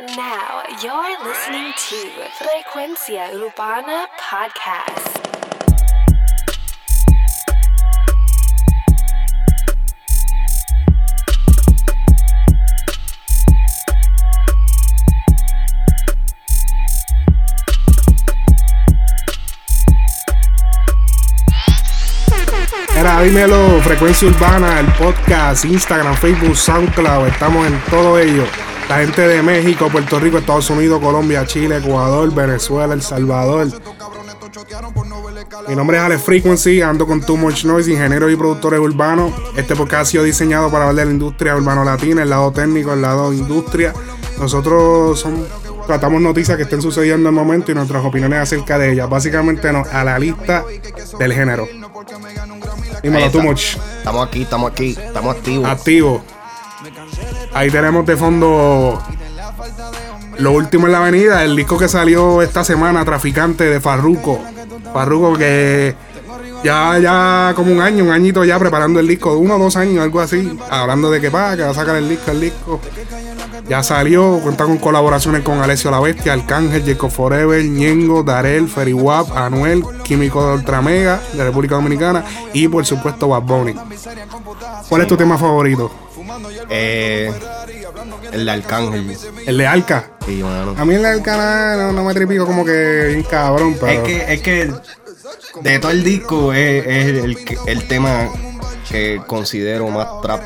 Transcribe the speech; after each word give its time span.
Now 0.00 0.62
you're 0.82 1.28
listening 1.28 1.74
to 1.76 1.96
Frecuencia 2.40 3.34
Urbana 3.34 4.08
Podcast. 4.16 5.18
Era, 22.96 23.20
dímelo, 23.20 23.82
Frecuencia 23.82 24.28
Urbana, 24.28 24.80
el 24.80 24.86
podcast, 24.94 25.66
Instagram, 25.66 26.16
Facebook, 26.16 26.56
SoundCloud, 26.56 27.26
estamos 27.26 27.66
en 27.66 27.78
todo 27.90 28.18
ello. 28.18 28.46
La 28.90 28.98
gente 28.98 29.22
de 29.28 29.40
México, 29.40 29.88
Puerto 29.88 30.18
Rico, 30.18 30.38
Estados 30.38 30.68
Unidos, 30.68 31.00
Colombia, 31.00 31.46
Chile, 31.46 31.76
Ecuador, 31.76 32.34
Venezuela, 32.34 32.92
El 32.92 33.02
Salvador. 33.02 33.68
Mi 35.68 35.76
nombre 35.76 35.96
es 35.96 36.02
Alex 36.02 36.22
Frequency, 36.24 36.82
ando 36.82 37.06
con 37.06 37.20
Too 37.20 37.36
Much 37.36 37.64
Noise, 37.64 37.92
ingenieros 37.92 38.32
y 38.32 38.34
productores 38.34 38.80
urbanos. 38.80 39.32
Este 39.56 39.76
podcast 39.76 40.02
ha 40.02 40.04
sido 40.06 40.24
diseñado 40.24 40.72
para 40.72 40.88
hablar 40.88 41.04
de 41.04 41.12
la 41.12 41.12
industria 41.12 41.54
urbano-latina, 41.54 42.24
el 42.24 42.30
lado 42.30 42.50
técnico, 42.50 42.92
el 42.92 43.02
lado 43.02 43.32
industria. 43.32 43.94
Nosotros 44.40 45.20
son, 45.20 45.46
tratamos 45.86 46.20
noticias 46.20 46.56
que 46.56 46.64
estén 46.64 46.82
sucediendo 46.82 47.28
en 47.28 47.36
el 47.36 47.44
momento 47.44 47.70
y 47.70 47.76
nuestras 47.76 48.04
opiniones 48.04 48.40
acerca 48.40 48.76
de 48.76 48.90
ellas. 48.90 49.08
Básicamente 49.08 49.72
no, 49.72 49.84
a 49.92 50.02
la 50.02 50.18
lista 50.18 50.64
del 51.16 51.32
género. 51.32 51.68
Dímelo, 53.04 53.30
Too. 53.30 53.40
Much. 53.40 53.76
Estamos 53.98 54.26
aquí, 54.26 54.42
estamos 54.42 54.72
aquí, 54.72 54.96
estamos 54.98 55.36
activos. 55.36 55.68
activo. 55.68 56.39
Ahí 57.52 57.70
tenemos 57.70 58.06
de 58.06 58.16
fondo 58.16 59.02
lo 60.38 60.52
último 60.52 60.86
en 60.86 60.92
la 60.92 60.98
avenida, 60.98 61.44
el 61.44 61.56
disco 61.56 61.76
que 61.76 61.88
salió 61.88 62.42
esta 62.42 62.64
semana, 62.64 63.04
Traficante 63.04 63.64
de 63.64 63.80
Farruko. 63.80 64.40
Farruko 64.92 65.36
que 65.36 65.94
ya, 66.62 66.98
ya 66.98 67.52
como 67.54 67.72
un 67.72 67.80
año, 67.80 68.04
un 68.04 68.10
añito 68.10 68.44
ya 68.44 68.58
preparando 68.58 69.00
el 69.00 69.08
disco, 69.08 69.36
uno 69.36 69.56
o 69.56 69.58
dos 69.58 69.76
años, 69.76 70.02
algo 70.02 70.20
así, 70.20 70.58
hablando 70.70 71.10
de 71.10 71.20
que 71.20 71.28
va, 71.28 71.56
que 71.56 71.62
va 71.62 71.70
a 71.70 71.74
sacar 71.74 71.96
el 71.96 72.08
disco, 72.08 72.30
el 72.30 72.40
disco. 72.40 72.80
Ya 73.68 73.82
salió, 73.82 74.40
cuenta 74.42 74.64
con 74.64 74.78
colaboraciones 74.78 75.42
con 75.42 75.60
Alessio 75.60 75.90
La 75.90 76.00
Bestia, 76.00 76.32
Arcángel, 76.32 76.84
Jacob 76.84 77.10
Forever, 77.10 77.64
Ñengo, 77.64 78.22
Darel, 78.22 78.68
Feriwap, 78.68 79.36
Anuel, 79.36 79.84
Químico 80.02 80.44
de 80.46 80.54
Ultramega, 80.54 81.20
de 81.34 81.44
República 81.44 81.76
Dominicana 81.76 82.24
y 82.52 82.66
por 82.66 82.84
supuesto 82.84 83.28
Bad 83.28 83.42
Bunny. 83.42 83.74
¿Cuál 84.88 85.02
es 85.02 85.08
tu 85.08 85.16
tema 85.16 85.38
favorito? 85.38 85.90
Eh, 86.68 87.32
el 88.32 88.44
de 88.44 88.50
Arcángel. 88.50 89.16
El 89.46 89.58
de 89.58 89.66
Alca. 89.66 90.10
Sí, 90.26 90.42
mano. 90.42 90.74
A 90.76 90.84
mí 90.84 90.94
el 90.94 91.02
de 91.02 91.08
Alca 91.08 91.76
no, 91.76 91.92
no 91.92 92.04
me 92.04 92.14
tripico 92.14 92.46
como 92.46 92.64
que 92.64 93.06
bien 93.08 93.22
cabrón, 93.22 93.76
pero. 93.80 93.92
Es 93.92 94.00
que, 94.00 94.34
es 94.34 94.40
que 94.42 94.72
de 95.62 95.78
todo 95.78 95.90
el 95.90 96.04
disco 96.04 96.52
es, 96.52 96.86
es 96.86 97.36
el, 97.66 97.88
tema 97.88 98.28
que 98.88 99.20
considero 99.26 99.88
más 99.88 100.06
trap 100.22 100.40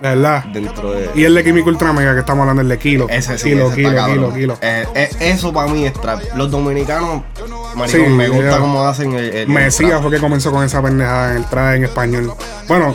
verdad. 0.00 0.44
dentro 0.52 0.92
de. 0.92 1.10
Y 1.14 1.24
el 1.24 1.34
de 1.34 1.44
Químico 1.44 1.68
Ultra 1.68 1.92
Mega 1.92 2.14
que 2.14 2.20
estamos 2.20 2.42
hablando, 2.42 2.62
el 2.62 2.68
de 2.68 2.78
Kilo. 2.78 3.06
Ese 3.08 3.38
sí, 3.38 3.50
kilo, 3.50 3.66
ese 3.68 3.76
kilo, 3.76 3.90
está 3.90 4.06
kilo, 4.06 4.32
kilo. 4.32 4.58
Eh, 4.60 4.86
eh, 4.94 5.10
eso 5.20 5.52
para 5.52 5.70
mí 5.70 5.84
es 5.86 5.92
trap. 5.94 6.20
Los 6.36 6.50
dominicanos, 6.50 7.22
maricón, 7.74 7.88
Sí, 7.88 8.10
me 8.10 8.28
gusta 8.28 8.58
cómo 8.58 8.84
hacen 8.86 9.14
el, 9.14 9.34
el- 9.34 9.48
Mesías 9.48 10.00
fue 10.00 10.10
que 10.10 10.18
comenzó 10.20 10.52
con 10.52 10.64
esa 10.64 10.82
pendejada 10.82 11.32
en 11.32 11.36
el 11.38 11.44
trap 11.46 11.74
en 11.74 11.84
español. 11.84 12.34
Bueno, 12.68 12.94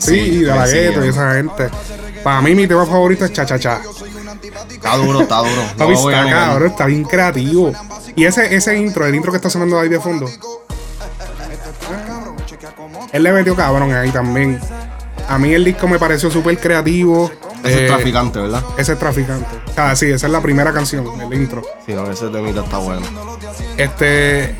sí, 0.00 0.20
Sí, 0.20 0.38
de 0.38 0.46
la 0.46 0.66
gueto 0.66 1.04
y 1.04 1.08
esa 1.08 1.34
gente. 1.34 1.68
Para 2.24 2.40
mí, 2.42 2.54
mi 2.54 2.66
tema 2.66 2.84
favorito 2.86 3.24
es 3.24 3.32
Cha 3.32 3.46
Cha 3.46 3.58
Cha. 3.58 3.80
Está 4.70 4.96
duro, 4.96 5.20
está 5.22 5.38
duro. 5.38 5.62
No 5.78 5.90
está 6.10 6.30
cabrón, 6.30 6.70
está 6.70 6.86
bien 6.86 7.04
creativo. 7.04 7.72
Y 8.16 8.24
ese, 8.24 8.54
ese 8.54 8.76
intro, 8.76 9.06
el 9.06 9.14
intro 9.14 9.30
que 9.30 9.36
está 9.36 9.48
sonando 9.50 9.78
ahí 9.78 9.88
de 9.88 10.00
fondo. 10.00 10.28
Él 13.12 13.22
le 13.22 13.32
metió 13.32 13.54
cabrón 13.56 13.92
ahí 13.92 14.10
también. 14.10 14.60
A 15.28 15.38
mí 15.38 15.52
el 15.54 15.64
disco 15.64 15.86
me 15.86 15.98
pareció 15.98 16.30
súper 16.30 16.58
creativo. 16.58 17.30
Ese 17.62 17.80
Eh, 17.80 17.84
es 17.86 17.92
traficante, 17.92 18.40
¿verdad? 18.40 18.62
Ese 18.76 18.92
es 18.94 18.98
traficante. 18.98 19.46
Ah, 19.76 19.94
sí, 19.94 20.06
esa 20.06 20.26
es 20.26 20.32
la 20.32 20.40
primera 20.40 20.72
canción, 20.72 21.06
el 21.20 21.32
intro. 21.34 21.62
Sí, 21.86 21.92
no, 21.92 22.10
ese 22.10 22.28
temita 22.28 22.62
está 22.64 22.78
bueno. 22.78 23.06
Este. 23.76 24.56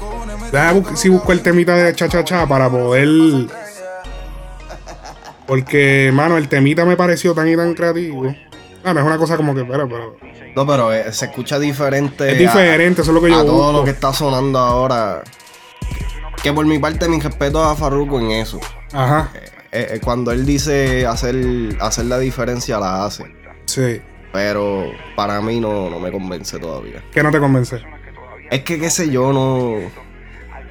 Si 0.95 1.09
busco 1.09 1.33
el 1.33 1.41
temita 1.43 1.75
de 1.75 1.95
cha 1.95 2.09
cha 2.09 2.25
cha 2.25 2.47
para 2.47 2.69
poder. 2.69 3.09
Porque, 5.50 6.12
mano, 6.15 6.37
el 6.37 6.49
temita 6.49 6.84
me 6.84 6.97
pareció 6.97 7.34
tan 7.34 7.49
y 7.49 7.56
tan 7.56 7.75
creativo. 7.75 8.33
Ah, 8.84 8.94
no 8.94 9.00
es 9.00 9.06
una 9.06 9.19
cosa 9.19 9.37
como 9.37 9.53
que, 9.53 9.65
pero, 9.65 9.88
pero. 9.88 10.16
No, 10.55 10.65
pero 10.65 10.93
eh, 10.93 11.12
se 11.12 11.25
escucha 11.25 11.59
diferente. 11.59 12.28
Es 12.28 12.34
a- 12.37 12.38
diferente, 12.38 13.03
eso 13.03 13.11
es 13.11 13.15
lo 13.16 13.21
que 13.21 13.31
yo 13.31 13.41
a 13.41 13.44
todo 13.44 13.72
lo 13.72 13.83
que 13.84 13.91
está 13.91 14.12
sonando 14.12 14.61
ahora. 14.61 15.22
Que 16.41 16.53
por 16.53 16.65
mi 16.66 16.78
parte, 16.78 17.09
mi 17.09 17.19
respeto 17.21 17.65
a 17.65 17.75
Farruko 17.75 18.21
en 18.21 18.31
eso. 18.31 18.61
Ajá, 18.93 19.31
Eh, 19.72 19.88
eh, 19.94 20.00
cuando 20.00 20.31
él 20.31 20.47
dice 20.47 21.05
hacer, 21.05 21.37
hacer 21.81 22.05
la 22.05 22.21
diferencia, 22.21 22.78
la 22.78 23.05
hace. 23.05 23.25
sí. 23.67 24.00
Pero 24.32 24.84
para 25.17 25.41
mí 25.41 25.59
no, 25.59 25.91
no 25.91 25.99
me 25.99 26.12
convence 26.12 26.56
todavía. 26.61 27.03
¿Qué 27.11 27.21
no 27.25 27.32
te 27.32 27.41
convence? 27.41 27.82
Es 28.53 28.62
que, 28.62 28.78
qué 28.78 28.88
sé 28.88 29.11
yo, 29.11 29.32
no. 29.32 29.72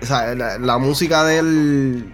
O 0.02 0.06
sea, 0.06 0.34
la, 0.36 0.58
la 0.58 0.78
música 0.78 1.26
de 1.26 1.40
él 1.40 2.14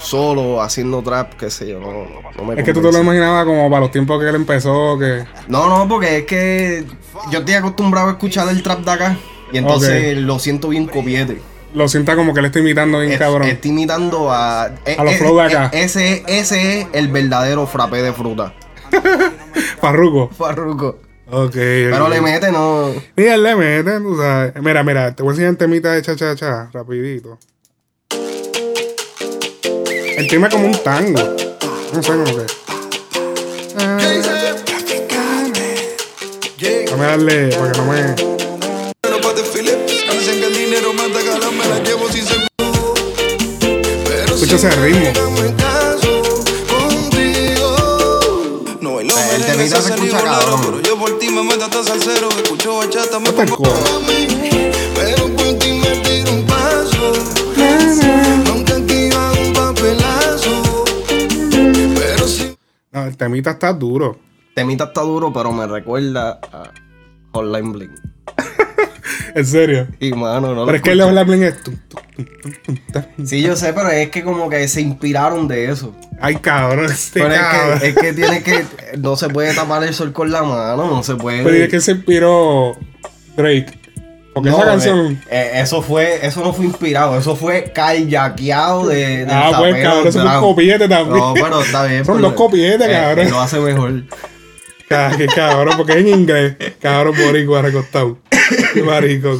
solo 0.00 0.62
haciendo 0.62 1.02
trap, 1.02 1.34
qué 1.34 1.50
sé 1.50 1.68
yo, 1.68 1.78
no, 1.78 1.92
no, 2.36 2.44
me 2.44 2.58
Es 2.58 2.64
que 2.64 2.72
tú 2.72 2.80
te 2.80 2.90
lo 2.90 2.98
imaginabas 3.00 3.44
como 3.44 3.68
para 3.68 3.80
los 3.80 3.90
tiempos 3.90 4.20
que 4.20 4.28
él 4.28 4.34
empezó, 4.34 4.98
que. 4.98 5.24
No, 5.48 5.68
no, 5.68 5.86
porque 5.88 6.18
es 6.18 6.24
que 6.24 6.84
yo 7.30 7.40
estoy 7.40 7.54
acostumbrado 7.54 8.08
a 8.08 8.12
escuchar 8.12 8.48
el 8.48 8.62
trap 8.62 8.80
de 8.80 8.90
acá. 8.90 9.16
Y 9.52 9.58
entonces 9.58 10.16
lo 10.16 10.38
siento 10.38 10.68
bien 10.68 10.86
copiete. 10.86 11.40
Lo 11.74 11.88
sienta 11.88 12.16
como 12.16 12.34
que 12.34 12.40
le 12.40 12.48
está 12.48 12.58
imitando 12.58 12.98
bien 13.00 13.12
Es- 13.12 13.18
cabrón. 13.18 13.48
Estoy 13.48 13.70
imitando 13.70 14.30
a. 14.30 14.64
A 14.64 15.04
los 15.04 15.14
flow 15.16 15.36
de 15.36 15.42
acá. 15.42 15.70
Ese, 15.72 16.24
ese 16.26 16.80
es 16.80 16.86
el 16.92 17.08
verdadero 17.08 17.66
frappé 17.66 18.02
de 18.02 18.12
fruta. 18.12 18.54
Farruko. 19.80 20.30
Farruko. 20.30 20.98
Ok. 21.30 21.52
Pero 21.54 22.08
le 22.08 22.20
mete, 22.20 22.50
no. 22.50 22.88
Él 23.14 23.42
le 23.42 23.54
mete, 23.54 24.00
tú 24.00 24.16
sabes. 24.16 24.52
Mira, 24.60 24.82
mira, 24.82 25.14
te 25.14 25.22
voy 25.22 25.30
a 25.30 25.32
enseñar 25.34 25.54
temita 25.56 25.92
de 25.92 26.02
cha 26.02 26.16
cha 26.16 26.34
cha, 26.34 26.68
rapidito. 26.72 27.38
El 30.20 30.28
tema 30.28 30.48
es 30.48 30.52
como 30.54 30.66
un 30.66 30.74
tango. 30.82 31.18
No 31.94 32.02
sé 32.02 32.12
cómo 32.12 32.24
que. 32.26 32.44
Déjame 36.58 37.06
darle, 37.06 37.48
porque 37.56 37.78
no 37.78 37.86
me. 37.86 38.14
Pero 39.00 39.18
pa' 39.22 39.32
desfile, 39.32 39.78
dicen 40.12 40.40
que 40.40 40.50
ganas, 41.24 41.52
me 41.54 41.64
Escucha 44.26 44.56
ese 44.56 44.70
ritmo. 44.72 45.10
No 48.82 49.00
El 49.00 49.46
temita 49.46 49.80
se 49.80 49.94
escucha 49.94 50.22
cabrón. 50.22 50.60
Pero 50.66 50.80
yo 50.82 50.98
por 50.98 51.18
ti 51.18 51.30
me 51.30 51.42
meto 51.44 51.64
hasta 51.64 51.82
salsero. 51.82 52.28
Escucho 52.28 52.76
bachata, 52.76 53.18
me 53.20 53.30
temita 63.20 63.50
está 63.50 63.72
duro. 63.74 64.18
Temita 64.54 64.84
está 64.84 65.02
duro, 65.02 65.30
pero 65.32 65.52
me 65.52 65.66
recuerda 65.66 66.40
a 66.52 66.72
Hotline 67.32 67.72
Bling. 67.72 67.90
En 69.34 69.46
serio. 69.46 69.86
Y 70.00 70.12
mano, 70.12 70.54
no 70.54 70.64
Pero 70.66 70.76
es 70.76 70.82
que 70.82 70.90
el. 70.90 71.00
Habla 71.02 71.22
Bling 71.22 71.44
es. 71.44 71.62
tum. 71.62 71.76
Sí, 73.24 73.42
yo 73.42 73.54
sé, 73.54 73.72
pero 73.72 73.88
es 73.90 74.08
que 74.10 74.24
como 74.24 74.48
que 74.50 74.66
se 74.66 74.80
inspiraron 74.80 75.46
de 75.46 75.70
eso. 75.70 75.94
Ay, 76.20 76.36
cabrón, 76.36 76.86
este 76.86 77.20
Pero 77.20 77.34
cabrón. 77.34 77.74
es 77.74 77.80
que, 77.80 77.88
es 77.88 77.94
que 77.96 78.12
tiene 78.12 78.42
que. 78.42 78.64
No 78.98 79.14
se 79.16 79.28
puede 79.28 79.54
tapar 79.54 79.84
el 79.84 79.94
sol 79.94 80.12
con 80.12 80.32
la 80.32 80.42
mano, 80.42 80.88
no 80.88 81.02
se 81.04 81.14
puede. 81.14 81.44
Pero 81.44 81.56
¿y 81.56 81.60
de 81.60 81.68
qué 81.68 81.80
se 81.80 81.92
inspiró 81.92 82.76
Drake? 83.36 83.78
Porque 84.42 84.50
No, 84.50 84.56
esa 84.58 84.66
canción. 84.66 85.12
eh, 85.12 85.18
eh, 85.30 85.50
eso 85.60 85.82
fue, 85.82 86.24
eso 86.26 86.42
no 86.42 86.52
fue 86.52 86.64
inspirado, 86.66 87.16
eso 87.18 87.36
fue 87.36 87.72
kayakeado 87.74 88.86
de. 88.88 89.26
ah, 89.30 89.52
pues 89.58 89.82
cabrón, 89.82 90.06
eso 90.08 90.20
fue 90.22 90.34
un 90.36 90.40
copiete 90.40 90.88
también. 90.88 91.18
No, 91.18 91.34
pero 91.34 91.60
está 91.62 91.84
bien. 91.84 92.04
Son 92.04 92.20
dos 92.20 92.32
copietes, 92.34 92.88
eh, 92.88 92.92
cabrón. 92.92 93.18
él 93.26 93.30
lo 93.30 93.40
hace 93.40 93.60
mejor. 93.60 94.02
Que 95.16 95.26
cabrón, 95.28 95.74
porque 95.76 95.92
es 95.92 95.98
en 95.98 96.08
inglés. 96.08 96.56
Cabrón, 96.80 97.14
boricua 97.16 97.62
recostado. 97.62 98.18
Qué 98.74 98.82
marico. 98.82 99.38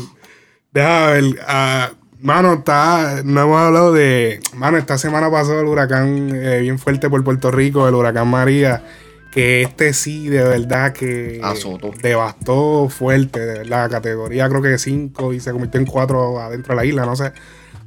Deja 0.73 1.07
ver. 1.11 1.25
ah, 1.47 1.91
mano, 2.21 2.53
está. 2.55 3.23
No 3.25 3.43
hemos 3.43 3.61
hablado 3.61 3.93
de. 3.93 4.39
Mano, 4.55 4.79
esta 4.79 4.97
semana 4.97 5.29
pasó 5.29 5.59
el 5.59 5.67
huracán 5.67 6.31
eh, 6.35 6.61
bien 6.61 6.79
fuerte 6.79 7.11
por 7.11 7.25
Puerto 7.25 7.51
Rico, 7.51 7.89
el 7.89 7.95
huracán 7.97 8.29
María. 8.29 8.83
Que 9.31 9.63
este 9.63 9.93
sí, 9.93 10.29
de 10.29 10.43
verdad 10.43 10.93
que. 10.93 11.41
Azotó. 11.43 11.93
Devastó 12.03 12.89
fuerte, 12.89 13.41
de 13.41 13.59
verdad. 13.59 13.91
Categoría 13.91 14.49
creo 14.49 14.63
que 14.63 14.79
5 14.79 15.33
y 15.33 15.41
se 15.41 15.53
convirtió 15.53 15.81
en 15.81 15.87
4 15.87 16.41
adentro 16.41 16.75
de 16.75 16.77
la 16.77 16.85
isla, 16.85 17.07
no 17.07 17.15
sé. 17.17 17.33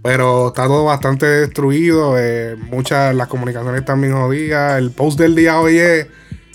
Pero 0.02 0.50
está 0.50 0.66
todo 0.66 0.86
bastante 0.86 1.26
destruido. 1.26 2.16
eh, 2.18 2.56
muchas 2.58 3.14
las 3.16 3.28
comunicaciones 3.28 3.82
están 3.82 4.02
bien 4.02 4.14
jodidas. 4.14 4.78
El 4.78 4.92
post 4.92 5.20
del 5.20 5.36
día 5.36 5.60
hoy 5.60 5.78
es 5.78 6.08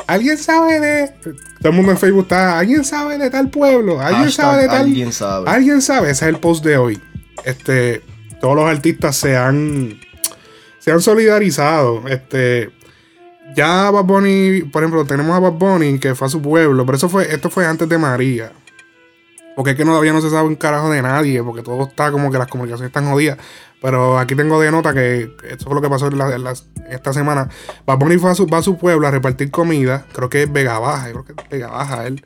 ¿Alguien 0.06 0.38
sabe 0.38 0.80
de.? 0.80 1.08
Todo 1.60 1.70
el 1.70 1.72
mundo 1.72 1.92
en 1.92 1.98
Facebook 1.98 2.22
está. 2.22 2.58
¿Alguien 2.58 2.84
sabe 2.84 3.18
de 3.18 3.30
tal 3.30 3.50
pueblo? 3.50 4.00
¿Alguien 4.00 4.24
Hashtag 4.24 4.44
sabe 4.44 4.62
de 4.62 4.68
tal.? 4.68 4.76
alguien 4.80 5.12
sabe. 5.12 5.50
¿Alguien 5.50 5.82
sabe? 5.82 6.10
Ese 6.10 6.24
es 6.24 6.28
el 6.34 6.40
post 6.40 6.64
de 6.64 6.76
hoy. 6.76 7.00
Este. 7.44 8.02
Todos 8.40 8.56
los 8.56 8.64
artistas 8.64 9.16
se 9.16 9.36
han. 9.36 9.98
Se 10.78 10.92
han 10.92 11.00
solidarizado. 11.00 12.06
Este. 12.08 12.70
Ya 13.58 13.90
Bad 13.90 14.04
Bunny, 14.04 14.62
por 14.70 14.84
ejemplo, 14.84 15.04
tenemos 15.04 15.36
a 15.36 15.40
Bad 15.40 15.54
Bunny 15.54 15.98
que 15.98 16.14
fue 16.14 16.28
a 16.28 16.30
su 16.30 16.40
pueblo, 16.40 16.86
pero 16.86 16.96
eso 16.96 17.08
fue, 17.08 17.34
esto 17.34 17.50
fue 17.50 17.66
antes 17.66 17.88
de 17.88 17.98
María. 17.98 18.52
Porque 19.56 19.72
es 19.72 19.76
que 19.76 19.84
todavía 19.84 20.12
no 20.12 20.20
se 20.20 20.30
sabe 20.30 20.46
un 20.46 20.54
carajo 20.54 20.88
de 20.90 21.02
nadie, 21.02 21.42
porque 21.42 21.62
todo 21.62 21.88
está 21.88 22.12
como 22.12 22.30
que 22.30 22.38
las 22.38 22.46
comunicaciones 22.46 22.90
están 22.90 23.10
jodidas. 23.10 23.36
Pero 23.82 24.16
aquí 24.16 24.36
tengo 24.36 24.60
de 24.60 24.70
nota 24.70 24.94
que 24.94 25.34
esto 25.42 25.64
fue 25.64 25.74
lo 25.74 25.82
que 25.82 25.88
pasó 25.88 26.06
en 26.06 26.46
esta 26.88 27.12
semana. 27.12 27.48
Bad 27.84 27.98
Bunny 27.98 28.18
fue 28.18 28.30
a 28.30 28.36
su, 28.36 28.46
va 28.46 28.58
a 28.58 28.62
su 28.62 28.78
pueblo 28.78 29.08
a 29.08 29.10
repartir 29.10 29.50
comida. 29.50 30.06
Creo 30.12 30.30
que 30.30 30.44
es 30.44 30.52
Vega 30.52 30.78
Baja, 30.78 31.10
creo 31.10 31.24
que 31.24 31.32
es 31.32 31.48
Vega 31.50 31.66
Baja 31.66 32.06
él. 32.06 32.24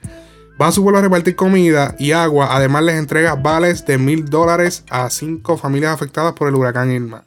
Va 0.60 0.66
a 0.66 0.72
su 0.72 0.82
pueblo 0.82 0.98
a 0.98 1.02
repartir 1.02 1.34
comida 1.34 1.94
y 1.98 2.12
agua. 2.12 2.48
Además 2.50 2.82
les 2.82 2.96
entrega 2.96 3.36
vales 3.36 3.86
de 3.86 3.96
mil 3.96 4.26
dólares 4.26 4.84
a 4.90 5.08
cinco 5.08 5.56
familias 5.56 5.94
afectadas 5.94 6.34
por 6.34 6.48
el 6.48 6.56
huracán 6.56 6.92
Irma. 6.92 7.24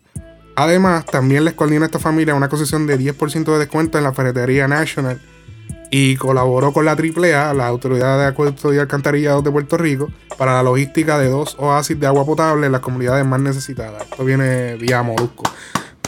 Además, 0.56 1.06
también 1.06 1.44
les 1.44 1.54
coordina 1.54 1.84
a 1.84 1.88
esta 1.88 2.00
familia 2.00 2.34
una 2.34 2.50
concesión 2.50 2.88
de 2.88 2.98
10% 2.98 3.44
de 3.44 3.60
descuento 3.60 3.98
en 3.98 4.04
la 4.06 4.13
ferretería 4.13 4.68
National 4.68 5.19
y 5.92 6.16
colaboró 6.16 6.74
con 6.74 6.86
la 6.86 6.92
AAA, 6.92 7.54
la 7.54 7.68
Autoridad 7.68 8.19
de 8.19 8.25
Acueducto 8.25 8.74
y 8.74 8.78
Alcantarillado 8.78 9.42
de 9.42 9.52
Puerto 9.52 9.78
Rico, 9.78 10.10
para 10.38 10.54
la 10.54 10.63
logística 10.63 11.18
de 11.19 11.30
dos 11.30 11.56
oasis 11.60 12.00
de 12.00 12.07
agua 12.07 12.25
potable 12.25 12.66
en 12.66 12.72
las 12.72 12.81
comunidades 12.81 13.25
más 13.25 13.40
necesitadas. 13.40 14.04
Esto 14.04 14.25
viene 14.25 14.75
vía 14.75 15.04
Molusco. 15.04 15.44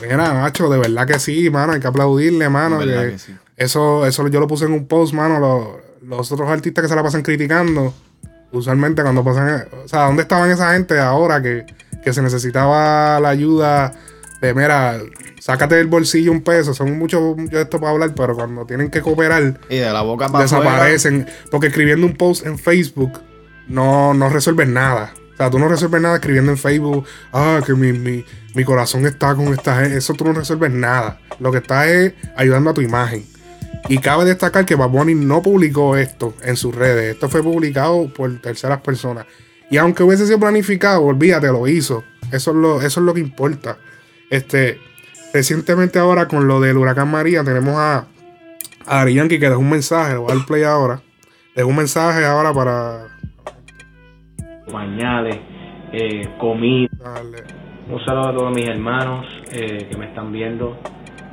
Mira, 0.02 0.34
macho, 0.34 0.70
de 0.70 0.78
verdad 0.78 1.08
que 1.08 1.20
sí, 1.20 1.50
mano, 1.50 1.74
hay 1.74 1.80
que 1.80 1.88
aplaudirle, 1.88 2.50
mano. 2.50 2.80
que 2.80 2.86
que 2.86 3.20
sí. 3.20 3.36
Eso, 3.56 4.06
eso 4.06 4.28
yo 4.28 4.40
lo 4.40 4.48
puse 4.48 4.66
en 4.66 4.74
un 4.74 4.88
post, 4.88 5.14
mano. 5.14 5.40
Los, 5.40 5.68
los 6.08 6.32
otros 6.32 6.50
artistas 6.50 6.84
que 6.84 6.88
se 6.88 6.96
la 6.96 7.04
pasan 7.04 7.24
criticando, 7.24 7.94
usualmente 8.52 9.02
cuando 9.02 9.24
pasan. 9.24 9.68
O 9.84 9.88
sea, 9.88 10.04
¿dónde 10.06 10.22
estaban 10.22 10.50
esa 10.52 10.74
gente 10.74 11.00
ahora 11.00 11.42
que, 11.42 11.66
que 12.04 12.14
se 12.14 12.22
necesitaba 12.22 13.20
la 13.20 13.30
ayuda 13.30 13.94
de, 14.42 14.54
mira, 14.54 15.00
sácate 15.40 15.76
del 15.76 15.88
bolsillo 15.88 16.32
un 16.32 16.42
peso? 16.42 16.74
Son 16.74 16.98
muchos 16.98 17.36
mucho 17.36 17.56
de 17.56 17.64
esto 17.64 17.80
para 17.80 17.92
hablar, 17.92 18.14
pero 18.16 18.36
cuando 18.36 18.66
tienen 18.66 18.90
que 18.90 19.02
cooperar, 19.02 19.60
Y 19.70 19.78
de 19.78 19.92
la 19.92 20.02
boca 20.02 20.30
para 20.30 20.44
desaparecen. 20.44 21.28
Porque 21.50 21.68
escribiendo 21.68 22.06
un 22.06 22.16
post 22.16 22.46
en 22.46 22.58
Facebook 22.58 23.20
no, 23.68 24.14
no 24.14 24.30
resuelves 24.30 24.68
nada. 24.68 25.14
O 25.34 25.38
sea, 25.38 25.50
tú 25.50 25.60
no 25.60 25.68
resuelves 25.68 26.02
nada 26.02 26.16
escribiendo 26.16 26.52
en 26.52 26.58
Facebook, 26.58 27.06
ah, 27.32 27.62
que 27.64 27.74
mi, 27.74 27.94
mi, 27.94 28.26
mi 28.56 28.64
corazón 28.64 29.06
está 29.06 29.36
con 29.36 29.54
esta 29.54 29.82
gente. 29.82 29.98
Eso 29.98 30.14
tú 30.14 30.26
no 30.26 30.34
resuelves 30.34 30.72
nada. 30.72 31.20
Lo 31.40 31.52
que 31.52 31.60
está 31.60 31.88
es 31.88 32.14
ayudando 32.36 32.72
a 32.72 32.74
tu 32.74 32.82
imagen. 32.82 33.24
Y 33.90 34.00
cabe 34.00 34.26
destacar 34.26 34.66
que 34.66 34.76
Bad 34.76 34.90
Bunny 34.90 35.16
no 35.16 35.42
publicó 35.42 35.96
esto 35.96 36.34
en 36.44 36.58
sus 36.58 36.74
redes. 36.76 37.14
Esto 37.14 37.30
fue 37.30 37.44
publicado 37.44 38.12
por 38.14 38.42
terceras 38.42 38.82
personas. 38.82 39.26
Y 39.70 39.78
aunque 39.78 40.04
hubiese 40.04 40.26
sido 40.26 40.40
planificado, 40.40 41.04
olvídate, 41.04 41.48
lo 41.48 41.68
hizo. 41.68 42.04
Eso 42.32 42.52
es 42.52 42.58
lo, 42.58 42.82
eso 42.82 43.00
es 43.00 43.06
lo 43.06 43.14
que 43.14 43.20
importa. 43.20 43.78
Este, 44.30 44.80
recientemente 45.34 46.00
ahora 46.00 46.28
con 46.28 46.48
lo 46.48 46.60
del 46.60 46.78
huracán 46.78 47.10
María, 47.10 47.44
tenemos 47.44 47.76
a, 47.76 48.08
a 48.86 49.02
Ari 49.02 49.16
Yankee 49.16 49.40
que 49.40 49.50
dejó 49.50 49.60
un 49.60 49.70
mensaje, 49.70 50.14
lo 50.14 50.24
voy 50.24 50.32
a 50.32 50.36
dar 50.36 50.46
play 50.46 50.64
ahora. 50.64 51.02
Dejó 51.56 51.70
un 51.70 51.78
mensaje 51.78 52.26
ahora 52.26 52.54
para 52.54 53.18
pañales, 54.72 55.38
eh, 55.94 56.28
comida. 56.38 56.90
Un 57.90 58.04
saludo 58.06 58.30
a 58.30 58.34
todos 58.34 58.54
mis 58.54 58.68
hermanos 58.68 59.26
eh, 59.52 59.88
que 59.90 59.98
me 59.98 60.08
están 60.08 60.32
viendo 60.32 60.78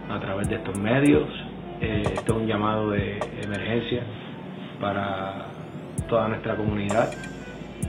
a 0.09 0.21
través 0.21 0.49
de 0.49 0.57
estos 0.57 0.79
medios. 0.79 1.29
Eh, 1.81 2.03
este 2.05 2.33
es 2.33 2.37
un 2.37 2.47
llamado 2.47 2.91
de 2.91 3.19
emergencia 3.43 4.05
para 4.81 5.47
toda 6.09 6.29
nuestra 6.29 6.57
comunidad. 6.57 7.11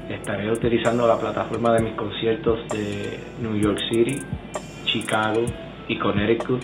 Estaré 0.09 0.51
utilizando 0.51 1.07
la 1.07 1.17
plataforma 1.17 1.73
de 1.73 1.83
mis 1.83 1.93
conciertos 1.93 2.67
de 2.69 3.19
New 3.41 3.55
York 3.57 3.79
City, 3.89 4.19
Chicago 4.95 5.43
y 5.89 5.97
Connecticut 5.97 6.61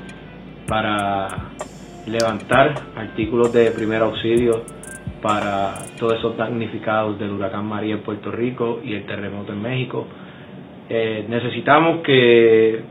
para 0.68 1.28
levantar 2.08 2.74
artículos 2.96 3.52
de 3.52 3.72
primer 3.72 4.02
auxilio 4.02 4.64
para 5.22 5.74
todos 6.00 6.18
esos 6.18 6.38
damnificados 6.38 7.20
del 7.20 7.32
huracán 7.32 7.66
María 7.66 7.96
en 7.96 8.02
Puerto 8.02 8.32
Rico 8.32 8.80
y 8.84 8.94
el 8.94 9.06
terremoto 9.06 9.52
en 9.52 9.62
México. 9.62 10.08
Eh, 10.90 11.26
necesitamos 11.28 12.02
que 12.04 12.82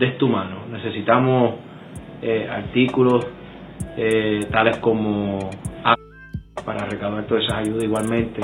des 0.00 0.18
tu 0.18 0.28
mano, 0.28 0.66
necesitamos 0.70 1.54
eh, 2.20 2.48
artículos 2.50 3.24
eh, 3.96 4.40
tales 4.50 4.78
como 4.78 5.48
para 6.64 6.86
recaudar 6.86 7.24
todas 7.24 7.44
esas 7.44 7.58
ayudas 7.58 7.84
igualmente 7.84 8.40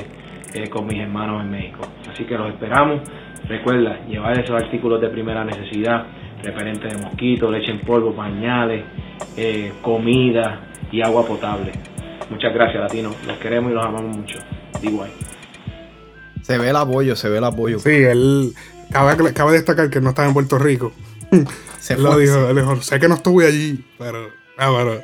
con 0.71 0.87
mis 0.87 1.01
hermanos 1.01 1.43
en 1.43 1.51
México. 1.51 1.81
Así 2.09 2.25
que 2.25 2.39
los 2.39 2.51
esperamos. 2.51 3.01
Recuerda 3.49 4.05
llevar 4.07 4.39
esos 4.39 4.61
artículos 4.61 5.01
de 5.01 5.09
primera 5.09 5.45
necesidad, 5.45 6.07
repelente 6.43 6.89
de 6.89 6.97
mosquitos, 6.99 7.51
leche 7.51 7.71
en 7.71 7.81
polvo, 7.81 8.15
pañales, 8.15 8.85
eh, 9.37 9.73
comida 9.83 10.61
y 10.91 11.03
agua 11.03 11.27
potable. 11.27 11.73
Muchas 12.31 12.55
gracias, 12.55 12.83
Latino. 12.83 13.11
Los 13.27 13.39
queremos 13.39 13.71
y 13.71 13.75
los 13.75 13.85
amamos 13.85 14.17
mucho. 14.17 14.39
Igual. 14.83 15.11
Se 16.43 16.59
ve 16.59 16.71
el 16.71 16.77
apoyo, 16.77 17.15
se 17.15 17.29
ve 17.29 17.39
el 17.39 17.45
apoyo. 17.45 17.79
Sí, 17.79 17.91
él 17.91 18.53
cabe, 18.91 19.33
cabe 19.33 19.53
destacar 19.53 19.91
que 19.91 20.01
no 20.01 20.11
estaba 20.11 20.29
en 20.29 20.35
Puerto 20.35 20.59
Rico. 20.59 20.93
Se 21.79 21.97
lo 21.97 22.13
fue. 22.13 22.23
dijo, 22.23 22.49
él 22.49 22.57
dijo, 22.57 22.77
sé 22.77 23.01
que 23.01 23.09
no 23.09 23.15
estuve 23.15 23.47
allí, 23.47 23.85
pero, 23.99 24.29
ah, 24.59 24.73
pero, 24.77 25.01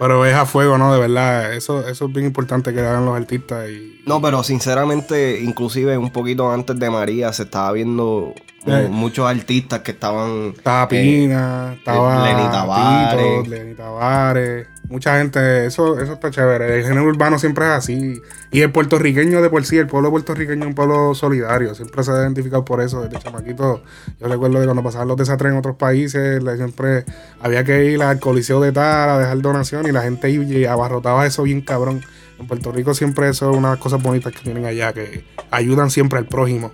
pero 0.00 0.24
es 0.24 0.34
a 0.34 0.46
fuego, 0.46 0.78
¿no? 0.78 0.94
De 0.94 0.98
verdad, 0.98 1.52
eso, 1.52 1.86
eso 1.86 2.06
es 2.06 2.12
bien 2.12 2.24
importante 2.24 2.72
que 2.72 2.80
hagan 2.80 3.04
los 3.04 3.14
artistas 3.14 3.68
y 3.68 4.00
No, 4.06 4.22
pero 4.22 4.42
sinceramente, 4.42 5.42
inclusive 5.42 5.98
un 5.98 6.10
poquito 6.10 6.50
antes 6.50 6.78
de 6.78 6.88
María 6.88 7.34
se 7.34 7.42
estaba 7.42 7.70
viendo 7.72 8.34
Eh. 8.66 8.88
muchos 8.90 9.26
artistas 9.26 9.80
que 9.80 9.92
estaban... 9.92 10.52
estaba 10.56 10.86
Pina, 10.88 11.74
estaba 11.78 12.26
Lenny 12.26 12.50
Tavares. 12.50 13.42
Tito, 13.42 13.50
Lenny 13.50 13.74
Tavares, 13.74 14.66
mucha 14.90 15.18
gente, 15.18 15.66
eso, 15.66 15.98
eso 15.98 16.12
está 16.12 16.30
chévere. 16.30 16.78
El 16.78 16.84
género 16.84 17.04
urbano 17.04 17.38
siempre 17.38 17.64
es 17.64 17.70
así. 17.70 18.20
Y 18.50 18.60
el 18.60 18.70
puertorriqueño 18.70 19.40
de 19.40 19.48
por 19.48 19.64
sí, 19.64 19.78
el 19.78 19.86
pueblo 19.86 20.10
puertorriqueño 20.10 20.62
es 20.62 20.68
un 20.68 20.74
pueblo 20.74 21.14
solidario, 21.14 21.74
siempre 21.74 22.02
se 22.02 22.10
ha 22.10 22.16
identificado 22.16 22.64
por 22.64 22.82
eso 22.82 23.00
desde 23.00 23.18
chamaquito. 23.18 23.82
Yo 24.20 24.28
recuerdo 24.28 24.60
que 24.60 24.66
cuando 24.66 24.82
pasaban 24.82 25.08
los 25.08 25.16
desastres 25.16 25.52
en 25.52 25.58
otros 25.58 25.76
países, 25.76 26.42
siempre 26.56 27.04
había 27.40 27.64
que 27.64 27.86
ir 27.86 28.02
al 28.02 28.20
coliseo 28.20 28.60
de 28.60 28.72
tal 28.72 29.08
a 29.08 29.18
dejar 29.18 29.40
donación 29.40 29.86
y 29.86 29.92
la 29.92 30.02
gente 30.02 30.28
iba 30.30 30.44
y 30.44 30.64
abarrotaba 30.66 31.26
eso 31.26 31.44
bien 31.44 31.62
cabrón. 31.62 32.02
En 32.38 32.46
Puerto 32.46 32.72
Rico 32.72 32.94
siempre 32.94 33.28
eso 33.28 33.50
es 33.50 33.56
una 33.56 33.68
de 33.68 33.74
las 33.74 33.82
cosas 33.82 34.02
bonitas 34.02 34.32
que 34.32 34.40
tienen 34.40 34.64
allá, 34.64 34.92
que 34.92 35.24
ayudan 35.50 35.90
siempre 35.90 36.18
al 36.18 36.26
prójimo. 36.26 36.72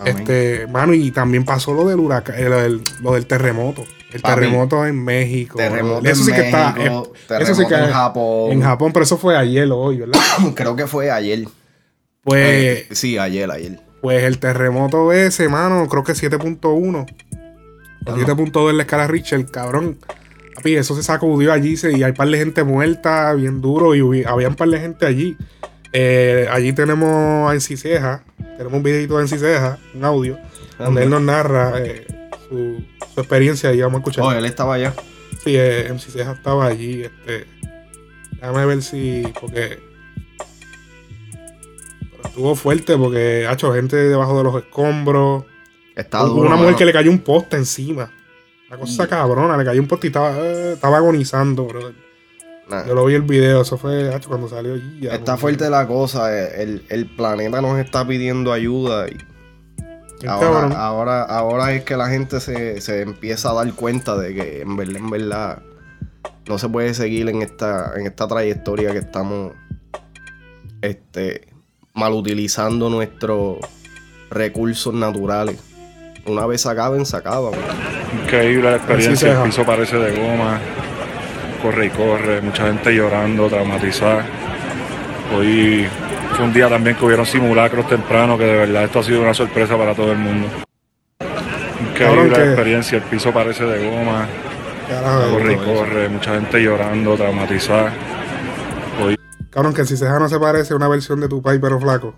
Amén. 0.00 0.16
Este, 0.18 0.66
mano, 0.66 0.94
y 0.94 1.10
también 1.10 1.44
pasó 1.44 1.72
lo 1.74 1.86
del 1.88 2.00
huracán, 2.00 2.36
eh, 2.38 2.48
del, 2.48 2.80
lo 3.02 3.14
del 3.14 3.26
terremoto. 3.26 3.84
El 4.12 4.20
Papi, 4.22 4.34
terremoto 4.40 4.86
en 4.86 5.04
México. 5.04 5.56
terremoto 5.56 6.08
eso 6.08 6.20
en 6.22 6.26
sí 6.26 6.32
que 6.32 6.40
está. 6.46 6.72
México, 6.72 7.12
eh, 7.14 7.38
eso 7.40 7.54
sí 7.54 7.62
que 7.62 7.68
terremoto 7.68 7.86
en 7.88 7.92
Japón. 7.92 8.52
En 8.52 8.62
Japón, 8.62 8.92
pero 8.92 9.04
eso 9.04 9.18
fue 9.18 9.36
ayer 9.36 9.70
o 9.70 9.78
hoy, 9.78 9.98
¿verdad? 9.98 10.20
Creo 10.54 10.74
que 10.74 10.86
fue 10.86 11.10
ayer. 11.10 11.46
Pues, 12.22 12.86
sí, 12.90 13.18
ayer, 13.18 13.50
ayer. 13.50 13.80
pues 14.02 14.24
el 14.24 14.38
terremoto 14.38 15.12
ese, 15.12 15.48
mano, 15.48 15.88
creo 15.88 16.04
que 16.04 16.12
7.1. 16.12 17.06
O 18.06 18.16
7.2 18.16 18.70
en 18.70 18.76
la 18.76 18.82
escala 18.82 19.06
Richter, 19.06 19.46
cabrón. 19.46 19.98
Papi, 20.54 20.74
eso 20.76 20.94
se 20.96 21.02
sacudió 21.02 21.52
allí 21.52 21.76
se- 21.76 21.92
y 21.96 22.02
hay 22.02 22.10
un 22.10 22.16
par 22.16 22.28
de 22.28 22.38
gente 22.38 22.64
muerta, 22.64 23.32
bien 23.34 23.60
duro, 23.60 23.94
y 23.94 24.24
había 24.24 24.48
un 24.48 24.54
par 24.56 24.68
de 24.68 24.80
gente 24.80 25.06
allí. 25.06 25.36
Eh, 25.92 26.46
allí 26.50 26.72
tenemos 26.72 27.50
a 27.50 27.54
Enciseja, 27.54 28.22
tenemos 28.60 28.76
un 28.76 28.82
videito 28.82 29.16
de 29.16 29.22
Enciseja, 29.22 29.78
un 29.94 30.04
audio, 30.04 30.38
donde 30.78 31.04
él 31.04 31.08
nos 31.08 31.22
narra 31.22 31.78
eh, 31.78 32.06
su, 32.46 32.84
su 33.14 33.20
experiencia 33.20 33.72
y 33.72 33.80
vamos 33.80 33.94
a 33.94 33.98
escuchar. 34.00 34.24
Oh, 34.24 34.32
él 34.32 34.44
estaba 34.44 34.74
allá. 34.74 34.92
Sí, 35.42 35.56
eh, 35.56 35.88
MC 35.90 36.10
Ceja 36.10 36.32
estaba 36.32 36.66
allí. 36.66 37.04
Este, 37.04 37.46
déjame 38.32 38.66
ver 38.66 38.82
si. 38.82 39.22
Porque. 39.40 39.78
Pero 42.10 42.22
estuvo 42.28 42.54
fuerte 42.54 42.98
porque 42.98 43.46
ha 43.48 43.54
hecho 43.54 43.72
gente 43.72 43.96
debajo 43.96 44.36
de 44.36 44.44
los 44.44 44.56
escombros. 44.56 45.44
Duro, 45.96 46.34
una 46.34 46.50
mujer 46.50 46.64
mano. 46.66 46.76
que 46.76 46.84
le 46.84 46.92
cayó 46.92 47.10
un 47.10 47.20
poste 47.20 47.56
encima. 47.56 48.12
Una 48.68 48.78
cosa 48.78 49.08
cabrona, 49.08 49.56
le 49.56 49.64
cayó 49.64 49.80
un 49.80 49.88
poste 49.88 50.08
y 50.08 50.10
estaba, 50.10 50.36
eh, 50.36 50.72
estaba 50.74 50.98
agonizando, 50.98 51.64
bro. 51.64 51.92
Nah. 52.70 52.86
Yo 52.86 52.94
lo 52.94 53.04
vi 53.04 53.14
el 53.14 53.22
video, 53.22 53.62
eso 53.62 53.76
fue 53.76 54.10
cuando 54.28 54.48
salió 54.48 54.74
allí. 54.74 55.00
ya, 55.00 55.14
Está 55.14 55.36
fuerte 55.36 55.68
la 55.70 55.86
cosa. 55.86 56.32
eh, 56.36 56.62
El, 56.62 56.84
el 56.88 57.06
planeta 57.06 57.60
nos 57.60 57.78
está 57.80 58.06
pidiendo 58.06 58.52
ayuda. 58.52 59.06
Y 60.22 60.26
ahora, 60.26 60.68
ahora, 60.76 61.22
ahora 61.22 61.72
es 61.72 61.82
que 61.84 61.96
la 61.96 62.08
gente 62.08 62.40
se, 62.40 62.80
se 62.80 63.00
empieza 63.02 63.50
a 63.50 63.54
dar 63.54 63.72
cuenta 63.74 64.16
de 64.16 64.34
que 64.34 64.60
en 64.60 64.76
verdad, 64.76 64.96
en 64.96 65.10
verdad, 65.10 65.62
no 66.46 66.58
se 66.58 66.68
puede 66.68 66.94
seguir 66.94 67.28
en 67.28 67.42
esta, 67.42 67.92
en 67.96 68.06
esta 68.06 68.28
trayectoria 68.28 68.92
que 68.92 68.98
estamos 68.98 69.52
este, 70.82 71.48
mal 71.94 72.12
utilizando 72.12 72.88
nuestros 72.90 73.58
recursos 74.30 74.94
naturales. 74.94 75.58
Una 76.26 76.46
vez 76.46 76.60
se 76.60 76.68
acaben, 76.68 77.06
se 77.06 77.16
acaban. 77.16 77.54
Increíble 78.24 78.70
la 78.70 78.76
experiencia, 78.76 79.38
el 79.42 79.48
piso 79.48 79.64
parece 79.64 79.96
de 79.96 80.12
goma. 80.20 80.60
Corre 81.62 81.86
y 81.86 81.90
corre, 81.90 82.40
mucha 82.40 82.66
gente 82.66 82.92
llorando, 82.94 83.48
traumatizada. 83.48 84.24
Hoy 85.36 85.86
fue 86.36 86.44
un 86.44 86.52
día 86.52 86.68
también 86.68 86.96
que 86.96 87.04
hubieron 87.04 87.26
simulacros 87.26 87.88
temprano, 87.88 88.36
que 88.38 88.44
de 88.44 88.56
verdad 88.56 88.84
esto 88.84 89.00
ha 89.00 89.04
sido 89.04 89.22
una 89.22 89.34
sorpresa 89.34 89.76
para 89.76 89.94
todo 89.94 90.12
el 90.12 90.18
mundo. 90.18 90.48
Increíble 91.92 92.34
que- 92.34 92.44
experiencia, 92.44 92.98
el 92.98 93.04
piso 93.04 93.32
parece 93.32 93.64
de 93.64 93.88
goma, 93.90 94.26
Carajo, 94.88 95.30
corre 95.30 95.52
y 95.52 95.56
corre, 95.56 96.08
mucha 96.08 96.34
gente 96.34 96.62
llorando, 96.62 97.14
traumatizada. 97.16 97.92
Hoy 99.04 99.16
Cabrón, 99.50 99.74
que 99.74 99.84
si 99.84 99.96
Ceja 99.96 100.18
no 100.18 100.28
se 100.28 100.38
parece 100.38 100.72
a 100.72 100.76
una 100.76 100.88
versión 100.88 101.20
de 101.20 101.28
tu 101.28 101.42
país, 101.42 101.58
pero 101.62 101.78
flaco. 101.80 102.14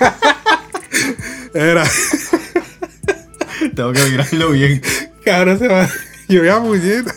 Era. 1.54 1.84
Tengo 3.74 3.92
que 3.92 4.04
mirarlo 4.10 4.50
bien. 4.50 4.80
Cabrón, 5.24 5.58
se 5.58 5.68
va. 5.68 5.88
Yo 6.28 6.40
voy 6.40 6.48
a 6.48 6.60
puñeta. 6.60 7.14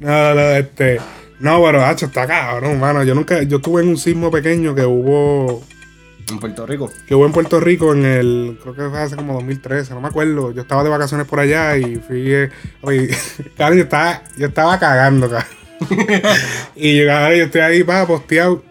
No, 0.00 0.10
no, 0.10 0.34
no, 0.34 0.40
este. 0.40 1.00
No, 1.40 1.62
pero 1.62 1.84
hacho, 1.84 2.06
está 2.06 2.26
cabrón, 2.26 2.80
mano. 2.80 3.02
Yo 3.04 3.14
nunca. 3.14 3.42
Yo 3.42 3.58
estuve 3.58 3.82
en 3.82 3.88
un 3.88 3.96
sismo 3.96 4.30
pequeño 4.30 4.74
que 4.74 4.84
hubo. 4.84 5.62
En 6.30 6.38
Puerto 6.38 6.66
Rico. 6.66 6.90
Que 7.06 7.14
hubo 7.14 7.26
en 7.26 7.32
Puerto 7.32 7.60
Rico 7.60 7.92
en 7.92 8.04
el. 8.04 8.58
Creo 8.62 8.74
que 8.74 8.88
fue 8.88 8.98
hace 8.98 9.16
como 9.16 9.34
2013, 9.34 9.94
no 9.94 10.00
me 10.00 10.08
acuerdo. 10.08 10.52
Yo 10.52 10.62
estaba 10.62 10.82
de 10.82 10.90
vacaciones 10.90 11.26
por 11.26 11.40
allá 11.40 11.76
y 11.76 11.96
fui. 11.96 12.32
eh, 12.32 12.50
oye, 12.80 13.10
cabrón, 13.56 13.78
yo 13.78 13.84
estaba, 13.84 14.22
yo 14.36 14.46
estaba 14.46 14.78
cagando, 14.78 15.28
cabrón. 15.28 15.48
y 16.76 16.98
yo, 16.98 17.06
cabrón, 17.06 17.38
yo 17.38 17.44
estoy 17.44 17.60
ahí 17.60 17.84
para 17.84 18.06
posteado. 18.06 18.62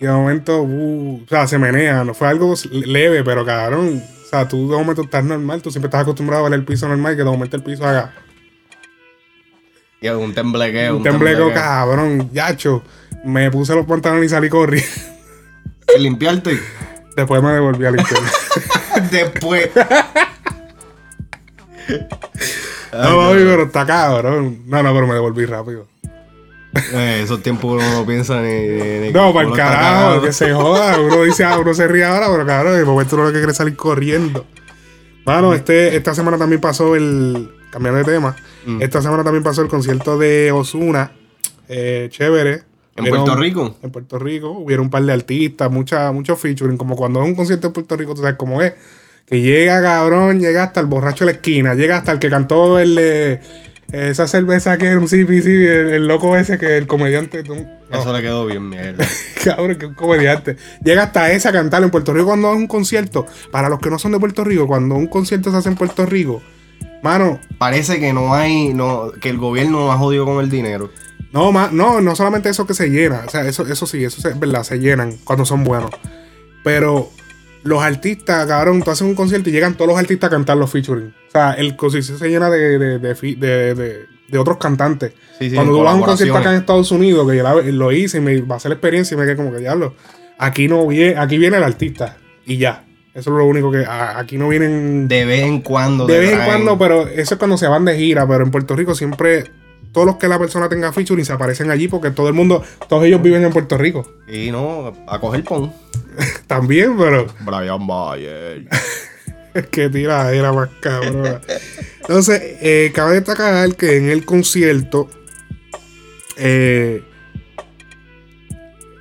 Y 0.00 0.06
de 0.06 0.12
momento, 0.12 0.62
uh, 0.62 1.22
o 1.24 1.28
sea, 1.28 1.46
se 1.46 1.58
menea. 1.58 2.04
No 2.04 2.14
fue 2.14 2.28
algo 2.28 2.54
leve, 2.70 3.24
pero 3.24 3.44
cabrón. 3.44 4.02
O 4.24 4.28
sea, 4.28 4.46
tú 4.46 4.70
de 4.70 4.76
momento 4.76 5.02
estás 5.02 5.24
normal. 5.24 5.60
Tú 5.62 5.70
siempre 5.70 5.88
estás 5.88 6.02
acostumbrado 6.02 6.46
a 6.46 6.48
ver 6.48 6.58
el 6.58 6.64
piso 6.64 6.86
normal. 6.86 7.16
Que 7.16 7.24
de 7.24 7.30
momento 7.30 7.56
el 7.56 7.62
piso 7.62 7.84
haga. 7.84 8.14
Y 10.00 10.08
un 10.08 10.34
temblequeo. 10.34 10.96
Un 10.96 11.02
tembleco, 11.02 11.52
cabrón. 11.52 12.30
Yacho. 12.32 12.82
Me 13.24 13.50
puse 13.50 13.74
los 13.74 13.84
pantalones 13.86 14.26
y 14.26 14.28
salí 14.30 14.48
corriendo. 14.48 14.88
Y 15.94 16.00
limpiarte. 16.00 16.58
Después 17.16 17.42
me 17.42 17.52
devolví 17.52 17.84
a 17.84 17.90
limpiar. 17.90 18.20
Después. 19.10 19.70
no, 22.92 23.16
mami, 23.16 23.42
pero 23.42 23.62
está 23.64 23.84
cabrón. 23.84 24.62
No, 24.66 24.82
no, 24.82 24.94
pero 24.94 25.06
me 25.06 25.14
devolví 25.14 25.44
rápido. 25.44 25.86
Eh, 26.92 27.20
esos 27.24 27.42
tiempos 27.42 27.82
uno 27.82 27.98
no 27.98 28.06
piensa 28.06 28.40
ni. 28.40 29.10
No, 29.10 29.34
para 29.34 29.48
el 29.48 29.54
carajo, 29.54 30.22
que 30.22 30.32
se 30.32 30.52
joda. 30.54 31.00
Uno 31.00 31.24
dice, 31.24 31.44
ah, 31.44 31.58
uno 31.58 31.74
se 31.74 31.88
ríe 31.88 32.04
ahora, 32.04 32.28
pero 32.30 32.46
cabrón, 32.46 32.78
de 32.78 32.84
momento 32.84 33.16
uno 33.16 33.26
lo 33.26 33.32
que 33.32 33.38
quiere 33.38 33.52
salir 33.52 33.76
corriendo. 33.76 34.46
Mano, 35.26 35.52
este, 35.52 35.96
esta 35.96 36.14
semana 36.14 36.38
también 36.38 36.60
pasó 36.60 36.94
el. 36.94 37.50
Cambiando 37.70 37.98
de 37.98 38.04
tema. 38.04 38.36
Mm. 38.66 38.82
Esta 38.82 39.00
semana 39.00 39.24
también 39.24 39.42
pasó 39.42 39.62
el 39.62 39.68
concierto 39.68 40.18
de 40.18 40.52
Osuna. 40.52 41.12
Eh, 41.68 42.08
chévere. 42.10 42.62
¿En 42.96 43.06
Puerto 43.06 43.36
Rico? 43.36 43.76
En 43.82 43.90
Puerto 43.90 44.18
Rico. 44.18 44.50
Hubieron 44.50 44.86
un 44.86 44.90
par 44.90 45.02
de 45.02 45.12
artistas, 45.12 45.70
mucha, 45.70 46.10
mucho 46.12 46.36
featuring. 46.36 46.76
Como 46.76 46.96
cuando 46.96 47.22
es 47.22 47.28
un 47.28 47.34
concierto 47.34 47.68
en 47.68 47.72
Puerto 47.72 47.96
Rico, 47.96 48.14
tú 48.14 48.22
sabes 48.22 48.36
cómo 48.36 48.60
es. 48.60 48.74
Que 49.26 49.40
llega, 49.40 49.80
cabrón, 49.80 50.40
llega 50.40 50.64
hasta 50.64 50.80
el 50.80 50.86
borracho 50.86 51.24
de 51.24 51.32
la 51.32 51.36
esquina. 51.36 51.74
Llega 51.74 51.98
hasta 51.98 52.12
el 52.12 52.18
que 52.18 52.28
cantó 52.28 52.78
el. 52.78 52.96
de 52.96 53.40
esa 53.92 54.28
cerveza 54.28 54.78
que 54.78 54.86
era 54.86 54.98
un 54.98 55.06
CPC, 55.06 55.46
el, 55.46 55.90
el 55.90 56.06
loco 56.06 56.36
ese 56.36 56.58
que 56.58 56.76
el 56.76 56.86
comediante. 56.86 57.42
no. 57.42 57.54
Eso 57.90 58.12
le 58.12 58.22
quedó 58.22 58.46
bien 58.46 58.68
mierda. 58.68 59.04
Cabrón, 59.44 59.76
que 59.76 59.86
un 59.86 59.94
comediante. 59.94 60.56
Llega 60.84 61.04
hasta 61.04 61.32
ese 61.32 61.48
a 61.48 61.52
cantar 61.52 61.82
en 61.82 61.90
Puerto 61.90 62.12
Rico 62.12 62.26
cuando 62.26 62.50
es 62.52 62.56
un 62.56 62.66
concierto. 62.66 63.26
Para 63.50 63.68
los 63.68 63.80
que 63.80 63.90
no 63.90 63.98
son 63.98 64.12
de 64.12 64.20
Puerto 64.20 64.44
Rico, 64.44 64.66
cuando 64.66 64.94
un 64.94 65.08
concierto 65.08 65.50
se 65.50 65.56
hace 65.56 65.68
en 65.70 65.76
Puerto 65.76 66.06
Rico, 66.06 66.40
mano, 67.02 67.40
Parece 67.58 68.00
que 68.00 68.12
no 68.12 68.34
hay. 68.34 68.72
No, 68.74 69.12
que 69.20 69.28
el 69.30 69.38
gobierno 69.38 69.80
no 69.80 69.92
ha 69.92 69.96
jodido 69.98 70.24
con 70.24 70.42
el 70.42 70.50
dinero. 70.50 70.90
no, 71.32 71.52
ma- 71.52 71.70
no, 71.72 72.00
no 72.00 72.16
solamente 72.16 72.48
eso 72.48 72.66
que 72.66 72.74
se 72.74 72.88
llena. 72.88 73.22
O 73.26 73.30
sea, 73.30 73.46
eso, 73.46 73.66
eso 73.66 73.86
sí, 73.86 74.02
eso 74.04 74.26
es 74.28 74.38
verdad, 74.40 74.62
se 74.62 74.78
llenan 74.78 75.16
cuando 75.24 75.44
son 75.44 75.62
buenos. 75.64 75.90
Pero 76.64 77.10
los 77.62 77.82
artistas, 77.82 78.46
cabrón, 78.46 78.82
tú 78.82 78.90
haces 78.90 79.02
un 79.06 79.14
concierto 79.14 79.48
y 79.48 79.52
llegan 79.52 79.74
todos 79.74 79.88
los 79.90 79.98
artistas 79.98 80.28
a 80.28 80.30
cantar 80.30 80.56
los 80.56 80.70
featuring. 80.70 81.14
O 81.28 81.30
sea, 81.30 81.52
el 81.52 81.76
concierto 81.76 82.16
se 82.18 82.28
llena 82.28 82.50
de, 82.50 82.78
de, 82.78 82.98
de, 84.28 84.38
otros 84.38 84.58
cantantes. 84.58 85.12
Sí, 85.38 85.50
sí, 85.50 85.54
Cuando 85.56 85.74
tú 85.74 85.82
vas 85.82 85.92
a 85.92 85.96
un 85.96 86.02
concierto 86.02 86.36
acá 86.36 86.50
en. 86.52 86.60
Estados 86.60 86.90
Unidos, 86.92 87.28
que 87.30 87.36
yo 87.36 87.42
la- 87.42 87.54
lo 87.62 87.92
hice 87.92 88.18
y 88.18 88.20
me 88.20 88.38
pasé 88.42 88.68
la 88.68 88.74
experiencia 88.74 89.14
y 89.14 89.18
me 89.18 89.24
quedé 89.24 89.36
como 89.36 89.50
que 89.52 89.58
diablo. 89.58 89.94
Aquí 90.38 90.68
no 90.68 90.86
viene, 90.86 91.18
aquí 91.18 91.36
viene 91.38 91.56
el 91.58 91.64
artista 91.64 92.16
y 92.46 92.56
ya. 92.58 92.84
Eso 93.12 93.30
es 93.30 93.36
lo 93.36 93.44
único 93.44 93.72
que 93.72 93.84
a- 93.84 94.18
aquí 94.18 94.38
no 94.38 94.48
vienen 94.48 95.08
De 95.08 95.24
vez 95.24 95.42
en 95.42 95.60
cuando. 95.62 96.06
de 96.06 96.18
vez 96.20 96.32
en 96.32 96.44
cuando, 96.44 96.78
pero 96.78 97.08
eso 97.08 97.34
es 97.34 97.38
cuando 97.38 97.56
se 97.58 97.66
van 97.66 97.84
de 97.84 97.96
gira. 97.96 98.26
Pero 98.26 98.44
en 98.44 98.50
Puerto 98.50 98.76
Rico 98.76 98.94
siempre 98.94 99.50
todos 99.92 100.06
los 100.06 100.16
que 100.16 100.28
la 100.28 100.38
persona 100.38 100.68
tenga 100.68 100.92
featuring 100.92 101.24
se 101.24 101.32
aparecen 101.32 101.70
allí 101.70 101.88
porque 101.88 102.12
todo 102.12 102.28
el 102.28 102.34
mundo, 102.34 102.62
todos 102.88 103.04
ellos 103.04 103.20
viven 103.20 103.44
en 103.44 103.52
Puerto 103.52 103.76
Rico. 103.76 104.08
Y 104.28 104.52
no, 104.52 104.92
a 105.08 105.18
coger 105.20 105.42
pon. 105.42 105.72
También, 106.46 106.96
pero 106.96 107.26
Brian 107.40 107.84
Mayer. 107.84 108.68
es 109.54 109.66
que 109.70 109.88
tira 109.88 110.32
era 110.32 110.52
más 110.52 110.68
cabrón. 110.80 111.40
Entonces, 112.02 112.40
eh, 112.60 112.92
cabe 112.94 113.14
destacar 113.14 113.74
que 113.74 113.96
en 113.96 114.08
el 114.08 114.24
concierto 114.24 115.08
eh, 116.36 117.02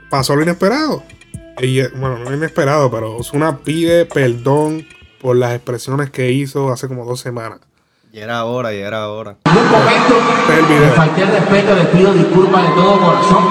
pasó 0.09 0.35
lo 0.35 0.41
inesperado. 0.41 1.03
Y, 1.61 1.81
bueno, 1.97 2.17
no 2.19 2.29
lo 2.29 2.35
inesperado, 2.35 2.89
pero 2.89 3.15
Osuna 3.17 3.57
pide 3.57 4.05
perdón 4.05 4.87
por 5.21 5.35
las 5.35 5.53
expresiones 5.53 6.09
que 6.09 6.31
hizo 6.31 6.71
hace 6.71 6.87
como 6.87 7.05
dos 7.05 7.19
semanas. 7.19 7.59
Y 8.13 8.19
era 8.19 8.39
ahora, 8.39 8.73
y 8.73 8.77
era 8.79 9.03
ahora. 9.03 9.35
En 9.45 9.57
un 9.57 9.69
momento 9.69 10.15
Este 10.41 10.53
es 10.53 10.59
el 10.59 10.65
video. 10.65 10.81
le 10.81 10.91
falté 10.91 11.21
el 11.21 11.27
respeto, 11.27 11.75
les 11.75 11.85
pido 11.87 12.13
disculpas 12.13 12.63
de 12.63 12.69
todo 12.69 12.99
corazón. 12.99 13.43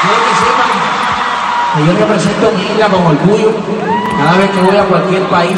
Quiero 0.00 0.20
que 0.24 0.34
sepan 0.40 0.70
que 1.74 1.86
yo 1.86 1.92
represento 1.98 2.52
mi 2.52 2.62
isla 2.62 2.88
con 2.88 3.06
orgullo. 3.06 3.52
Cada 4.16 4.38
vez 4.38 4.50
que 4.52 4.60
voy 4.60 4.76
a 4.76 4.84
cualquier 4.84 5.22
país, 5.24 5.56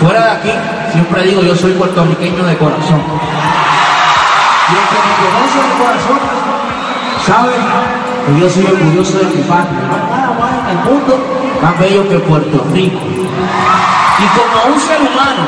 fuera 0.00 0.24
de 0.24 0.30
aquí, 0.30 0.52
siempre 0.92 1.22
digo 1.22 1.42
yo 1.42 1.56
soy 1.56 1.72
puertorriqueño 1.72 2.44
de 2.44 2.56
corazón. 2.58 3.02
Y 4.68 4.74
el 4.74 4.84
que 4.90 4.98
me 5.06 5.12
conoce 5.24 5.58
de 5.66 5.74
corazón, 5.82 6.18
sabe 7.26 7.95
que 8.26 8.40
yo 8.40 8.50
soy 8.50 8.64
orgulloso 8.66 9.18
de 9.18 9.24
mi 9.26 9.42
patria. 9.42 9.80
No 9.88 9.94
hay 9.96 10.10
nada 10.10 10.36
más 10.38 10.70
en 10.70 10.78
el 10.78 10.84
mundo 10.84 11.18
más 11.62 11.78
bello 11.80 12.08
que 12.08 12.18
Puerto 12.20 12.66
Rico. 12.72 12.98
Y 12.98 14.26
como 14.38 14.74
un 14.74 14.80
ser 14.80 15.00
humano 15.00 15.46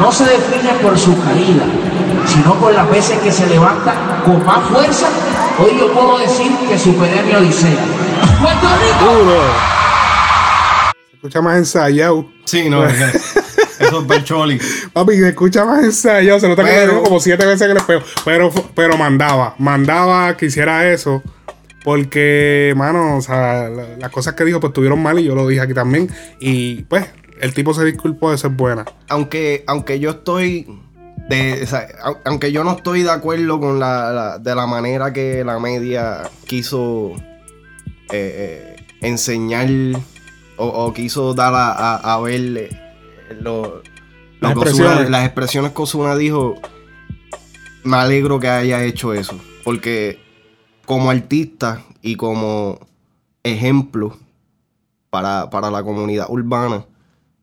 no 0.00 0.12
se 0.12 0.24
define 0.24 0.70
por 0.82 0.98
su 0.98 1.20
caída, 1.22 1.64
sino 2.26 2.54
por 2.54 2.72
las 2.74 2.88
veces 2.90 3.18
que 3.20 3.30
se 3.30 3.46
levanta 3.46 3.94
con 4.24 4.44
más 4.44 4.60
fuerza, 4.68 5.06
hoy 5.58 5.78
yo 5.78 5.92
puedo 5.92 6.18
decir 6.18 6.50
que 6.68 6.78
superé 6.78 7.22
mi 7.22 7.34
odisea. 7.34 7.84
Puerto 8.40 8.66
Rico. 8.80 9.32
Se 11.10 11.16
escucha 11.16 11.40
más 11.40 11.56
ensayado. 11.56 12.26
Sí, 12.44 12.68
no, 12.68 12.84
es 12.84 12.92
que- 12.94 13.84
eso 13.84 14.00
es 14.00 14.06
Bercholi. 14.06 14.60
Papi, 14.92 15.12
se 15.16 15.28
escucha 15.28 15.64
más 15.64 15.82
ensayado. 15.84 16.40
Se 16.40 16.48
nota 16.48 16.62
que 16.64 16.70
Pero- 16.70 16.80
le 16.86 16.92
digo 16.92 17.02
como 17.04 17.20
siete 17.20 17.46
veces 17.46 17.68
que 17.68 17.74
le 17.74 17.80
pego. 17.80 18.02
Pero, 18.24 18.50
pero 18.74 18.96
mandaba, 18.96 19.54
mandaba 19.58 20.36
que 20.36 20.46
hiciera 20.46 20.88
eso. 20.88 21.22
Porque, 21.84 22.72
mano, 22.76 23.16
o 23.16 23.20
sea, 23.20 23.68
la- 23.68 23.96
las 23.98 24.10
cosas 24.10 24.34
que 24.34 24.44
dijo, 24.44 24.60
pues 24.60 24.70
estuvieron 24.70 25.02
mal 25.02 25.18
y 25.18 25.24
yo 25.24 25.34
lo 25.34 25.46
dije 25.48 25.60
aquí 25.62 25.74
también. 25.74 26.08
Y 26.40 26.82
pues, 26.84 27.06
el 27.40 27.52
tipo 27.54 27.74
se 27.74 27.84
disculpó 27.84 28.30
de 28.30 28.38
ser 28.38 28.50
buena. 28.50 28.84
aunque, 29.08 29.64
aunque 29.66 29.98
yo 29.98 30.10
estoy 30.10 30.66
de, 31.28 31.60
o 31.62 31.66
sea, 31.66 31.86
au- 32.04 32.18
aunque 32.24 32.52
yo 32.52 32.62
no 32.64 32.72
estoy 32.72 33.02
de 33.02 33.10
acuerdo 33.10 33.58
con 33.60 33.78
la, 33.80 34.12
la- 34.12 34.38
de 34.38 34.54
la 34.54 34.66
manera 34.66 35.12
que 35.12 35.44
la 35.44 35.58
media 35.58 36.22
quiso 36.46 37.12
eh, 38.12 38.76
eh, 38.76 38.86
enseñar 39.00 39.68
o, 40.56 40.66
o 40.66 40.92
quiso 40.92 41.34
dar 41.34 41.54
a, 41.54 41.72
a, 41.72 42.14
a 42.14 42.20
ver 42.20 42.40
eh, 42.56 42.70
lo- 43.40 43.82
Las 44.40 44.52
Ozuna- 44.56 44.62
expresiones. 44.70 45.10
las 45.10 45.24
expresiones 45.24 45.72
que 45.72 45.82
Ozuna 45.82 46.16
dijo, 46.16 46.60
me 47.84 47.96
alegro 47.96 48.38
que 48.38 48.48
haya 48.48 48.84
hecho 48.84 49.14
eso, 49.14 49.38
porque 49.64 50.20
como 50.86 51.10
artista 51.10 51.82
y 52.00 52.16
como 52.16 52.78
ejemplo 53.42 54.16
para, 55.10 55.50
para 55.50 55.70
la 55.70 55.82
comunidad 55.82 56.26
urbana, 56.28 56.86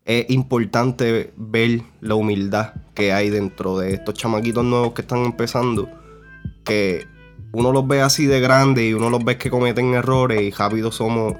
es 0.04 0.28
importante 0.30 1.32
ver 1.36 1.82
la 2.00 2.14
humildad 2.14 2.74
que 2.94 3.12
hay 3.12 3.30
dentro 3.30 3.78
de 3.78 3.94
estos 3.94 4.14
chamaquitos 4.14 4.64
nuevos 4.64 4.92
que 4.92 5.02
están 5.02 5.24
empezando. 5.24 5.88
Que 6.64 7.06
uno 7.52 7.72
los 7.72 7.86
ve 7.86 8.00
así 8.00 8.26
de 8.26 8.40
grande 8.40 8.86
y 8.86 8.94
uno 8.94 9.10
los 9.10 9.24
ve 9.24 9.38
que 9.38 9.50
cometen 9.50 9.94
errores 9.94 10.42
y 10.42 10.50
rápido 10.50 10.90
somos 10.90 11.34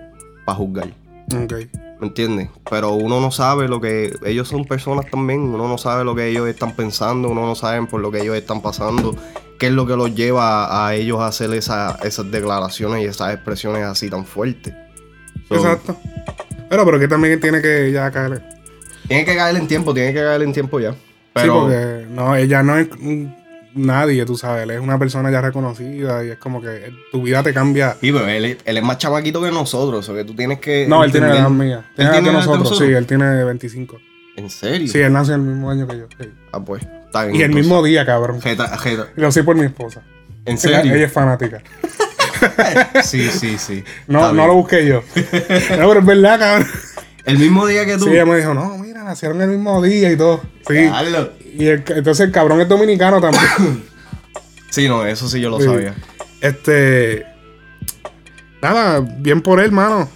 para 0.44 0.56
juzgar. 0.56 0.94
Ok. 1.34 1.54
¿Me 2.00 2.06
entiendes? 2.06 2.48
Pero 2.70 2.94
uno 2.94 3.20
no 3.20 3.30
sabe 3.30 3.68
lo 3.68 3.80
que. 3.80 4.12
Ellos 4.24 4.48
son 4.48 4.64
personas 4.64 5.06
también. 5.10 5.40
Uno 5.40 5.68
no 5.68 5.76
sabe 5.76 6.04
lo 6.04 6.14
que 6.14 6.28
ellos 6.28 6.48
están 6.48 6.74
pensando. 6.74 7.28
Uno 7.28 7.46
no 7.46 7.54
sabe 7.54 7.84
por 7.86 8.00
lo 8.00 8.10
que 8.10 8.22
ellos 8.22 8.36
están 8.36 8.62
pasando. 8.62 9.14
¿Qué 9.60 9.66
es 9.68 9.72
lo 9.72 9.86
que 9.86 9.94
los 9.94 10.12
lleva 10.14 10.86
a, 10.88 10.94
ellos 10.94 11.20
a 11.20 11.26
hacer 11.28 11.52
esa- 11.54 11.98
esas 12.02 12.28
declaraciones 12.30 13.02
y 13.02 13.04
esas 13.06 13.32
expresiones 13.34 13.84
así 13.84 14.10
tan 14.10 14.24
fuertes? 14.24 14.74
So, 15.48 15.54
Exacto. 15.54 15.96
Pero, 16.68 16.84
pero 16.84 16.98
que 16.98 17.06
también 17.06 17.38
tiene 17.40 17.60
que 17.62 17.92
ya 17.92 18.10
caer. 18.10 18.42
Tiene 19.06 19.24
que 19.24 19.36
caer 19.36 19.56
en 19.56 19.68
tiempo, 19.68 19.92
tiene 19.94 20.12
que 20.14 20.20
caer 20.20 20.42
en 20.42 20.52
tiempo 20.52 20.80
ya. 20.80 20.92
Sí, 20.92 20.98
Pero 21.34 21.60
porque 21.60 22.06
no, 22.10 22.34
ella 22.36 22.62
no 22.62 22.76
es. 22.78 22.88
nadie, 23.74 24.24
tú 24.24 24.36
sabes. 24.36 24.62
Él 24.64 24.70
es 24.72 24.80
una 24.80 24.98
persona 24.98 25.30
ya 25.30 25.40
reconocida 25.40 26.24
y 26.24 26.30
es 26.30 26.38
como 26.38 26.60
que 26.62 26.92
tu 27.12 27.22
vida 27.22 27.42
te 27.42 27.52
cambia. 27.52 27.96
Sí, 28.00 28.10
pero 28.12 28.26
él, 28.28 28.56
él 28.64 28.76
es 28.78 28.82
más 28.82 28.98
chamaquito 28.98 29.42
que 29.42 29.50
nosotros, 29.50 30.08
o 30.08 30.14
que 30.14 30.24
tú 30.24 30.34
tienes 30.34 30.58
que. 30.60 30.86
No, 30.88 31.04
él 31.04 31.12
tiene 31.12 31.28
la 31.28 31.36
edad 31.38 31.50
mía. 31.50 31.84
¿Él 31.96 32.10
Tiene 32.10 32.28
de 32.28 32.32
nosotros, 32.32 32.78
sí, 32.78 32.84
él 32.84 33.06
tiene 33.06 33.44
25. 33.44 33.98
¿En 34.36 34.48
serio? 34.50 34.88
Sí, 34.90 34.98
él 35.00 35.12
nació 35.12 35.34
el 35.34 35.42
mismo 35.42 35.70
año 35.70 35.86
que 35.86 35.98
yo. 35.98 36.06
sí. 36.18 36.28
Ah, 36.52 36.60
pues. 36.64 36.82
Está 37.10 37.24
bien. 37.24 37.34
Y 37.34 37.38
el 37.38 37.44
entonces. 37.46 37.66
mismo 37.66 37.82
día, 37.82 38.06
cabrón. 38.06 38.40
Jeta- 38.40 38.78
jeta. 38.78 39.08
Lo 39.16 39.32
sé 39.32 39.42
por 39.42 39.56
mi 39.56 39.64
esposa. 39.66 40.02
¿En 40.44 40.54
Ella, 40.56 40.80
ella 40.80 40.82
serio? 40.92 41.06
es 41.06 41.12
fanática. 41.12 41.62
Sí, 43.02 43.28
sí, 43.30 43.58
sí. 43.58 43.84
No, 44.06 44.32
no 44.32 44.46
lo 44.46 44.54
busqué 44.54 44.86
yo. 44.86 45.02
No, 45.14 45.88
pero 45.88 45.98
es 46.00 46.06
verdad, 46.06 46.38
cabrón. 46.38 46.68
El 47.26 47.38
mismo 47.38 47.66
día 47.66 47.84
que 47.84 47.98
tú. 47.98 48.04
Sí, 48.04 48.10
ella 48.12 48.24
me 48.24 48.36
dijo, 48.38 48.54
no, 48.54 48.78
mira, 48.78 49.02
nacieron 49.04 49.42
el 49.42 49.48
mismo 49.50 49.82
día 49.82 50.10
y 50.10 50.16
todo. 50.16 50.40
Sí. 50.66 50.74
Diablo. 50.74 51.32
Y 51.54 51.66
el- 51.66 51.84
entonces 51.88 52.20
el 52.26 52.32
cabrón 52.32 52.60
es 52.62 52.68
dominicano 52.68 53.20
también. 53.20 53.84
Sí, 54.70 54.86
no, 54.88 55.04
eso 55.04 55.28
sí 55.28 55.40
yo 55.40 55.50
lo 55.50 55.58
Sí. 55.58 55.64
sabía. 55.66 55.94
Este. 56.40 57.26
Nada, 58.62 59.00
bien 59.00 59.40
por 59.42 59.58
él, 59.60 59.72
mano. 59.72 60.08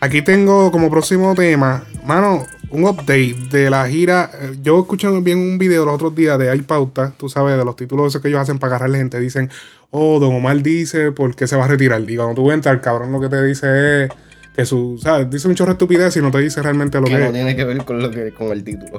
Aquí 0.00 0.22
tengo 0.22 0.70
como 0.70 0.88
próximo 0.88 1.34
tema, 1.34 1.84
mano, 2.04 2.46
un 2.70 2.84
update 2.84 3.34
de 3.50 3.70
la 3.70 3.88
gira. 3.88 4.30
Eh, 4.40 4.56
Yo 4.62 4.80
escuché 4.80 5.08
bien 5.20 5.38
un 5.38 5.58
video 5.58 5.84
los 5.84 5.94
otros 5.94 6.14
días 6.14 6.38
de 6.38 6.50
Hay 6.50 6.62
Pauta, 6.62 7.12
tú 7.16 7.28
sabes, 7.28 7.56
de 7.58 7.64
los 7.64 7.76
títulos 7.76 8.08
esos 8.08 8.22
que 8.22 8.28
ellos 8.28 8.40
hacen 8.40 8.58
para 8.58 8.76
agarrarle 8.76 8.98
gente. 8.98 9.18
Dicen, 9.20 9.50
oh, 9.90 10.18
Don 10.20 10.34
Omar 10.34 10.62
dice 10.62 11.12
por 11.12 11.34
qué 11.34 11.46
se 11.46 11.56
va 11.56 11.64
a 11.64 11.68
retirar. 11.68 12.00
Y 12.08 12.16
cuando 12.16 12.34
tú 12.34 12.50
entras, 12.52 12.74
el 12.74 12.80
cabrón 12.80 13.12
lo 13.12 13.20
que 13.20 13.28
te 13.28 13.42
dice 13.44 14.04
es 14.04 14.10
que 14.54 14.64
su. 14.66 14.98
¿Sabes? 15.02 15.30
Dice 15.30 15.48
un 15.48 15.54
chorro 15.54 15.68
de 15.70 15.74
estupidez 15.74 16.16
y 16.16 16.20
no 16.20 16.30
te 16.30 16.38
dice 16.38 16.60
realmente 16.62 16.98
lo 16.98 17.04
Que 17.06 17.12
que 17.12 17.18
no 17.18 17.24
es. 17.26 17.32
tiene 17.32 17.56
que 17.56 17.64
ver 17.64 17.84
con 17.84 18.02
lo 18.02 18.10
que 18.10 18.32
con 18.32 18.48
el 18.52 18.62
título. 18.64 18.98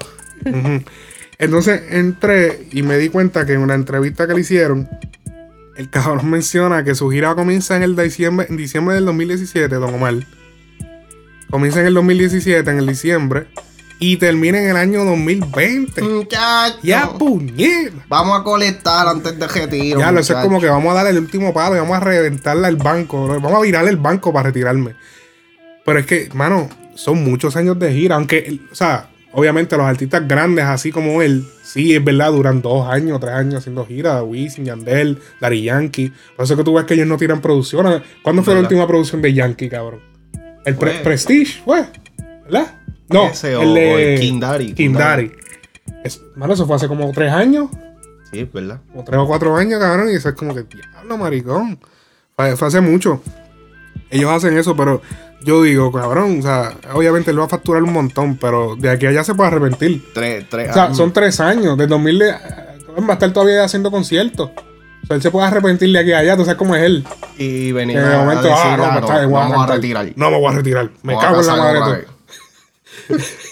Entonces 1.38 1.82
entré 1.92 2.68
y 2.72 2.82
me 2.84 2.98
di 2.98 3.10
cuenta 3.10 3.46
que 3.46 3.54
en 3.54 3.62
una 3.62 3.76
entrevista 3.76 4.28
que 4.28 4.34
le 4.34 4.42
hicieron, 4.42 4.90
el 5.78 5.90
cabrón 5.90 6.30
menciona 6.30 6.84
que 6.84 6.96
su 6.96 7.10
gira 7.10 7.34
comienza 7.36 7.78
en 7.78 7.84
el 7.84 7.96
diciembre, 7.96 8.48
en 8.50 8.58
diciembre 8.58 8.96
del 8.96 9.06
2017, 9.06 9.74
Don 9.76 9.94
Omar. 9.94 10.16
Comienza 11.50 11.80
en 11.80 11.88
el 11.88 11.96
2017, 11.96 12.70
en 12.70 12.78
el 12.78 12.86
diciembre, 12.86 13.48
y 14.00 14.18
termina 14.18 14.60
en 14.60 14.70
el 14.70 14.78
año 14.78 15.04
2020. 15.04 16.02
Muchacho. 16.04 16.78
Ya, 16.84 17.10
puñeta. 17.10 18.06
Vamos 18.08 18.40
a 18.40 18.44
colectar 18.44 19.08
antes 19.08 19.38
de 19.38 19.48
retiro. 19.48 20.00
Ya, 20.00 20.12
lo 20.12 20.20
eso 20.20 20.38
es 20.38 20.44
como 20.44 20.62
que 20.62 20.68
vamos 20.68 20.92
a 20.92 20.96
dar 20.96 21.08
el 21.08 21.18
último 21.18 21.54
palo 21.54 21.76
y 21.76 21.80
vamos 21.80 21.98
a 21.98 22.00
reventarle 22.02 22.68
al 22.68 22.76
banco. 22.76 23.28
¿no? 23.28 23.40
Vamos 23.42 23.60
a 23.60 23.62
virar 23.62 23.88
el 23.88 23.98
banco 23.98 24.32
para 24.32 24.50
retirarme. 24.50 24.96
Pero 25.84 26.00
es 26.00 26.06
que, 26.06 26.30
mano, 26.34 26.70
son 26.94 27.24
muchos 27.24 27.56
años 27.56 27.80
de 27.80 27.92
gira. 27.94 28.16
Aunque, 28.16 28.60
o 28.72 28.76
sea, 28.76 29.10
obviamente 29.34 29.76
los 29.76 29.88
artistas 29.88 30.28
grandes, 30.28 30.66
así 30.66 30.92
como 30.92 31.24
él, 31.24 31.46
sí, 31.64 31.96
es 31.96 32.04
verdad, 32.04 32.32
duran 32.32 32.62
dos 32.62 32.88
años, 32.88 33.20
tres 33.20 33.34
años 33.34 33.56
haciendo 33.56 33.88
giras. 33.88 34.22
Wisin, 34.24 34.66
Yandel, 34.66 35.20
Daddy 35.42 35.64
Yankee. 35.64 36.14
Por 36.36 36.46
eso 36.46 36.56
que 36.56 36.64
tú 36.64 36.76
ves 36.76 36.86
que 36.86 36.94
ellos 36.94 37.08
no 37.08 37.18
tiran 37.18 37.42
producciones. 37.42 38.04
¿Cuándo 38.22 38.44
fue 38.44 38.54
la 38.54 38.62
última 38.62 38.86
producción 38.86 39.22
de 39.22 39.34
Yankee, 39.34 39.68
cabrón? 39.68 40.09
El 40.66 40.76
Pre- 40.76 41.00
Prestige, 41.00 41.62
fue. 41.64 41.86
¿Verdad? 42.46 42.76
No, 43.10 43.28
Ese 43.28 43.56
o- 43.56 43.62
el 43.62 43.74
de 43.74 43.94
o 43.94 43.98
el 43.98 44.20
King 44.20 44.40
Daddy, 44.40 44.74
King 44.74 44.94
Daddy. 44.94 45.32
Es- 46.04 46.22
mano, 46.36 46.54
eso 46.54 46.66
fue 46.68 46.76
hace 46.76 46.88
como 46.88 47.12
tres 47.12 47.32
años 47.32 47.70
Sí, 48.32 48.40
es 48.42 48.52
verdad. 48.54 48.80
como 48.92 49.04
tres 49.04 49.20
o 49.20 49.26
cuatro 49.28 49.56
años, 49.56 49.80
cabrón, 49.80 50.10
y 50.12 50.16
eso 50.16 50.30
es 50.30 50.36
como 50.36 50.54
que, 50.54 50.64
diablo, 50.64 51.18
maricón. 51.18 51.80
Fue, 52.36 52.56
fue 52.56 52.68
hace 52.68 52.82
mucho. 52.82 53.22
Ellos 54.12 54.30
hacen 54.32 54.58
eso, 54.58 54.76
pero 54.76 55.02
yo 55.44 55.64
digo, 55.64 55.92
cabrón, 55.92 56.40
o 56.40 56.42
sea, 56.42 56.74
obviamente 56.94 57.32
él 57.32 57.40
va 57.40 57.46
a 57.46 57.50
facturar 57.50 57.84
un 57.84 57.94
montón, 57.94 58.38
pero 58.38 58.76
de 58.76 58.90
aquí 58.90 59.06
a 59.06 59.10
allá 59.10 59.24
se 59.24 59.34
puede 59.36 59.50
arrepentir. 59.50 60.04
Tres, 60.14 60.46
tres 60.50 60.70
O 60.70 60.74
sea, 60.74 60.84
años. 60.86 60.98
son 60.98 61.12
tres 61.14 61.40
años, 61.40 61.78
del 61.78 61.90
2000 61.90 62.18
le- 62.20 62.32
va 62.32 63.10
a 63.10 63.14
estar 63.14 63.32
todavía 63.34 63.64
haciendo 63.64 63.90
conciertos. 63.92 64.52
O 65.04 65.08
sea, 65.08 65.16
él 65.16 65.22
se 65.22 65.32
puede 65.32 65.48
arrepentir 65.48 65.92
de 65.92 66.00
aquí 66.00 66.12
a 66.12 66.20
allá, 66.20 66.38
tú 66.38 66.44
sabes 66.44 66.58
cómo 66.58 66.76
es 66.76 66.84
él. 66.84 67.06
Y 67.38 67.72
venir 67.72 67.98
Que 67.98 68.02
a, 68.04 68.10
de 68.10 68.16
a 68.16 68.20
momento, 68.20 68.44
decir, 68.44 68.58
ah, 68.58 68.78
no, 68.78 68.84
ah, 68.84 68.90
pues, 68.92 69.02
no, 69.02 69.08
está 69.08 69.20
bien, 69.20 69.30
voy 69.32 69.42
a 69.42 69.66
retirar. 69.68 70.14
No 70.16 70.32
me 70.32 70.40
voy 70.40 70.54
a 70.54 70.56
retirar. 70.56 70.90
Me 71.04 71.18
cago 71.18 71.42
en 71.42 71.48
la 71.48 71.56
madre. 71.56 72.06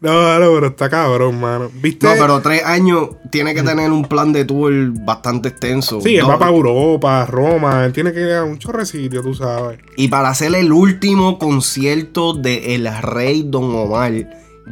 No, 0.00 0.38
no, 0.38 0.54
pero 0.54 0.66
está 0.68 0.88
cabrón, 0.88 1.40
mano. 1.40 1.70
¿Viste? 1.74 2.06
No, 2.06 2.12
pero 2.18 2.40
tres 2.40 2.64
años 2.64 3.08
tiene 3.30 3.54
que 3.54 3.62
tener 3.62 3.90
un 3.90 4.04
plan 4.04 4.32
de 4.32 4.44
tour 4.44 4.72
bastante 5.04 5.48
extenso. 5.48 6.00
Sí, 6.00 6.14
él 6.14 6.22
No, 6.22 6.28
va 6.28 6.38
para 6.38 6.52
Europa, 6.52 7.26
Roma, 7.26 7.84
él 7.84 7.92
tiene 7.92 8.12
que 8.12 8.20
ir 8.20 8.32
a 8.34 8.44
un 8.44 8.58
chorrecito, 8.58 9.20
tú 9.20 9.34
sabes. 9.34 9.80
Y 9.96 10.06
para 10.08 10.28
hacer 10.28 10.54
el 10.54 10.72
último 10.72 11.38
concierto 11.38 12.34
de 12.34 12.76
El 12.76 12.88
Rey 13.02 13.42
Don 13.46 13.74
Omar, 13.74 14.12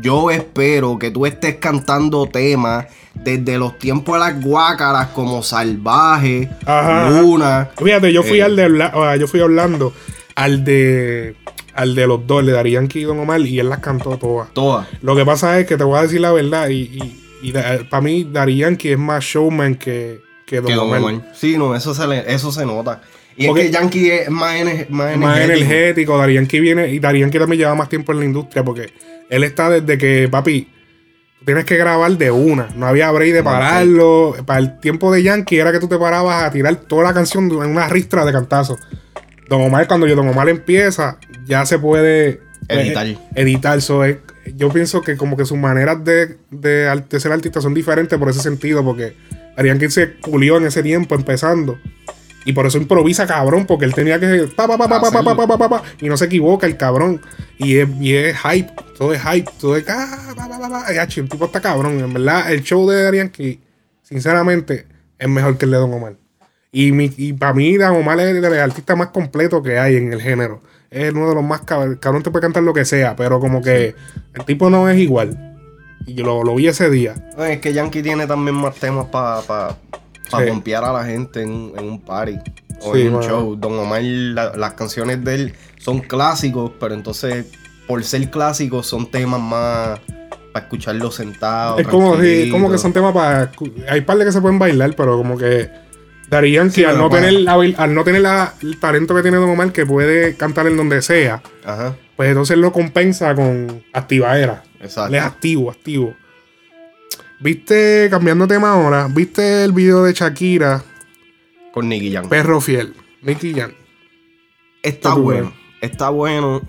yo 0.01 0.31
espero 0.31 0.99
que 0.99 1.11
tú 1.11 1.27
estés 1.27 1.57
cantando 1.57 2.27
temas 2.27 2.87
desde 3.23 3.59
los 3.59 3.79
tiempos 3.79 4.15
de 4.15 4.21
las 4.21 4.41
guácaras 4.43 5.09
como 5.09 5.43
Salvaje, 5.43 6.49
Ajá. 6.65 7.11
Luna. 7.21 7.69
Fíjate, 7.83 8.13
yo 8.13 8.23
fui 8.23 8.39
Eh. 8.39 8.43
al 8.45 8.57
de 8.57 8.65
Orla- 8.67 8.93
sea, 8.93 9.17
yo 9.17 9.27
fui 9.27 9.41
a 9.41 9.45
Orlando 9.45 9.93
al 10.35 10.65
de 10.65 11.35
al 11.75 11.95
de 11.95 12.07
los 12.07 12.27
dos, 12.27 12.45
de 12.47 12.53
Daddy 12.53 12.71
Yankee 12.71 13.01
y 13.01 13.05
Don 13.05 13.19
Omar, 13.19 13.41
y 13.43 13.59
él 13.61 13.69
las 13.69 13.81
cantó 13.81 14.17
todas. 14.17 14.49
Todas. 14.55 14.87
Lo 15.03 15.15
que 15.15 15.27
pasa 15.27 15.61
es 15.61 15.67
que 15.67 15.77
te 15.77 15.85
voy 15.85 15.99
a 15.99 16.03
decir 16.03 16.21
la 16.23 16.33
verdad, 16.33 16.71
y, 16.71 16.99
y, 17.43 17.53
para 17.91 18.01
mí 18.01 18.27
Daddy 18.33 18.57
Yankee 18.57 18.93
es 18.93 18.99
más 18.99 19.23
showman 19.23 19.75
que, 19.75 20.21
que 20.47 20.57
Don 20.57 20.67
Que 20.67 20.75
Don 20.75 20.87
Omar. 20.89 21.01
Omar. 21.01 21.33
Sí, 21.35 21.59
no, 21.59 21.75
eso 21.77 21.93
se, 21.95 22.07
le- 22.07 22.33
eso 22.33 22.51
se 22.51 22.65
nota. 22.65 23.03
Y 23.37 23.47
Porque- 23.47 23.63
es 23.63 23.67
que 23.67 23.73
Yankee 23.75 24.11
es 24.11 24.31
más, 24.31 24.55
ener- 24.57 24.89
más 24.89 25.15
Más 25.19 25.39
energético. 25.39 26.17
Daddy 26.17 26.35
Yankee 26.35 26.61
viene, 26.61 26.89
y 26.91 26.99
Daddy 26.99 27.21
Yankee 27.21 27.39
también 27.39 27.61
lleva 27.61 27.75
más 27.75 27.91
tiempo 27.91 28.13
en 28.13 28.21
la 28.21 28.25
industria, 28.25 28.65
porque 28.65 28.89
él 29.29 29.45
está 29.45 29.69
desde 29.69 29.99
que, 29.99 30.29
papi, 30.31 30.69
tú 31.39 31.45
tienes 31.45 31.65
que 31.65 31.77
grabar 31.77 32.11
de 32.13 32.31
una, 32.31 32.69
no 32.77 32.87
había 32.87 33.11
break 33.11 33.33
de 33.33 33.43
pararlo. 33.43 34.35
Para 34.45 34.61
el 34.61 34.79
tiempo 34.81 35.13
de 35.13 35.23
Yankee 35.23 35.59
era 35.59 35.73
que 35.73 35.81
tú 35.81 35.89
te 35.89 35.99
parabas 35.99 36.45
a 36.45 36.51
tirar 36.51 36.77
toda 36.77 37.05
la 37.05 37.15
canción 37.15 37.51
en 37.51 37.71
una 37.71 37.89
ristra 37.89 38.25
de 38.25 38.33
cantazos. 38.33 38.79
Don 39.49 39.63
Omar, 39.63 39.87
cuando 39.87 40.07
yo 40.07 40.17
Don 40.17 40.29
Omar 40.29 40.49
empieza, 40.49 41.19
ya 41.47 41.65
se 41.67 41.79
puede 41.79 42.41
pues, 42.67 42.81
Editar. 42.81 43.07
editar. 43.35 43.81
So, 43.81 44.03
yo 44.57 44.71
pienso 44.71 45.03
que 45.03 45.17
como 45.17 45.37
que 45.37 45.45
sus 45.45 45.59
maneras 45.59 46.05
de, 46.05 46.37
de, 46.51 47.03
de 47.09 47.21
ser 47.21 47.33
artista 47.33 47.61
son 47.61 47.75
diferentes 47.75 48.19
por 48.19 48.29
ese 48.29 48.41
sentido, 48.41 48.85
porque 48.85 49.17
Arián 49.57 49.79
que 49.79 49.91
se 49.91 50.07
pulió 50.07 50.57
en 50.57 50.67
ese 50.67 50.83
tiempo 50.83 51.15
empezando. 51.15 51.79
Y 52.47 52.53
por 52.53 52.65
eso 52.65 52.79
improvisa, 52.79 53.27
cabrón, 53.27 53.67
porque 53.67 53.85
él 53.85 53.93
tenía 53.93 54.21
que. 54.21 54.49
Pa, 54.55 54.69
pa, 54.69 54.79
pa, 54.79 55.83
y 56.01 56.09
no 56.09 56.17
se 56.17 56.27
equivoca 56.27 56.69
el 56.69 56.77
cabrón. 56.77 57.21
Y 57.59 57.79
es, 57.79 57.89
y 58.01 58.15
es 58.15 58.39
hype, 58.39 58.71
todo 58.97 59.13
es 59.13 59.21
hype, 59.21 59.51
todo 59.61 59.77
es. 59.77 59.85
Ah, 59.89 60.93
el 60.93 61.29
tipo 61.29 61.45
está 61.45 61.61
cabrón. 61.61 61.99
En 61.99 62.15
verdad, 62.15 62.53
el 62.53 62.63
show 62.63 62.89
de 62.89 63.03
Darian 63.03 63.31
Key, 63.31 63.61
sinceramente, 64.01 64.87
es 65.19 65.29
mejor 65.29 65.59
que 65.59 65.65
el 65.65 65.73
de 65.73 65.77
Don 65.77 65.93
Omar. 65.93 66.15
Y, 66.71 66.93
mi, 66.93 67.11
y 67.17 67.33
para 67.33 67.53
mí, 67.53 67.77
Don 67.79 67.97
Omar 67.97 68.21
es 68.21 68.37
el, 68.37 68.45
artista 68.45 68.95
más 68.95 69.09
completo 69.09 69.61
que 69.61 69.81
hay 69.81 69.97
en 69.97 70.13
el 70.13 70.23
género. 70.23 70.63
Es 70.89 71.13
uno 71.13 71.29
de 71.29 71.35
los 71.35 71.43
más 71.45 71.63
cabrón. 71.63 71.95
El 71.95 71.99
Cabrón 71.99 72.23
te 72.23 72.31
puede 72.31 72.43
cantar 72.43 72.63
lo 72.63 72.73
que 72.73 72.85
sea, 72.85 73.17
pero 73.17 73.41
como 73.41 73.61
que 73.61 73.97
el 74.35 74.45
tipo 74.45 74.71
no 74.71 74.89
es 74.89 74.97
igual. 74.99 75.59
Y 76.07 76.15
yo 76.15 76.25
lo, 76.25 76.45
lo 76.45 76.55
vi 76.55 76.69
ese 76.69 76.91
día. 76.91 77.15
Es 77.39 77.59
que 77.59 77.73
Yankee 77.73 78.05
tiene 78.05 78.29
también 78.29 78.55
más 78.55 78.77
temas 78.77 79.07
para. 79.07 79.41
Pa 79.43 79.77
pa 80.31 80.41
Sí. 80.43 80.49
pompear 80.49 80.85
a 80.85 80.93
la 80.93 81.05
gente 81.05 81.43
en, 81.43 81.51
un- 81.51 81.73
en 81.79 81.85
un 81.85 82.01
party 82.01 82.39
o 82.83 82.95
Sí, 82.95 83.03
en 83.03 83.15
un 83.15 83.23
show. 83.23 83.57
Don 83.57 83.79
Omar, 83.79 84.03
la- 84.03 84.57
las 84.57 84.73
canciones 84.75 85.25
de 85.25 85.35
él 85.35 85.55
son 85.79 86.01
clásicos, 86.01 86.73
pero 86.81 86.95
entonces, 86.95 87.47
por 87.87 88.03
ser 88.05 88.29
clásicos, 88.31 88.87
son 88.87 89.11
temas 89.11 89.41
más 89.41 90.01
para 90.53 90.65
escucharlos 90.65 91.15
sentados. 91.15 91.81
Es 91.81 91.87
como, 91.89 92.13
tranquilitos. 92.13 92.51
como 92.53 92.71
que 92.71 92.79
son 92.79 92.93
temas 92.93 93.13
para. 93.13 93.51
Hay 93.89 94.01
par 94.03 94.17
de 94.19 94.25
que 94.25 94.33
se 94.33 94.41
pueden 94.41 94.59
bailar, 94.59 94.95
pero 94.97 95.17
como 95.17 95.37
que. 95.39 95.71
Yankee, 96.29 96.71
Sí, 96.75 96.85
al, 96.85 96.99
no 96.99 97.09
para- 97.09 97.27
tener, 97.27 97.41
la- 97.43 97.53
al 97.77 97.95
no 97.95 98.03
tener 98.03 98.21
la- 98.21 98.53
el 98.61 98.81
talento 98.81 99.15
que 99.15 99.23
tiene 99.23 99.37
Don 99.37 99.49
Omar, 99.49 99.71
que 99.71 99.87
puede 99.87 100.35
cantar 100.37 100.67
en 100.67 100.77
donde 100.77 101.01
sea, 101.01 101.41
Ajá, 101.65 101.95
pues 102.17 102.29
entonces 102.31 102.59
lo 102.59 102.73
compensa 102.73 103.33
con 103.37 103.85
activaera. 103.93 104.65
exacto. 104.81 105.11
Él 105.11 105.15
es 105.15 105.23
activo, 105.23 105.71
activo. 105.71 106.15
¿Viste, 107.39 108.09
cambiando 108.11 108.49
tema 108.49 108.73
ahora, 108.73 109.09
viste 109.09 109.63
el 109.63 109.73
video 109.73 110.05
de 110.05 110.15
Shakira, 110.15 110.83
Con 111.71 111.87
Nicky 111.87 112.11
Jam. 112.11 112.31
Perro 112.31 112.63
Fiel, 112.63 112.95
Nicky 113.21 113.53
Jam? 113.53 113.73
Está 114.83 115.11
¿Qué 115.11 115.17
tú 115.17 115.23
bueno. 115.23 115.53
Está 115.83 116.09
bueno. 116.09 116.63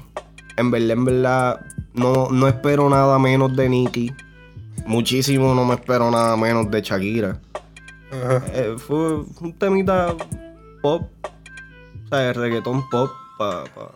En 0.58 0.70
verdad, 0.70 0.92
en 0.92 1.06
verdad, 1.06 1.66
no, 1.94 2.28
no 2.32 2.48
espero 2.50 2.90
nada 2.90 3.18
menos 3.18 3.56
de 3.56 3.70
Nicky. 3.70 4.14
Muchísimo 4.86 5.56
no 5.56 5.64
me 5.64 5.76
espero 5.76 6.12
nada 6.12 6.36
menos 6.36 6.70
de 6.70 6.82
Shakira. 6.82 7.40
Ajá. 8.12 8.44
Eh, 8.54 8.76
fue 8.78 9.20
un 9.40 9.54
temita 9.58 10.16
pop. 10.82 11.10
O 12.06 12.08
sea, 12.10 12.30
el 12.30 12.36
reggaetón 12.36 12.90
pop 12.90 13.12
para 13.38 13.64
pa, 13.66 13.92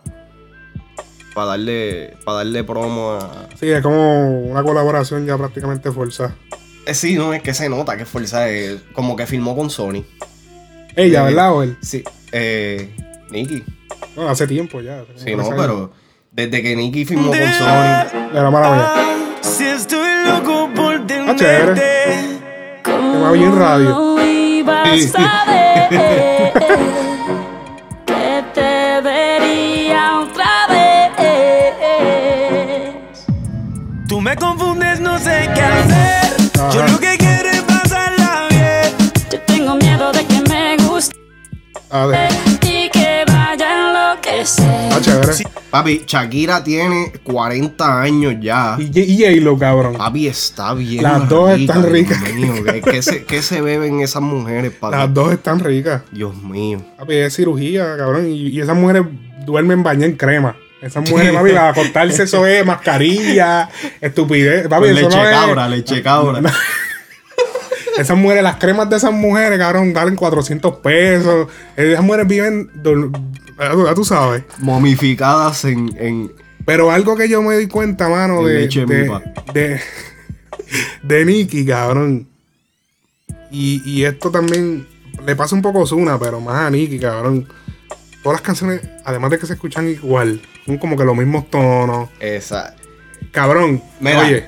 pa 1.34 1.44
darle, 1.44 2.16
pa 2.24 2.32
darle 2.32 2.64
promo 2.64 3.12
a... 3.12 3.48
Sí, 3.56 3.68
es 3.68 3.82
como 3.82 4.40
una 4.40 4.62
colaboración 4.62 5.26
ya 5.26 5.36
prácticamente 5.36 5.92
forzada. 5.92 6.34
Eh, 6.86 6.94
sí, 6.94 7.14
no, 7.14 7.32
es 7.32 7.42
que 7.42 7.54
se 7.54 7.68
nota 7.68 7.96
que 7.96 8.02
es 8.04 8.08
fuerza. 8.08 8.48
eh, 8.50 8.78
como 8.92 9.14
que 9.16 9.26
filmó 9.26 9.56
con 9.56 9.70
Sony. 9.70 10.04
Ella, 10.96 11.22
Eh, 11.22 11.24
¿verdad? 11.26 11.52
O 11.54 11.62
él. 11.62 11.76
Sí. 11.80 12.02
Eh, 12.32 12.94
Nicky. 13.30 13.62
No, 14.16 14.28
hace 14.28 14.46
tiempo 14.46 14.80
ya. 14.80 15.04
Sí, 15.16 15.34
no, 15.34 15.42
años. 15.44 15.54
pero 15.56 15.92
desde 16.32 16.62
que 16.62 16.74
Nicky 16.76 17.04
filmó 17.04 17.28
con 17.30 17.38
Sony... 17.38 18.30
De 18.32 18.42
la 18.42 18.50
mala. 18.50 18.94
Si 19.42 19.64
estoy 19.64 20.08
loco 20.26 20.70
por 20.74 20.94
Ah, 20.96 21.34
chévere. 21.36 21.74
tenerte. 21.74 21.82
Tema 22.84 23.32
bien 23.32 23.56
radio. 23.58 24.16
y 24.24 24.62
Yo 36.74 36.86
lo 36.86 36.98
que 36.98 37.16
quiero 37.18 37.48
es 37.50 37.62
pasarla 37.62 38.46
bien. 38.50 39.10
Yo 39.30 39.40
tengo 39.46 39.76
miedo 39.76 40.12
de 40.12 40.24
que 40.26 40.40
me 40.48 40.76
guste 40.86 41.14
A 41.90 42.06
ver. 42.06 42.30
y 42.62 42.88
que 42.90 43.24
vaya 43.26 43.66
a 43.68 44.12
enloquecer. 44.14 44.92
Ah, 44.92 44.98
chévere. 45.00 45.32
Papi, 45.70 46.04
Shakira 46.06 46.62
tiene 46.62 47.12
40 47.24 48.00
años 48.02 48.34
ya. 48.40 48.76
Y, 48.78 48.98
y 49.00 49.18
J-Lo, 49.18 49.58
cabrón. 49.58 49.94
Papi 49.96 50.26
está 50.28 50.74
bien. 50.74 51.02
Las 51.02 51.28
dos 51.28 51.54
rica, 51.54 51.74
están 51.74 51.82
Dios 51.82 51.92
ricas. 51.92 52.34
mío. 52.34 52.54
¿Qué, 52.64 52.80
qué 52.82 53.02
se, 53.02 53.24
qué 53.24 53.42
se 53.42 53.60
beben 53.62 54.00
esas 54.00 54.22
mujeres, 54.22 54.72
papi? 54.72 54.96
Las 54.96 55.12
dos 55.14 55.32
están 55.32 55.60
ricas. 55.60 56.02
Dios 56.12 56.34
mío. 56.36 56.82
Papi, 56.98 57.14
es 57.16 57.34
cirugía, 57.34 57.96
cabrón. 57.96 58.28
Y, 58.30 58.48
y 58.48 58.60
esas 58.60 58.76
mujeres 58.76 59.04
duermen 59.46 59.82
bañadas 59.82 60.10
en 60.10 60.16
crema. 60.16 60.56
Esas 60.82 61.08
mujeres, 61.08 61.32
papi, 61.32 61.50
para 61.52 61.68
acostarse 61.68 62.24
eso 62.24 62.44
es 62.44 62.66
mascarilla, 62.66 63.68
estupidez. 64.00 64.66
Papi, 64.68 64.88
Con 64.88 64.96
eso 64.98 65.06
leche 65.08 65.16
no 65.16 65.24
es- 65.28 65.30
cabra, 65.30 65.68
leche 65.68 66.02
cabra. 66.02 66.42
Esas 67.98 68.16
mujeres, 68.16 68.42
las 68.42 68.56
cremas 68.56 68.88
de 68.88 68.96
esas 68.96 69.12
mujeres, 69.12 69.58
cabrón, 69.58 69.92
valen 69.92 70.16
400 70.16 70.76
pesos. 70.78 71.46
Esas 71.76 72.02
mujeres 72.02 72.26
viven, 72.26 72.70
ya 73.58 73.94
tú 73.94 74.04
sabes. 74.04 74.44
Momificadas 74.60 75.66
en, 75.66 75.94
en 75.98 76.32
Pero 76.64 76.90
algo 76.90 77.16
que 77.16 77.28
yo 77.28 77.42
me 77.42 77.54
di 77.58 77.66
cuenta, 77.68 78.08
mano, 78.08 78.44
de, 78.46 78.60
leche 78.60 78.86
de, 78.86 79.10
de, 79.52 79.80
de 81.02 81.24
Nicky, 81.26 81.66
cabrón. 81.66 82.26
Y, 83.50 83.82
y 83.84 84.04
esto 84.04 84.30
también 84.30 84.86
le 85.26 85.36
pasa 85.36 85.54
un 85.54 85.60
poco 85.60 85.80
a 85.80 85.82
Ozuna, 85.82 86.18
pero 86.18 86.40
más 86.40 86.66
a 86.66 86.70
Nicky, 86.70 86.98
cabrón. 86.98 87.46
Todas 88.22 88.36
las 88.36 88.42
canciones, 88.42 88.80
además 89.04 89.30
de 89.32 89.38
que 89.38 89.46
se 89.46 89.54
escuchan 89.54 89.88
igual, 89.88 90.40
son 90.64 90.78
como 90.78 90.96
que 90.96 91.04
los 91.04 91.16
mismos 91.16 91.50
tonos. 91.50 92.08
esa. 92.20 92.74
Cabrón, 93.32 93.82
Mira, 94.00 94.20
oye. 94.20 94.44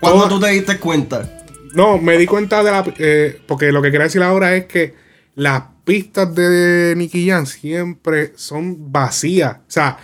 ¿Cuándo 0.00 0.24
todas- 0.24 0.28
tú 0.34 0.40
te 0.40 0.48
diste 0.50 0.78
cuenta? 0.78 1.30
No, 1.74 1.98
me 1.98 2.16
di 2.18 2.26
cuenta 2.26 2.62
de 2.62 2.70
la. 2.70 2.84
eh, 2.98 3.40
porque 3.46 3.72
lo 3.72 3.80
que 3.82 3.90
quería 3.90 4.04
decir 4.04 4.22
ahora 4.22 4.54
es 4.54 4.66
que 4.66 4.94
las 5.34 5.62
pistas 5.84 6.34
de 6.34 6.94
Nicky 6.96 7.28
Jam 7.28 7.46
siempre 7.46 8.32
son 8.36 8.92
vacías. 8.92 9.56
O 9.56 9.70
sea, 9.70 9.98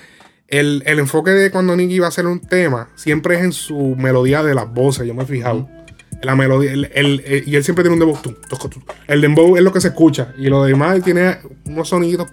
el, 0.49 0.83
el 0.87 0.99
enfoque 0.99 1.31
de 1.31 1.51
cuando 1.51 1.77
Nicky 1.77 1.99
va 2.01 2.07
a 2.07 2.09
hacer 2.09 2.27
un 2.27 2.41
tema 2.41 2.89
siempre 2.97 3.37
es 3.37 3.43
en 3.45 3.53
su 3.53 3.95
melodía 3.97 4.43
de 4.43 4.55
las 4.55 4.73
voces. 4.73 5.07
Yo 5.07 5.15
me 5.15 5.23
he 5.23 5.27
fijado. 5.27 5.69
La 6.23 6.35
melodía. 6.37 6.73
el- 6.73 6.91
el- 6.95 7.23
eh, 7.25 7.45
y 7.47 7.55
él 7.57 7.65
siempre 7.65 7.83
tiene 7.85 7.95
un 7.95 8.01
dembow. 8.01 8.19
El 9.07 9.21
dembow 9.21 9.57
es 9.57 9.63
lo 9.63 9.73
que 9.73 9.81
se 9.81 9.89
escucha. 9.89 10.35
Y 10.39 10.49
lo 10.49 10.65
demás 10.65 11.03
tiene 11.05 11.39
unos 11.67 11.89
sonidos 11.89 12.29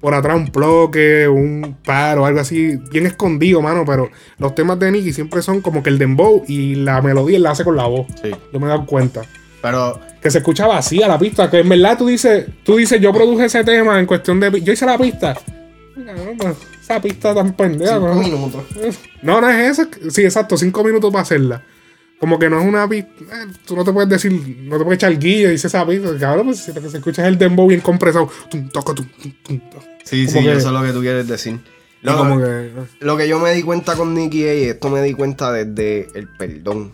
por 0.00 0.14
atrás, 0.14 0.36
un 0.36 0.46
bloque, 0.46 1.28
un 1.28 1.76
paro, 1.84 2.24
algo 2.24 2.40
así, 2.40 2.76
bien 2.90 3.06
escondido, 3.06 3.60
mano. 3.60 3.84
Pero 3.86 4.10
los 4.38 4.54
temas 4.54 4.78
de 4.78 4.90
Nicky 4.90 5.12
siempre 5.12 5.42
son 5.42 5.60
como 5.60 5.82
que 5.82 5.90
el 5.90 5.98
dembow 5.98 6.44
y 6.48 6.76
la 6.76 7.02
melodía 7.02 7.38
la 7.38 7.50
hace 7.50 7.64
con 7.64 7.76
la 7.76 7.86
voz. 7.86 8.06
Sí. 8.22 8.30
Yo 8.52 8.60
me 8.60 8.66
he 8.66 8.68
dado 8.68 8.86
cuenta. 8.86 9.22
Pero 9.62 10.00
Que 10.22 10.30
se 10.30 10.38
escucha 10.38 10.66
vacía 10.66 11.06
la 11.06 11.18
pista. 11.18 11.50
Que 11.50 11.58
en 11.60 11.68
verdad 11.68 11.98
tú 11.98 12.06
dices, 12.06 12.46
tú 12.64 12.76
dices, 12.76 13.00
yo 13.00 13.12
produje 13.12 13.44
ese 13.44 13.62
tema 13.64 13.98
en 13.98 14.06
cuestión 14.06 14.40
de. 14.40 14.60
Yo 14.62 14.72
hice 14.72 14.86
la 14.86 14.96
pista. 14.98 15.36
Caramba, 15.94 16.54
esa 16.80 17.00
pista 17.00 17.34
tan 17.34 17.52
pendeja. 17.52 17.94
cinco 17.94 18.08
¿no? 18.08 18.14
minutos. 18.14 18.62
No, 19.22 19.40
no 19.40 19.50
es 19.50 19.78
eso. 19.78 19.88
Sí, 20.10 20.24
exacto, 20.24 20.56
cinco 20.56 20.82
minutos 20.82 21.12
para 21.12 21.22
hacerla. 21.22 21.62
Como 22.20 22.38
que 22.38 22.50
no 22.50 22.60
es 22.60 22.66
una 22.66 22.86
pista. 22.86 23.10
eh, 23.24 23.46
tú 23.64 23.74
no 23.74 23.82
te 23.84 23.92
puedes 23.92 24.08
decir, 24.10 24.30
no 24.62 24.76
te 24.78 24.84
puedes 24.84 24.98
echar 24.98 25.18
guía 25.18 25.48
y 25.48 25.52
dice 25.52 25.68
esa 25.68 25.86
pista. 25.86 26.10
Cabrón, 26.18 26.46
pues 26.46 26.58
si 26.58 26.72
lo 26.72 26.80
que 26.82 26.90
se 26.90 26.98
escucha 26.98 27.22
es 27.22 27.28
el 27.28 27.38
dembow 27.38 27.66
bien 27.66 27.80
compresado. 27.80 28.30
Tum, 28.50 28.68
toco, 28.68 28.94
tum, 28.94 29.06
tum. 29.42 29.60
Sí, 30.04 30.26
Como 30.26 30.38
sí, 30.38 30.44
que- 30.44 30.52
eso 30.52 30.66
es 30.68 30.72
lo 30.74 30.82
que 30.82 30.92
tú 30.92 31.00
quieres 31.00 31.26
decir. 31.26 31.58
Y 32.02 32.06
Lo, 32.06 32.16
como 32.18 32.38
que. 32.38 32.70
lo 33.00 33.16
que 33.16 33.26
yo 33.28 33.38
me 33.40 33.52
di 33.52 33.62
cuenta 33.62 33.94
con 33.96 34.14
Nicky 34.14 34.38
y 34.44 34.64
esto 34.64 34.90
me 34.90 35.02
di 35.02 35.14
cuenta 35.14 35.50
desde 35.52 36.08
el 36.18 36.28
perdón. 36.28 36.92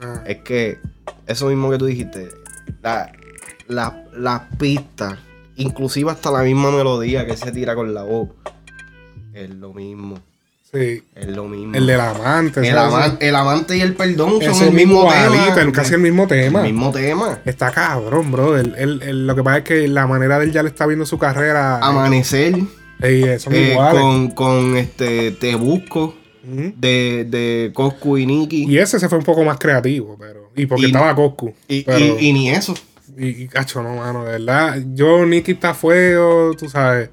ah, 0.00 0.22
Es 0.26 0.38
que 0.38 0.78
eso 1.26 1.48
mismo 1.48 1.70
que 1.70 1.78
tú 1.78 1.86
dijiste, 1.86 2.28
la- 2.82 3.12
la- 3.68 4.04
las 4.16 4.42
pistas, 4.58 5.18
inclusive 5.56 6.10
hasta 6.10 6.30
la 6.30 6.42
misma 6.42 6.70
melodía 6.70 7.26
que 7.26 7.36
se 7.36 7.52
tira 7.52 7.74
con 7.74 7.92
la 7.94 8.02
voz, 8.04 8.30
es 9.34 9.50
lo 9.50 9.72
mismo. 9.74 10.18
Sí. 10.72 11.02
Es 11.14 11.26
lo 11.28 11.44
mismo. 11.48 11.74
El 11.74 11.86
del 11.86 12.00
amante. 12.00 12.60
el, 12.60 12.66
el 13.20 13.34
amante 13.36 13.76
y 13.76 13.80
el 13.80 13.94
perdón 13.94 14.40
son 14.42 14.68
el 14.68 14.72
mismo 14.72 15.02
tema. 15.08 15.54
el- 15.60 15.72
casi 15.72 15.94
el 15.94 16.00
mismo 16.00 16.26
tema. 16.26 16.60
El 16.66 16.72
mismo 16.72 16.90
tema. 16.90 17.38
Está 17.44 17.70
cabrón, 17.70 18.30
bro. 18.32 18.56
Él- 18.58 19.26
lo 19.26 19.34
que 19.36 19.42
pasa 19.42 19.58
es 19.58 19.64
que 19.64 19.88
la 19.88 20.06
manera 20.06 20.38
de 20.38 20.46
él 20.46 20.52
ya 20.52 20.62
le 20.62 20.68
está 20.70 20.86
viendo 20.86 21.06
su 21.06 21.18
carrera. 21.18 21.78
Amanecer 21.78 22.54
Ey, 23.00 23.24
eh, 23.24 23.38
son 23.38 23.52
eh, 23.54 23.72
iguales. 23.72 24.00
con, 24.00 24.30
con 24.30 24.76
este 24.76 25.32
Te 25.32 25.54
Busco 25.56 26.14
de, 26.44 27.24
de 27.28 27.70
Coscu 27.74 28.18
y 28.18 28.26
Nicky. 28.26 28.64
Y 28.68 28.78
ese 28.78 28.98
se 28.98 29.08
fue 29.08 29.18
un 29.18 29.24
poco 29.24 29.44
más 29.44 29.58
creativo, 29.58 30.16
pero. 30.18 30.50
Y 30.56 30.66
porque 30.66 30.84
Y- 30.84 30.86
estaba 30.86 31.14
Coscu. 31.14 31.52
Y, 31.68 31.82
pero, 31.82 31.98
y- 32.18 32.28
y 32.28 32.32
ni 32.32 32.50
eso. 32.50 32.74
y, 33.18 33.42
y, 33.44 33.48
cacho, 33.48 33.82
no, 33.82 33.96
mano, 33.96 34.24
de 34.24 34.32
verdad. 34.38 34.78
Yo, 34.94 35.24
Nicky 35.26 35.52
está 35.52 35.74
fuego, 35.74 36.52
tú 36.56 36.68
sabes. 36.68 37.10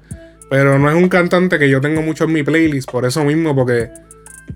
Pero 0.50 0.78
no 0.78 0.90
es 0.90 0.96
un 0.96 1.08
cantante 1.08 1.58
que 1.58 1.70
yo 1.70 1.80
tengo 1.80 2.02
mucho 2.02 2.24
en 2.24 2.32
mi 2.32 2.42
playlist, 2.42 2.90
por 2.90 3.06
eso 3.06 3.24
mismo, 3.24 3.54
porque 3.54 3.88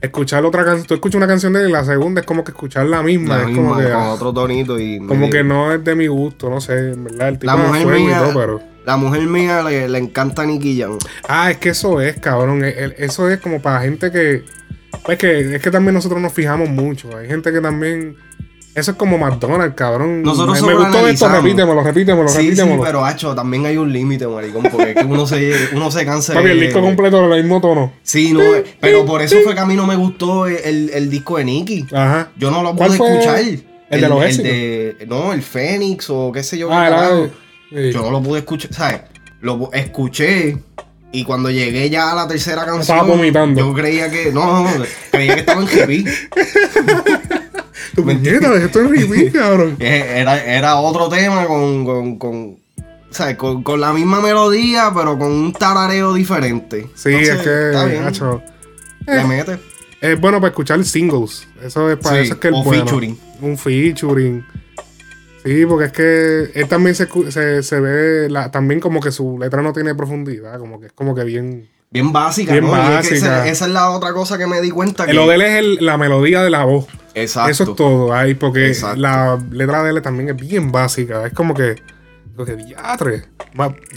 escuchar 0.01 0.45
otra 0.45 0.65
canción, 0.65 0.87
tú 0.87 0.95
escuchas 0.95 1.17
una 1.17 1.27
canción 1.29 1.53
de 1.53 1.63
él 1.63 1.69
y 1.69 1.73
la 1.73 1.85
segunda 1.85 2.21
es 2.21 2.27
como 2.27 2.43
que 2.45 2.51
escuchar 2.51 2.87
la 2.87 3.03
misma. 3.03 3.37
La 3.37 3.43
es 3.43 3.49
misma, 3.49 3.63
como 3.63 3.77
que. 3.77 3.85
con 3.85 3.93
ah, 3.93 4.11
otro 4.13 4.35
tonito 4.35 4.79
y 4.79 4.99
como 4.99 5.31
que 5.31 5.45
no 5.45 5.73
es 5.73 5.83
de 5.85 5.95
mi 5.95 6.09
gusto, 6.09 6.51
no 6.51 6.61
sé, 6.61 6.91
en 6.91 7.05
verdad. 7.05 7.29
El 7.29 7.39
tipo 7.39 7.53
La 7.53 7.57
mujer 7.57 7.87
mía- 7.87 8.11
y 8.11 8.21
todo, 8.25 8.35
pero. 8.41 8.61
La 8.85 8.97
mujer 8.99 9.23
mía 9.23 9.63
le, 9.63 9.89
le 9.89 9.99
encanta 9.99 10.45
Nicky 10.45 10.79
Jam. 10.81 10.99
Ah, 11.27 11.51
es 11.53 11.57
que 11.57 11.71
eso 11.71 12.01
es, 12.03 12.19
cabrón. 12.21 12.65
El- 12.65 12.95
Eso 12.99 13.31
es 13.31 13.39
como 13.41 13.63
para 13.63 13.81
gente 13.81 14.11
que. 14.11 14.43
Pues 15.05 15.17
que 15.19 15.55
es 15.57 15.63
que 15.63 15.71
también 15.71 15.95
nosotros 15.95 16.21
nos 16.21 16.33
fijamos 16.33 16.69
mucho. 16.69 17.17
Hay 17.17 17.27
gente 17.29 17.51
que 17.53 17.61
también. 17.61 18.17
Eso 18.75 18.91
es 18.91 18.97
como 18.97 19.17
McDonald's, 19.19 19.77
cabrón. 19.77 20.23
Nosotros 20.23 20.61
me, 20.63 20.69
me 20.69 20.75
gustó 20.75 21.07
esto, 21.07 21.29
repítemelo, 21.29 21.83
repítemelo, 21.83 22.29
Sí, 22.29 22.39
sí, 22.41 22.45
repítemelo. 22.51 22.83
pero 22.83 23.05
hacho, 23.05 23.35
también 23.35 23.67
hay 23.67 23.77
un 23.77 23.93
límite, 23.93 24.27
maricón, 24.27 24.65
porque 24.65 24.91
es 24.91 24.97
que 24.97 25.05
uno 25.05 25.27
se, 25.27 25.53
uno 25.75 25.91
se 25.93 26.05
cansa 26.05 26.35
Papi, 26.35 26.49
el 26.49 26.61
disco 26.61 26.81
completo 26.81 27.29
del 27.29 27.43
mismo 27.45 27.61
tono. 27.61 27.93
Sí, 28.03 28.33
no, 28.33 28.41
pero 28.81 29.07
por 29.07 29.23
eso 29.23 29.37
fue 29.45 29.55
que 29.55 29.61
a 29.61 29.67
mí 29.67 29.75
no 29.77 29.87
me 29.87 29.95
gustó 29.95 30.47
el, 30.47 30.91
el 30.93 31.09
disco 31.09 31.37
de 31.39 31.45
Nicky. 31.45 31.87
Ajá. 31.93 32.31
Yo 32.37 32.51
no 32.51 32.63
lo 32.65 32.75
¿Cuál 32.75 32.89
pude 32.89 32.99
fue? 32.99 33.11
escuchar. 33.19 33.39
¿El 33.91 34.01
de 34.01 34.09
los 34.09 34.37
de- 34.39 34.97
no, 35.09 35.33
el 35.33 35.43
Fénix 35.43 36.11
o 36.11 36.33
qué 36.33 36.43
sé 36.43 36.59
yo. 36.59 36.69
Ah, 36.73 36.83
qué 36.89 37.77
era- 37.77 37.87
sí. 37.87 37.93
Yo 37.93 38.03
no 38.03 38.11
lo 38.11 38.23
pude 38.23 38.41
escuchar, 38.41 38.73
¿sabes? 38.75 39.01
Lo 39.41 39.71
escuché 39.73 40.57
y 41.13 41.23
cuando 41.23 41.49
llegué 41.51 41.89
ya 41.91 42.11
a 42.11 42.15
la 42.17 42.27
tercera 42.27 42.63
canción. 42.65 42.81
Estaba 42.81 43.03
vomitando. 43.05 43.61
Yo 43.61 43.73
creía 43.73 44.11
que. 44.11 44.33
No, 44.33 44.65
no, 44.65 44.79
no, 44.79 44.85
creía 45.13 45.35
que 45.35 45.41
estaba 45.41 45.61
en 45.63 45.69
repeat. 45.69 46.07
Tu 47.95 48.03
puñeta, 48.05 48.55
esto 48.57 48.81
es 48.81 48.91
repeat, 49.09 49.33
cabrón. 49.33 49.77
Eh, 49.79 50.15
Era, 50.17 50.45
era 50.45 50.77
otro 50.77 51.09
tema 51.09 51.47
con, 51.47 51.85
con, 51.85 52.19
con, 52.19 52.57
¿sabes? 53.11 53.37
Con, 53.37 53.63
con 53.63 53.81
la 53.81 53.93
misma 53.93 54.21
melodía, 54.21 54.91
pero 54.95 55.19
con 55.19 55.31
un 55.31 55.53
tarareo 55.53 56.15
diferente. 56.15 56.89
Sí, 56.95 57.11
Entonces, 57.11 57.37
es 57.37 57.43
que. 57.43 57.67
está 57.71 57.85
bien, 57.87 58.05
le 59.07 59.25
mete. 59.25 59.59
es 60.01 60.21
bueno 60.21 60.39
para 60.41 60.49
escuchar 60.51 60.83
singles. 60.85 61.47
Eso 61.63 61.91
es 61.91 61.99
para 61.99 62.17
Sí, 62.17 62.23
eso 62.23 62.35
es 62.35 62.41
que 62.41 62.49
es 62.49 62.55
bueno. 62.55 62.85
featuring. 62.85 63.19
Un 63.43 63.59
featuring. 63.59 64.45
Sí, 65.45 65.67
porque 65.67 65.85
es 65.87 65.93
que 65.93 66.59
él 66.61 66.69
también 66.69 66.95
se, 66.95 67.07
se, 67.31 67.63
se 67.63 67.81
ve 67.81 68.31
la- 68.31 68.51
también 68.51 68.81
como 68.81 69.01
que 69.01 69.13
su 69.13 69.39
letra 69.39 69.61
no 69.61 69.75
tiene 69.75 69.95
profundidad, 69.95 70.59
como 70.59 70.81
que 70.81 70.87
es 70.87 70.93
como 70.93 71.15
que 71.15 71.23
bien. 71.25 71.69
Bien 71.95 72.13
básica, 72.13 72.53
Bien 72.53 72.65
¿no? 72.67 72.99
Es 72.99 73.09
que 73.09 73.15
esa, 73.15 73.49
esa 73.49 73.65
es 73.67 73.71
la 73.71 73.91
otra 73.91 74.13
cosa 74.13 74.37
que 74.37 74.47
me 74.47 74.61
di 74.61 74.71
cuenta. 74.71 75.07
Que, 75.07 75.15
Lo 75.15 75.27
de 75.29 75.37
él 75.37 75.43
es 75.43 75.55
el- 75.59 75.79
la 75.81 75.97
melodía 75.97 76.43
de 76.43 76.51
la 76.51 76.65
voz. 76.65 76.87
Exacto. 77.15 77.51
Eso 77.51 77.63
es 77.71 77.77
todo. 77.77 78.13
Ahí, 78.13 78.35
porque 78.35 78.67
Exacto. 78.67 79.01
la 79.01 79.39
letra 79.51 79.83
de 79.85 79.91
él 79.93 80.03
también 80.03 80.29
es 80.31 80.37
bien 80.37 80.71
básica. 80.73 81.25
Es 81.27 81.33
como 81.33 81.55
que. 81.55 81.77
Lo 82.37 82.45
que 82.45 82.57
diatre. 82.57 83.27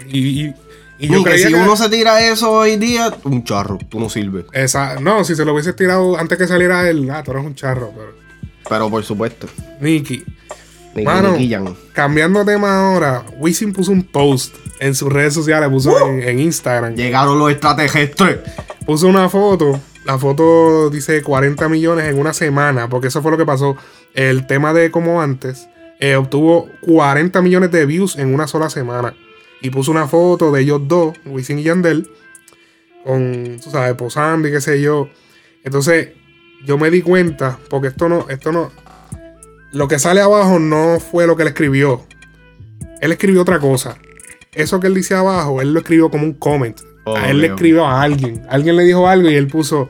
Y, 0.07 0.19
y, 0.19 0.53
y 0.99 1.07
yo 1.07 1.19
Y 1.19 1.23
que 1.23 1.29
creía 1.31 1.47
si 1.47 1.53
que- 1.55 1.59
uno 1.59 1.75
se 1.75 1.89
tira 1.89 2.21
eso 2.27 2.51
hoy 2.51 2.77
día, 2.77 3.11
un 3.23 3.43
charro, 3.43 3.79
tú 3.89 3.99
no 3.99 4.09
sirves. 4.09 4.45
Esa, 4.53 4.99
no, 4.99 5.23
si 5.23 5.35
se 5.35 5.43
lo 5.43 5.53
hubiese 5.53 5.73
tirado 5.73 6.17
antes 6.19 6.37
que 6.37 6.45
saliera 6.47 6.87
él, 6.87 7.09
ah, 7.09 7.23
tú 7.23 7.31
eres 7.31 7.43
un 7.43 7.55
charro, 7.55 7.91
pero. 7.97 8.13
Pero 8.69 8.89
por 8.91 9.03
supuesto. 9.03 9.47
Nicky. 9.81 10.23
Mano, 11.03 11.37
cambiando 11.93 12.45
tema 12.45 12.89
ahora, 12.91 13.23
Wisin 13.37 13.73
puso 13.73 13.91
un 13.91 14.03
post 14.03 14.55
en 14.79 14.95
sus 14.95 15.11
redes 15.11 15.33
sociales, 15.33 15.69
puso 15.69 16.07
en, 16.07 16.21
en 16.21 16.39
Instagram. 16.39 16.95
Llegaron 16.95 17.39
los 17.39 17.51
extraterrestres. 17.51 18.39
Puso 18.85 19.07
una 19.07 19.29
foto. 19.29 19.79
La 20.05 20.17
foto 20.17 20.89
dice 20.89 21.21
40 21.21 21.67
millones 21.67 22.07
en 22.07 22.17
una 22.17 22.33
semana, 22.33 22.87
porque 22.87 23.07
eso 23.07 23.21
fue 23.21 23.31
lo 23.31 23.37
que 23.37 23.45
pasó. 23.45 23.75
El 24.13 24.47
tema 24.47 24.73
de 24.73 24.89
como 24.89 25.21
antes 25.21 25.67
eh, 25.99 26.15
obtuvo 26.15 26.69
40 26.81 27.41
millones 27.41 27.71
de 27.71 27.85
views 27.85 28.17
en 28.17 28.33
una 28.33 28.47
sola 28.47 28.69
semana. 28.69 29.13
Y 29.61 29.69
puso 29.69 29.91
una 29.91 30.07
foto 30.07 30.51
de 30.51 30.61
ellos 30.61 30.81
dos, 30.87 31.17
Wisin 31.25 31.59
y 31.59 31.63
Yandel, 31.63 32.09
con, 33.03 33.59
tú 33.63 33.71
sabes, 33.71 33.95
posando 33.95 34.47
y 34.47 34.51
qué 34.51 34.61
sé 34.61 34.79
yo. 34.81 35.09
Entonces, 35.63 36.09
yo 36.65 36.77
me 36.77 36.91
di 36.91 37.01
cuenta, 37.01 37.57
porque 37.69 37.87
esto 37.87 38.07
no, 38.07 38.27
esto 38.29 38.51
no, 38.51 38.71
lo 39.77 39.87
que 39.87 39.99
sale 39.99 40.21
abajo 40.21 40.59
no 40.59 40.99
fue 40.99 41.27
lo 41.27 41.35
que 41.35 41.43
él 41.43 41.49
escribió. 41.49 42.03
Él 43.01 43.11
escribió 43.11 43.41
otra 43.41 43.59
cosa. 43.59 43.97
Eso 44.53 44.79
que 44.79 44.87
él 44.87 44.95
dice 44.95 45.13
abajo, 45.13 45.61
él 45.61 45.71
lo 45.73 45.79
escribió 45.79 46.09
como 46.09 46.23
un 46.23 46.33
comment. 46.33 46.79
Oh, 47.05 47.15
a 47.15 47.29
él 47.29 47.39
le 47.41 47.47
escribió 47.47 47.85
a 47.85 48.01
alguien. 48.01 48.41
Alguien 48.49 48.75
le 48.75 48.83
dijo 48.83 49.07
algo 49.07 49.29
y 49.29 49.35
él 49.35 49.47
puso. 49.47 49.89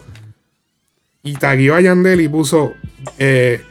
Y 1.24 1.34
taguió 1.36 1.76
a 1.76 1.82
Yandel 1.82 2.22
y 2.22 2.28
puso. 2.28 2.74
eh, 3.18 3.62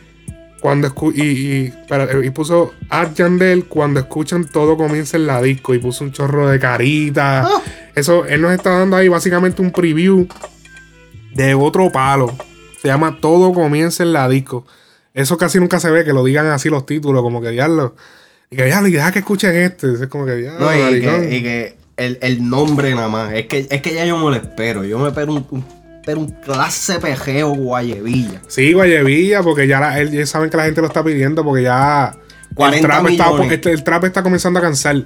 cuando 0.60 0.88
escu- 0.88 1.12
y, 1.14 1.22
y, 1.22 1.66
espera, 1.66 2.08
y 2.24 2.30
puso 2.30 2.72
a 2.88 3.12
Yandel 3.12 3.66
cuando 3.66 4.00
escuchan 4.00 4.46
todo 4.46 4.76
comienza 4.76 5.16
en 5.16 5.26
la 5.26 5.40
disco 5.42 5.74
y 5.74 5.78
puso 5.78 6.02
un 6.02 6.12
chorro 6.12 6.48
de 6.48 6.58
caritas. 6.58 7.46
Ah. 7.48 7.62
Eso, 7.94 8.24
él 8.24 8.40
nos 8.40 8.52
está 8.52 8.70
dando 8.70 8.96
ahí 8.96 9.08
básicamente 9.08 9.60
un 9.62 9.70
preview 9.70 10.26
de 11.34 11.54
otro 11.54 11.92
palo. 11.92 12.34
Se 12.80 12.88
llama 12.88 13.18
Todo 13.20 13.52
comienza 13.52 14.02
en 14.02 14.12
la 14.14 14.28
disco. 14.28 14.66
Eso 15.16 15.36
casi 15.36 15.58
nunca 15.58 15.80
se 15.80 15.90
ve 15.90 16.04
que 16.04 16.12
lo 16.12 16.22
digan 16.22 16.46
así 16.46 16.68
los 16.68 16.86
títulos, 16.86 17.22
como 17.22 17.40
que 17.40 17.50
diablo. 17.50 17.96
Y 18.50 18.56
que 18.56 18.66
diablo, 18.66 18.86
y 18.86 18.92
deja 18.92 19.10
que 19.10 19.18
escuchen 19.18 19.56
este. 19.56 19.92
Es 19.94 20.06
como 20.06 20.24
que 20.26 20.36
diablo. 20.36 20.60
No, 20.70 20.72
y 20.90 21.00
que, 21.00 21.36
y 21.36 21.42
que 21.42 21.76
el, 21.96 22.18
el 22.22 22.48
nombre 22.48 22.94
nada 22.94 23.08
más. 23.08 23.32
Es 23.32 23.46
que, 23.46 23.66
es 23.68 23.82
que 23.82 23.94
ya 23.94 24.04
yo 24.04 24.16
me 24.18 24.24
lo 24.24 24.34
espero. 24.36 24.84
Yo 24.84 24.98
me 25.00 25.08
espero 25.08 25.32
un, 25.32 25.46
un, 25.50 25.64
espero 26.00 26.20
un 26.20 26.28
clase 26.28 27.00
pejeo 27.00 27.48
guayevilla. 27.48 28.40
Sí, 28.46 28.72
Guayevilla, 28.74 29.42
porque 29.42 29.66
ya, 29.66 29.80
la- 29.80 30.00
ya 30.04 30.24
saben 30.26 30.50
que 30.50 30.56
la 30.58 30.64
gente 30.66 30.80
lo 30.80 30.86
está 30.86 31.02
pidiendo, 31.02 31.42
porque 31.42 31.62
ya 31.64 32.14
el 32.50 32.54
40 32.54 32.86
trap, 32.86 33.08
está, 33.08 33.26
millones. 33.30 33.52
este- 33.52 33.72
el 33.72 33.82
trap 33.82 34.04
está 34.04 34.22
comenzando 34.22 34.58
a 34.60 34.62
cansar. 34.62 34.96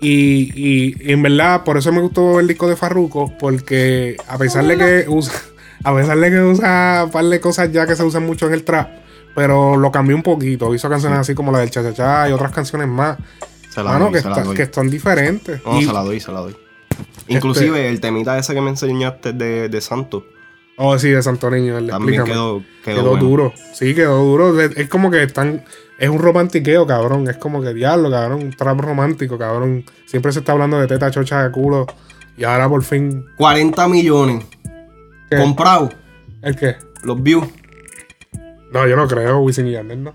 Y, 0.00 0.50
y- 0.56 0.96
y 1.00 1.12
en 1.12 1.22
verdad, 1.22 1.62
por 1.62 1.78
eso 1.78 1.92
me 1.92 2.00
gustó 2.00 2.40
el 2.40 2.48
disco 2.48 2.68
de 2.68 2.74
Farruko, 2.76 3.32
porque 3.38 4.16
a 4.28 4.36
pesar 4.36 4.66
de 4.66 4.76
que 4.76 5.04
usa, 5.08 5.32
a 5.84 5.94
pesar 5.94 6.18
de 6.18 6.30
que 6.30 6.40
usa 6.40 7.02
un 7.04 7.10
par 7.12 7.24
de 7.24 7.40
cosas 7.40 7.70
ya 7.70 7.86
que 7.86 7.94
se 7.94 8.02
usan 8.02 8.26
mucho 8.26 8.48
en 8.48 8.54
el 8.54 8.64
trap, 8.64 8.88
pero 9.34 9.76
lo 9.76 9.90
cambió 9.92 10.16
un 10.16 10.22
poquito. 10.22 10.74
Hizo 10.74 10.88
canciones 10.88 11.18
así 11.18 11.34
como 11.34 11.52
la 11.52 11.58
del 11.58 11.70
Cha 11.70 11.82
Cha 11.82 11.92
Cha 11.94 12.28
y 12.28 12.32
otras 12.32 12.52
canciones 12.52 12.88
más. 12.88 13.18
Se 13.70 13.82
la 13.82 13.92
Mano, 13.92 14.04
doy, 14.06 14.14
que, 14.14 14.20
se 14.20 14.28
la 14.28 14.34
está- 14.34 14.44
doy. 14.44 14.56
que 14.56 14.62
están 14.62 14.90
diferentes. 14.90 15.60
No, 15.64 15.80
Y- 15.80 15.84
se 15.84 15.92
la 15.92 16.02
doy, 16.02 16.20
se 16.20 16.32
la 16.32 16.40
doy. 16.40 16.56
Inclusive 17.28 17.88
el 17.88 18.00
temita 18.00 18.36
ese 18.38 18.54
que 18.54 18.60
me 18.60 18.70
enseñaste 18.70 19.32
de, 19.32 19.68
de 19.68 19.80
Santos 19.80 20.24
Oh, 20.78 20.98
sí, 20.98 21.10
de 21.10 21.22
Santo 21.22 21.50
Niño. 21.50 21.76
el 21.78 21.86
de 21.86 21.92
también 21.92 22.20
Explícame. 22.20 22.32
quedó, 22.32 22.62
quedó, 22.84 22.96
Quedó, 23.02 23.10
bueno. 23.10 23.24
duro. 23.26 23.52
Sí, 23.74 23.94
quedó 23.94 24.24
duro. 24.24 24.58
Es, 24.60 24.76
es 24.76 24.88
como 24.88 25.10
que 25.10 25.22
están. 25.22 25.64
Es 25.98 26.08
un 26.08 26.18
romantiqueo, 26.18 26.86
cabrón. 26.86 27.28
Es 27.28 27.36
como 27.36 27.60
que 27.62 27.74
diablo, 27.74 28.10
cabrón. 28.10 28.42
Un 28.42 28.50
trap 28.52 28.80
romántico, 28.80 29.36
cabrón. 29.38 29.84
Siempre 30.06 30.32
se 30.32 30.38
está 30.40 30.52
hablando 30.52 30.80
de 30.80 30.86
teta, 30.88 31.10
chocha, 31.10 31.44
de 31.44 31.50
culo. 31.52 31.86
Y 32.38 32.44
ahora 32.44 32.68
por 32.70 32.82
fin. 32.82 33.24
40 33.36 33.86
millones. 33.86 34.44
¿qué? 35.30 35.36
Comprado. 35.36 35.90
¿El 36.40 36.56
qué? 36.56 36.76
Los 37.04 37.22
views. 37.22 37.46
No, 38.72 38.86
yo 38.86 38.96
no 38.96 39.06
creo, 39.06 39.40
Wisin 39.40 39.66
y 39.68 39.72
Yandel, 39.72 40.02
¿no? 40.04 40.14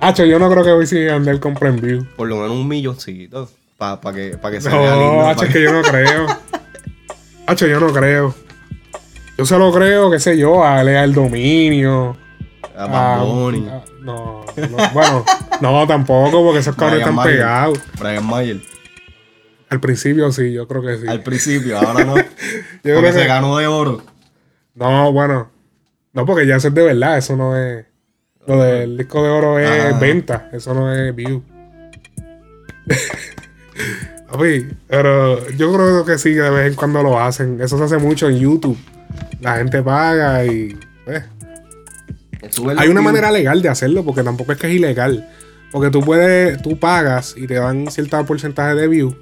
Hacho, 0.00 0.24
yo 0.24 0.38
no 0.38 0.50
creo 0.50 0.64
que 0.64 0.72
Wisin 0.74 0.98
y 1.02 1.06
Yandel 1.06 1.40
compren 1.40 1.80
view. 1.80 2.06
Por 2.16 2.28
lo 2.28 2.36
menos 2.36 2.52
un 2.52 2.68
milloncito. 2.68 3.48
Para 3.78 3.98
que, 4.14 4.36
pa 4.40 4.50
que 4.50 4.60
se 4.60 4.68
vea 4.68 4.94
lindo. 4.96 5.12
No, 5.14 5.22
pa' 5.22 5.30
Hacho, 5.30 5.44
es 5.44 5.52
que- 5.52 5.62
yo 5.62 5.72
no 5.72 5.82
creo. 5.82 6.26
Hacho, 7.46 7.66
yo 7.66 7.80
no 7.80 7.92
creo. 7.92 8.34
Yo 9.38 9.46
solo 9.46 9.72
creo, 9.72 10.10
qué 10.10 10.20
sé 10.20 10.36
yo, 10.38 10.64
a 10.64 10.82
Lea 10.84 11.02
el 11.04 11.14
Dominio. 11.14 12.16
A 12.76 12.84
a- 12.84 13.16
no, 13.18 13.50
no, 14.02 14.44
bueno, 14.92 15.24
no, 15.60 15.86
tampoco, 15.86 16.42
porque 16.44 16.58
esos 16.60 16.74
cabrones 16.76 17.00
están 17.00 17.14
Mayer. 17.14 17.36
pegados. 17.38 17.78
Brian 17.98 18.26
Mayer. 18.26 18.60
Al 19.68 19.80
principio 19.80 20.30
sí, 20.32 20.52
yo 20.52 20.68
creo 20.68 20.82
que 20.82 20.98
sí. 20.98 21.06
Al 21.08 21.22
principio, 21.22 21.78
ahora 21.78 22.04
no. 22.04 22.16
Yo 22.16 22.24
Porque 22.82 23.00
creo 23.00 23.12
se 23.12 23.26
ganó 23.26 23.56
de 23.56 23.66
oro. 23.66 24.02
No, 24.74 25.10
bueno. 25.12 25.50
No, 26.12 26.26
porque 26.26 26.46
ya 26.46 26.56
eso 26.56 26.68
es 26.68 26.74
de 26.74 26.82
verdad, 26.82 27.18
eso 27.18 27.36
no 27.36 27.56
es. 27.56 27.84
Lo 28.46 28.60
del 28.60 28.96
disco 28.98 29.22
de 29.22 29.28
oro 29.30 29.58
es 29.58 29.94
Ah. 29.94 29.98
venta, 29.98 30.50
eso 30.52 30.74
no 30.74 30.92
es 30.92 31.14
view. 31.14 31.42
Papi, 34.30 34.66
pero 34.88 35.48
yo 35.50 35.72
creo 35.72 36.04
que 36.04 36.18
sí, 36.18 36.30
que 36.34 36.40
de 36.40 36.50
vez 36.50 36.68
en 36.70 36.74
cuando 36.74 37.02
lo 37.02 37.20
hacen. 37.20 37.60
Eso 37.60 37.78
se 37.78 37.84
hace 37.84 37.98
mucho 37.98 38.28
en 38.28 38.38
YouTube. 38.38 38.78
La 39.40 39.56
gente 39.56 39.82
paga 39.82 40.44
y. 40.44 40.78
Sube 42.50 42.74
Hay 42.76 42.88
una 42.88 43.02
manera 43.02 43.30
legal 43.30 43.62
de 43.62 43.68
hacerlo, 43.68 44.04
porque 44.04 44.22
tampoco 44.22 44.52
es 44.52 44.58
que 44.58 44.66
es 44.68 44.74
ilegal. 44.74 45.28
Porque 45.70 45.90
tú 45.90 46.00
puedes, 46.00 46.60
tú 46.60 46.78
pagas 46.78 47.34
y 47.36 47.46
te 47.46 47.54
dan 47.54 47.90
cierto 47.90 48.24
porcentaje 48.26 48.74
de 48.74 48.88
view. 48.88 49.16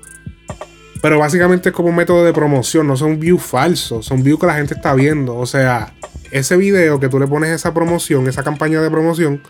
Pero 1.03 1.19
básicamente 1.19 1.69
es 1.71 1.75
como 1.75 1.89
un 1.89 1.97
método 1.97 2.25
de 2.25 2.33
promoción, 2.33 2.87
no 2.87 2.97
son 2.97 3.19
views 3.21 3.43
falsos, 3.43 4.07
son 4.07 4.23
views 4.23 4.39
que 4.41 4.47
la 4.47 4.55
gente 4.55 4.75
está 4.75 4.95
viendo. 4.95 5.37
O 5.37 5.47
sea, 5.47 5.93
ese 6.31 6.57
video 6.57 7.01
que 7.01 7.09
tú 7.09 7.19
le 7.19 7.27
pones 7.27 7.51
esa 7.51 7.73
promoción, 7.75 8.27
esa 8.29 8.43
campaña 8.43 8.81
de 8.81 8.91
promoción, 8.91 9.43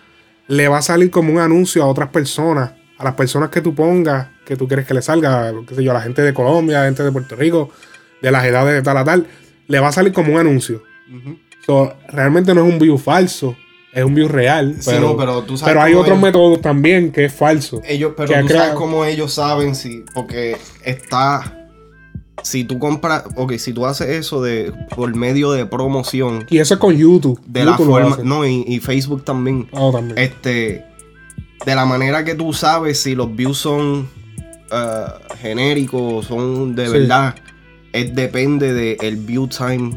le 0.48 0.68
va 0.68 0.78
a 0.78 0.82
salir 0.82 1.10
como 1.10 1.32
un 1.32 1.38
anuncio 1.38 1.82
a 1.82 1.86
otras 1.86 2.08
personas, 2.08 2.72
a 2.98 3.04
las 3.04 3.14
personas 3.14 3.50
que 3.50 3.60
tú 3.60 3.74
pongas, 3.74 4.28
que 4.44 4.56
tú 4.56 4.66
quieres 4.66 4.86
que 4.86 4.94
le 4.94 5.02
salga, 5.02 5.52
qué 5.66 5.74
sé 5.74 5.84
yo, 5.84 5.90
a 5.92 5.94
la 5.94 6.00
gente 6.02 6.22
de 6.22 6.34
Colombia, 6.34 6.78
a 6.78 6.80
la 6.80 6.86
gente 6.86 7.02
de 7.02 7.12
Puerto 7.12 7.36
Rico, 7.36 7.70
de 8.20 8.30
las 8.30 8.44
edades 8.44 8.74
de 8.74 8.82
tal 8.82 8.96
a 8.96 9.04
tal, 9.04 9.26
le 9.68 9.80
va 9.80 9.88
a 9.88 9.92
salir 9.92 10.12
como 10.12 10.32
un 10.34 10.38
anuncio. 10.40 10.82
So, 11.64 11.94
realmente 12.08 12.54
no 12.54 12.66
es 12.66 12.72
un 12.72 12.78
view 12.78 12.98
falso, 12.98 13.56
es 13.92 14.04
un 14.04 14.14
view 14.14 14.28
real. 14.28 14.76
Sí, 14.80 14.90
pero, 14.90 15.00
no, 15.00 15.16
pero 15.16 15.42
tú 15.42 15.56
sabes 15.56 15.72
pero 15.72 15.82
hay 15.82 15.94
otros 15.94 16.08
ellos- 16.08 16.22
métodos 16.22 16.60
también 16.60 17.12
que 17.12 17.26
es 17.26 17.32
falso. 17.32 17.80
Ellos, 17.84 18.14
pero 18.16 18.32
tú 18.42 18.48
sabes 18.48 18.74
cómo 18.74 19.04
ellos 19.04 19.32
saben 19.34 19.74
si. 19.74 20.04
Porque 20.14 20.56
está. 20.84 21.59
Si 22.42 22.64
tú 22.64 22.78
compras. 22.78 23.24
Ok, 23.36 23.54
si 23.54 23.72
tú 23.72 23.86
haces 23.86 24.08
eso 24.08 24.42
de 24.42 24.72
por 24.94 25.14
medio 25.14 25.52
de 25.52 25.66
promoción. 25.66 26.46
Y 26.48 26.58
eso 26.58 26.74
es 26.74 26.80
con 26.80 26.96
YouTube. 26.96 27.40
De 27.46 27.64
la 27.64 27.72
YouTube 27.72 27.86
forma. 27.86 28.18
No, 28.24 28.46
y, 28.46 28.64
y 28.66 28.80
Facebook 28.80 29.24
también. 29.24 29.68
Oh, 29.72 29.92
también. 29.92 30.18
Este. 30.18 30.84
De 31.66 31.74
la 31.74 31.84
manera 31.84 32.24
que 32.24 32.34
tú 32.34 32.52
sabes 32.52 33.00
si 33.00 33.14
los 33.14 33.34
views 33.36 33.58
son 33.58 34.08
ah, 34.70 35.18
genéricos, 35.40 36.26
son 36.26 36.74
de 36.74 36.86
Sí. 36.86 36.92
verdad. 36.92 37.34
Es 37.92 38.14
depende 38.14 38.72
del 38.96 39.16
view 39.16 39.48
time. 39.48 39.90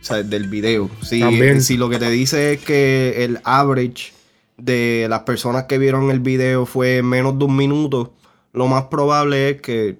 O 0.00 0.04
sea, 0.06 0.22
del 0.22 0.46
video. 0.46 0.88
Si, 1.02 1.18
También. 1.18 1.62
si 1.62 1.76
lo 1.76 1.88
que 1.88 1.98
te 1.98 2.08
dice 2.10 2.52
es 2.52 2.60
que 2.62 3.24
el 3.24 3.40
average 3.42 4.12
de 4.56 5.06
las 5.10 5.20
personas 5.20 5.64
que 5.64 5.78
vieron 5.78 6.10
el 6.10 6.20
video 6.20 6.64
fue 6.64 7.02
menos 7.02 7.36
de 7.38 7.44
un 7.46 7.56
minuto, 7.56 8.12
lo 8.52 8.68
más 8.68 8.84
probable 8.84 9.50
es 9.50 9.60
que 9.60 9.96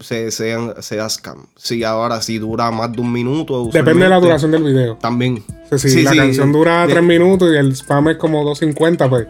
se, 0.00 0.30
sean, 0.30 0.74
sea 0.82 1.08
scam. 1.08 1.46
Si 1.56 1.84
ahora 1.84 2.20
si 2.20 2.38
dura 2.38 2.70
más 2.70 2.92
de 2.92 3.00
un 3.00 3.12
minuto. 3.12 3.66
Depende 3.72 4.04
de 4.04 4.10
la 4.10 4.20
duración 4.20 4.50
del 4.50 4.64
video. 4.64 4.96
También. 4.96 5.44
O 5.64 5.68
sea, 5.68 5.78
si 5.78 5.90
Sí, 5.90 6.02
la 6.02 6.12
sí, 6.12 6.16
canción 6.16 6.52
dura 6.52 6.86
3 6.88 7.02
minutos 7.02 7.52
y 7.52 7.56
el 7.56 7.72
spam 7.72 8.08
es 8.08 8.16
como 8.16 8.42
2.50, 8.42 9.08
pues. 9.08 9.26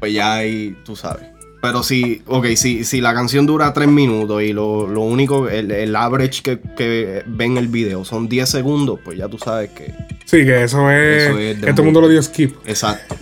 Pues 0.00 0.12
ya 0.12 0.34
ahí 0.34 0.76
tú 0.84 0.96
sabes. 0.96 1.37
Pero 1.60 1.82
si, 1.82 2.22
ok, 2.26 2.46
si, 2.54 2.84
si 2.84 3.00
la 3.00 3.12
canción 3.12 3.44
dura 3.44 3.72
3 3.72 3.88
minutos 3.88 4.42
y 4.42 4.52
lo, 4.52 4.86
lo 4.86 5.00
único, 5.00 5.48
el, 5.48 5.72
el 5.72 5.96
average 5.96 6.42
que, 6.42 6.60
que 6.76 7.24
ven 7.26 7.56
el 7.58 7.66
video 7.66 8.04
son 8.04 8.28
10 8.28 8.48
segundos, 8.48 9.00
pues 9.04 9.18
ya 9.18 9.28
tú 9.28 9.38
sabes 9.38 9.70
que. 9.70 9.92
Sí, 10.24 10.44
que 10.44 10.62
eso 10.62 10.88
es. 10.90 11.24
Eso 11.24 11.38
es 11.38 11.56
que 11.58 11.72
todo 11.72 11.82
el 11.82 11.84
mundo 11.86 12.00
lo 12.02 12.08
dio 12.08 12.22
skip. 12.22 12.54
Exacto. 12.64 13.16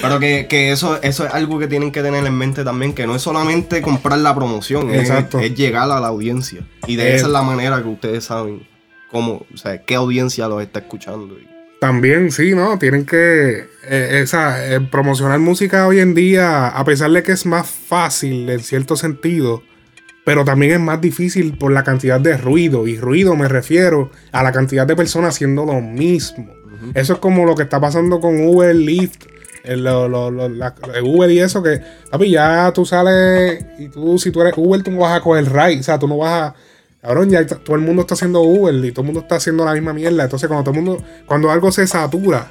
Pero 0.00 0.18
que, 0.18 0.46
que 0.48 0.72
eso, 0.72 1.00
eso 1.02 1.26
es 1.26 1.34
algo 1.34 1.58
que 1.58 1.66
tienen 1.68 1.92
que 1.92 2.02
tener 2.02 2.24
en 2.24 2.34
mente 2.34 2.64
también, 2.64 2.94
que 2.94 3.06
no 3.06 3.14
es 3.14 3.20
solamente 3.22 3.82
comprar 3.82 4.18
la 4.20 4.34
promoción, 4.34 4.90
es, 4.90 5.02
Exacto. 5.02 5.38
es 5.38 5.54
llegar 5.54 5.90
a 5.90 6.00
la 6.00 6.08
audiencia. 6.08 6.66
Y 6.86 6.96
de 6.96 7.14
esa 7.14 7.26
es 7.26 7.32
la 7.32 7.42
manera 7.42 7.82
que 7.82 7.88
ustedes 7.88 8.24
saben 8.24 8.66
cómo, 9.10 9.44
o 9.52 9.56
sea, 9.58 9.82
qué 9.82 9.94
audiencia 9.96 10.48
los 10.48 10.62
está 10.62 10.78
escuchando. 10.80 11.36
Y- 11.38 11.51
También, 11.82 12.30
sí, 12.30 12.54
¿no? 12.54 12.78
Tienen 12.78 13.04
que. 13.04 13.66
eh, 13.88 14.20
esa, 14.22 14.72
eh, 14.72 14.78
promocionar 14.80 15.40
música 15.40 15.88
hoy 15.88 15.98
en 15.98 16.14
día, 16.14 16.68
a 16.68 16.84
pesar 16.84 17.10
de 17.10 17.24
que 17.24 17.32
es 17.32 17.44
más 17.44 17.66
fácil 17.66 18.48
en 18.48 18.60
cierto 18.60 18.94
sentido, 18.94 19.64
pero 20.24 20.44
también 20.44 20.70
es 20.74 20.78
más 20.78 21.00
difícil 21.00 21.58
por 21.58 21.72
la 21.72 21.82
cantidad 21.82 22.20
de 22.20 22.36
ruido. 22.36 22.86
Y 22.86 22.98
ruido 22.98 23.34
me 23.34 23.48
refiero 23.48 24.12
a 24.30 24.44
la 24.44 24.52
cantidad 24.52 24.86
de 24.86 24.94
personas 24.94 25.34
haciendo 25.34 25.64
lo 25.64 25.80
mismo. 25.80 26.54
Eso 26.94 27.14
es 27.14 27.18
como 27.18 27.44
lo 27.44 27.56
que 27.56 27.64
está 27.64 27.80
pasando 27.80 28.20
con 28.20 28.46
Uber, 28.46 28.76
Lyft, 28.76 29.24
el, 29.64 29.82
lo- 29.82 30.06
lo- 30.08 30.30
lo- 30.30 30.48
la- 30.48 30.76
el 30.94 31.02
Uber 31.02 31.28
y 31.32 31.40
eso, 31.40 31.64
que, 31.64 31.80
papi, 32.12 32.30
ya 32.30 32.70
tú 32.72 32.86
sales 32.86 33.58
y 33.80 33.88
tú, 33.88 34.20
si 34.20 34.30
tú 34.30 34.40
eres 34.42 34.54
Uber, 34.56 34.84
tú 34.84 34.92
no 34.92 34.98
vas 34.98 35.16
a 35.18 35.20
coger 35.20 35.52
ride, 35.52 35.80
o 35.80 35.82
sea, 35.82 35.98
tú 35.98 36.06
no 36.06 36.18
vas 36.18 36.32
a. 36.32 36.54
Cabrón, 37.02 37.30
ya 37.30 37.44
todo 37.44 37.74
el 37.74 37.82
mundo 37.82 38.02
está 38.02 38.14
haciendo 38.14 38.42
Uber 38.42 38.72
y 38.84 38.92
todo 38.92 39.02
el 39.02 39.06
mundo 39.06 39.20
está 39.22 39.34
haciendo 39.34 39.64
la 39.64 39.72
misma 39.72 39.92
mierda. 39.92 40.22
Entonces, 40.22 40.46
cuando 40.46 40.62
todo 40.62 40.78
el 40.78 40.84
mundo, 40.84 41.04
cuando 41.26 41.50
algo 41.50 41.72
se 41.72 41.84
satura, 41.88 42.48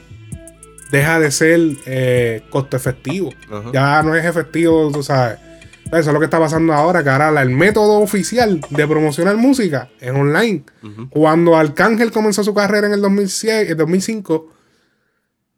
deja 0.92 1.22
de 1.22 1.32
ser 1.32 1.60
eh, 1.86 2.44
costo 2.50 2.76
efectivo. 2.76 3.32
Ya 3.72 4.04
no 4.04 4.14
es 4.14 4.26
efectivo, 4.26 4.92
tú 4.92 5.04
sabes. 5.04 5.40
Eso 5.86 5.98
es 5.98 6.08
lo 6.08 6.20
que 6.20 6.26
está 6.26 6.38
pasando 6.38 6.74
ahora, 6.74 7.02
que 7.02 7.10
ahora 7.10 7.42
el 7.42 7.50
método 7.50 8.00
oficial 8.00 8.60
de 8.70 8.88
promocionar 8.88 9.38
música 9.38 9.90
es 10.02 10.12
online. 10.12 10.64
Cuando 11.10 11.56
Arcángel 11.56 12.12
comenzó 12.12 12.44
su 12.44 12.54
carrera 12.54 12.88
en 12.88 12.94
el 12.94 13.02
2007, 13.02 13.72
el 13.72 13.78
2005, 13.78 14.50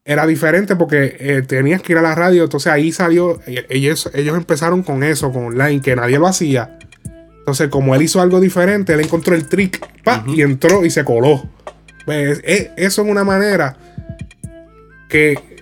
era 0.06 0.28
diferente 0.28 0.76
porque 0.76 1.16
eh, 1.20 1.42
tenías 1.44 1.82
que 1.82 1.94
ir 1.94 1.98
a 1.98 2.04
la 2.04 2.14
radio. 2.14 2.44
Entonces 2.44 2.72
ahí 2.72 2.92
salió, 2.92 3.40
ellos, 3.70 4.10
ellos 4.14 4.38
empezaron 4.38 4.84
con 4.84 5.04
eso, 5.04 5.32
con 5.32 5.46
online, 5.46 5.82
que 5.82 5.96
nadie 5.96 6.20
lo 6.20 6.28
hacía. 6.28 6.78
Entonces, 7.44 7.68
como 7.70 7.94
él 7.94 8.02
hizo 8.02 8.22
algo 8.22 8.40
diferente, 8.40 8.94
él 8.94 9.02
encontró 9.02 9.36
el 9.36 9.48
trick 9.48 9.86
pa, 10.04 10.24
y 10.28 10.42
entró 10.42 10.86
y 10.86 10.90
se 10.90 11.04
coló. 11.04 11.44
Pues, 12.06 12.42
eh, 12.44 12.72
eso 12.78 13.02
es 13.02 13.08
una 13.10 13.24
manera 13.24 13.78
que 15.10 15.54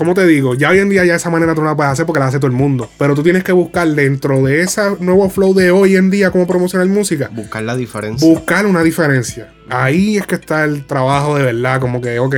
¿cómo 0.00 0.14
te 0.14 0.26
digo? 0.26 0.54
Ya 0.54 0.70
hoy 0.70 0.78
en 0.78 0.88
día 0.88 1.04
ya 1.04 1.16
esa 1.16 1.28
manera 1.28 1.54
tú 1.54 1.60
no 1.60 1.66
la 1.66 1.76
puedes 1.76 1.92
hacer 1.92 2.06
porque 2.06 2.20
la 2.20 2.28
hace 2.28 2.38
todo 2.38 2.46
el 2.46 2.56
mundo. 2.56 2.88
Pero 2.96 3.14
tú 3.14 3.22
tienes 3.22 3.44
que 3.44 3.52
buscar 3.52 3.86
dentro 3.86 4.42
de 4.42 4.62
ese 4.62 4.80
nuevo 4.98 5.28
flow 5.28 5.52
de 5.52 5.70
hoy 5.70 5.94
en 5.96 6.08
día 6.08 6.30
cómo 6.30 6.46
promocionar 6.46 6.88
música. 6.88 7.28
Buscar 7.30 7.64
la 7.64 7.76
diferencia. 7.76 8.26
Buscar 8.26 8.64
una 8.64 8.82
diferencia. 8.82 9.52
Ahí 9.68 10.16
es 10.16 10.26
que 10.26 10.36
está 10.36 10.64
el 10.64 10.86
trabajo 10.86 11.36
de 11.36 11.44
verdad. 11.44 11.82
Como 11.82 12.00
que, 12.00 12.18
ok, 12.18 12.34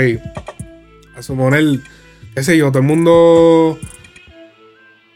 a 1.16 1.22
suponer, 1.22 1.78
qué 2.34 2.42
sé 2.42 2.56
yo, 2.56 2.72
todo 2.72 2.80
el 2.80 2.88
mundo... 2.88 3.78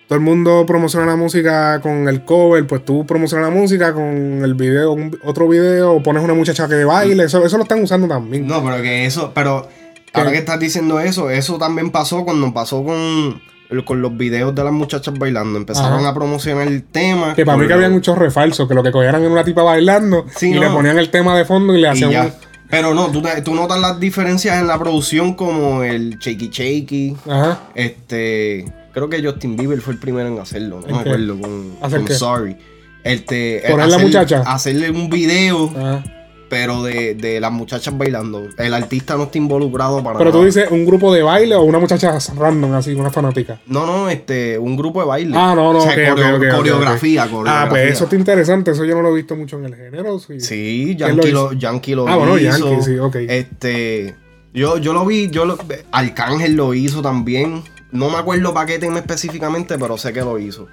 Todo 0.08 0.18
el 0.18 0.24
mundo 0.24 0.64
promociona 0.66 1.04
la 1.06 1.16
música 1.16 1.80
con 1.80 2.08
el 2.08 2.24
cover, 2.24 2.64
pues 2.66 2.84
tú 2.84 3.04
promocionas 3.04 3.48
la 3.50 3.54
música 3.54 3.92
con 3.92 4.04
el 4.44 4.54
video, 4.54 4.92
un- 4.92 5.18
otro 5.24 5.48
video, 5.48 5.94
o 5.94 6.02
pones 6.02 6.22
una 6.22 6.34
muchacha 6.34 6.68
que 6.68 6.84
baile, 6.84 7.24
eso, 7.24 7.44
eso 7.44 7.56
lo 7.56 7.64
están 7.64 7.82
usando 7.82 8.06
también. 8.06 8.46
No, 8.46 8.62
pero 8.64 8.80
que 8.82 9.04
eso, 9.06 9.32
pero 9.34 9.66
ahora 10.12 10.30
que 10.30 10.38
estás 10.38 10.60
diciendo 10.60 11.00
eso, 11.00 11.28
eso 11.28 11.58
también 11.58 11.90
pasó 11.90 12.24
cuando 12.24 12.54
pasó 12.54 12.84
con, 12.84 13.42
con 13.84 14.00
los 14.00 14.16
videos 14.16 14.54
de 14.54 14.62
las 14.62 14.72
muchachas 14.72 15.12
bailando. 15.18 15.58
Empezaron 15.58 15.98
Ajá. 15.98 16.10
a 16.10 16.14
promocionar 16.14 16.68
el 16.68 16.84
tema. 16.84 17.34
Que 17.34 17.44
para 17.44 17.58
mí 17.58 17.66
que 17.66 17.72
había 17.72 17.88
los- 17.88 17.94
muchos 17.96 18.16
refalsos, 18.16 18.68
que 18.68 18.74
lo 18.74 18.84
que 18.84 18.92
cogieran 18.92 19.20
era 19.22 19.30
una 19.32 19.42
tipa 19.42 19.64
bailando 19.64 20.24
Sí, 20.36 20.50
y 20.50 20.54
no. 20.54 20.60
le 20.60 20.70
ponían 20.70 20.98
el 20.98 21.10
tema 21.10 21.36
de 21.36 21.44
fondo 21.44 21.74
y 21.74 21.80
le 21.80 21.88
hacían 21.88 22.26
un... 22.26 22.32
Pero 22.70 22.94
no, 22.94 23.08
tú, 23.10 23.22
tú 23.44 23.54
notas 23.56 23.80
las 23.80 23.98
diferencias 23.98 24.56
en 24.60 24.66
la 24.68 24.78
producción 24.78 25.34
como 25.34 25.82
el 25.82 26.16
Shaky 26.18 26.48
Shaky. 26.52 27.16
Ajá. 27.28 27.60
Este, 27.74 28.64
creo 28.96 29.10
que 29.10 29.22
Justin 29.22 29.56
Bieber 29.56 29.78
fue 29.82 29.92
el 29.92 29.98
primero 29.98 30.26
en 30.26 30.38
hacerlo, 30.38 30.80
no 30.80 30.86
¿En 30.88 30.94
me 30.94 31.00
acuerdo, 31.02 31.38
con. 31.38 32.08
Sorry. 32.08 32.56
Este, 33.04 33.62
¿Poner 33.70 33.88
la 33.88 33.96
hacer- 33.96 34.06
muchacha? 34.06 34.40
Hacerle 34.46 34.90
un 34.90 35.10
video, 35.10 35.70
Ajá. 35.76 36.02
pero 36.48 36.82
de, 36.82 37.14
de 37.14 37.38
las 37.40 37.52
muchachas 37.52 37.96
bailando. 37.96 38.48
El 38.56 38.72
artista 38.72 39.16
no 39.16 39.24
está 39.24 39.36
involucrado 39.36 40.02
para 40.02 40.16
Pero 40.18 40.32
tú 40.32 40.44
dices 40.44 40.68
un 40.70 40.86
grupo 40.86 41.12
de 41.14 41.22
baile 41.22 41.54
o 41.56 41.62
una 41.62 41.78
muchacha 41.78 42.18
random, 42.36 42.72
así, 42.72 42.94
una 42.94 43.10
fanática. 43.10 43.60
No, 43.66 43.84
no, 43.86 44.08
este, 44.08 44.58
un 44.58 44.76
grupo 44.78 45.00
de 45.02 45.06
baile. 45.08 45.36
Ah, 45.38 45.52
no, 45.54 45.74
no, 45.74 45.78
O 45.80 45.82
sea, 45.82 45.92
coreo- 45.94 46.14
coreografía, 46.56 47.26
coreografía. 47.28 47.62
Ah, 47.62 47.66
pues 47.68 47.92
eso 47.92 48.04
está 48.04 48.16
interesante, 48.16 48.70
eso 48.70 48.84
yo 48.86 48.94
no 48.94 49.02
lo 49.02 49.10
he 49.12 49.16
visto 49.16 49.36
mucho 49.36 49.58
en 49.58 49.66
el 49.66 49.76
género. 49.76 50.18
Sí, 50.18 50.40
Sí, 50.40 50.94
¿Quién 50.96 51.16
lo 51.18 51.22
Yankee 51.22 51.32
lo, 51.32 51.52
Yankee 51.52 51.94
lo 51.94 52.08
Ah, 52.08 52.16
bueno, 52.16 52.38
hizo. 52.38 52.70
Yankee, 52.70 52.82
sí, 52.82 52.98
ok. 52.98 53.16
Este, 53.28 54.16
yo, 54.54 54.78
yo 54.78 54.94
lo 54.94 55.04
vi, 55.04 55.28
yo 55.30 55.44
lo, 55.44 55.58
Arcángel 55.92 56.54
lo 56.54 56.72
hizo 56.74 57.02
también. 57.02 57.62
No 57.96 58.10
me 58.10 58.16
acuerdo 58.18 58.52
para 58.54 58.66
qué 58.66 58.78
tema 58.78 58.98
específicamente, 58.98 59.78
pero 59.78 59.96
sé 59.98 60.12
que 60.12 60.20
lo 60.20 60.38
hizo. 60.38 60.66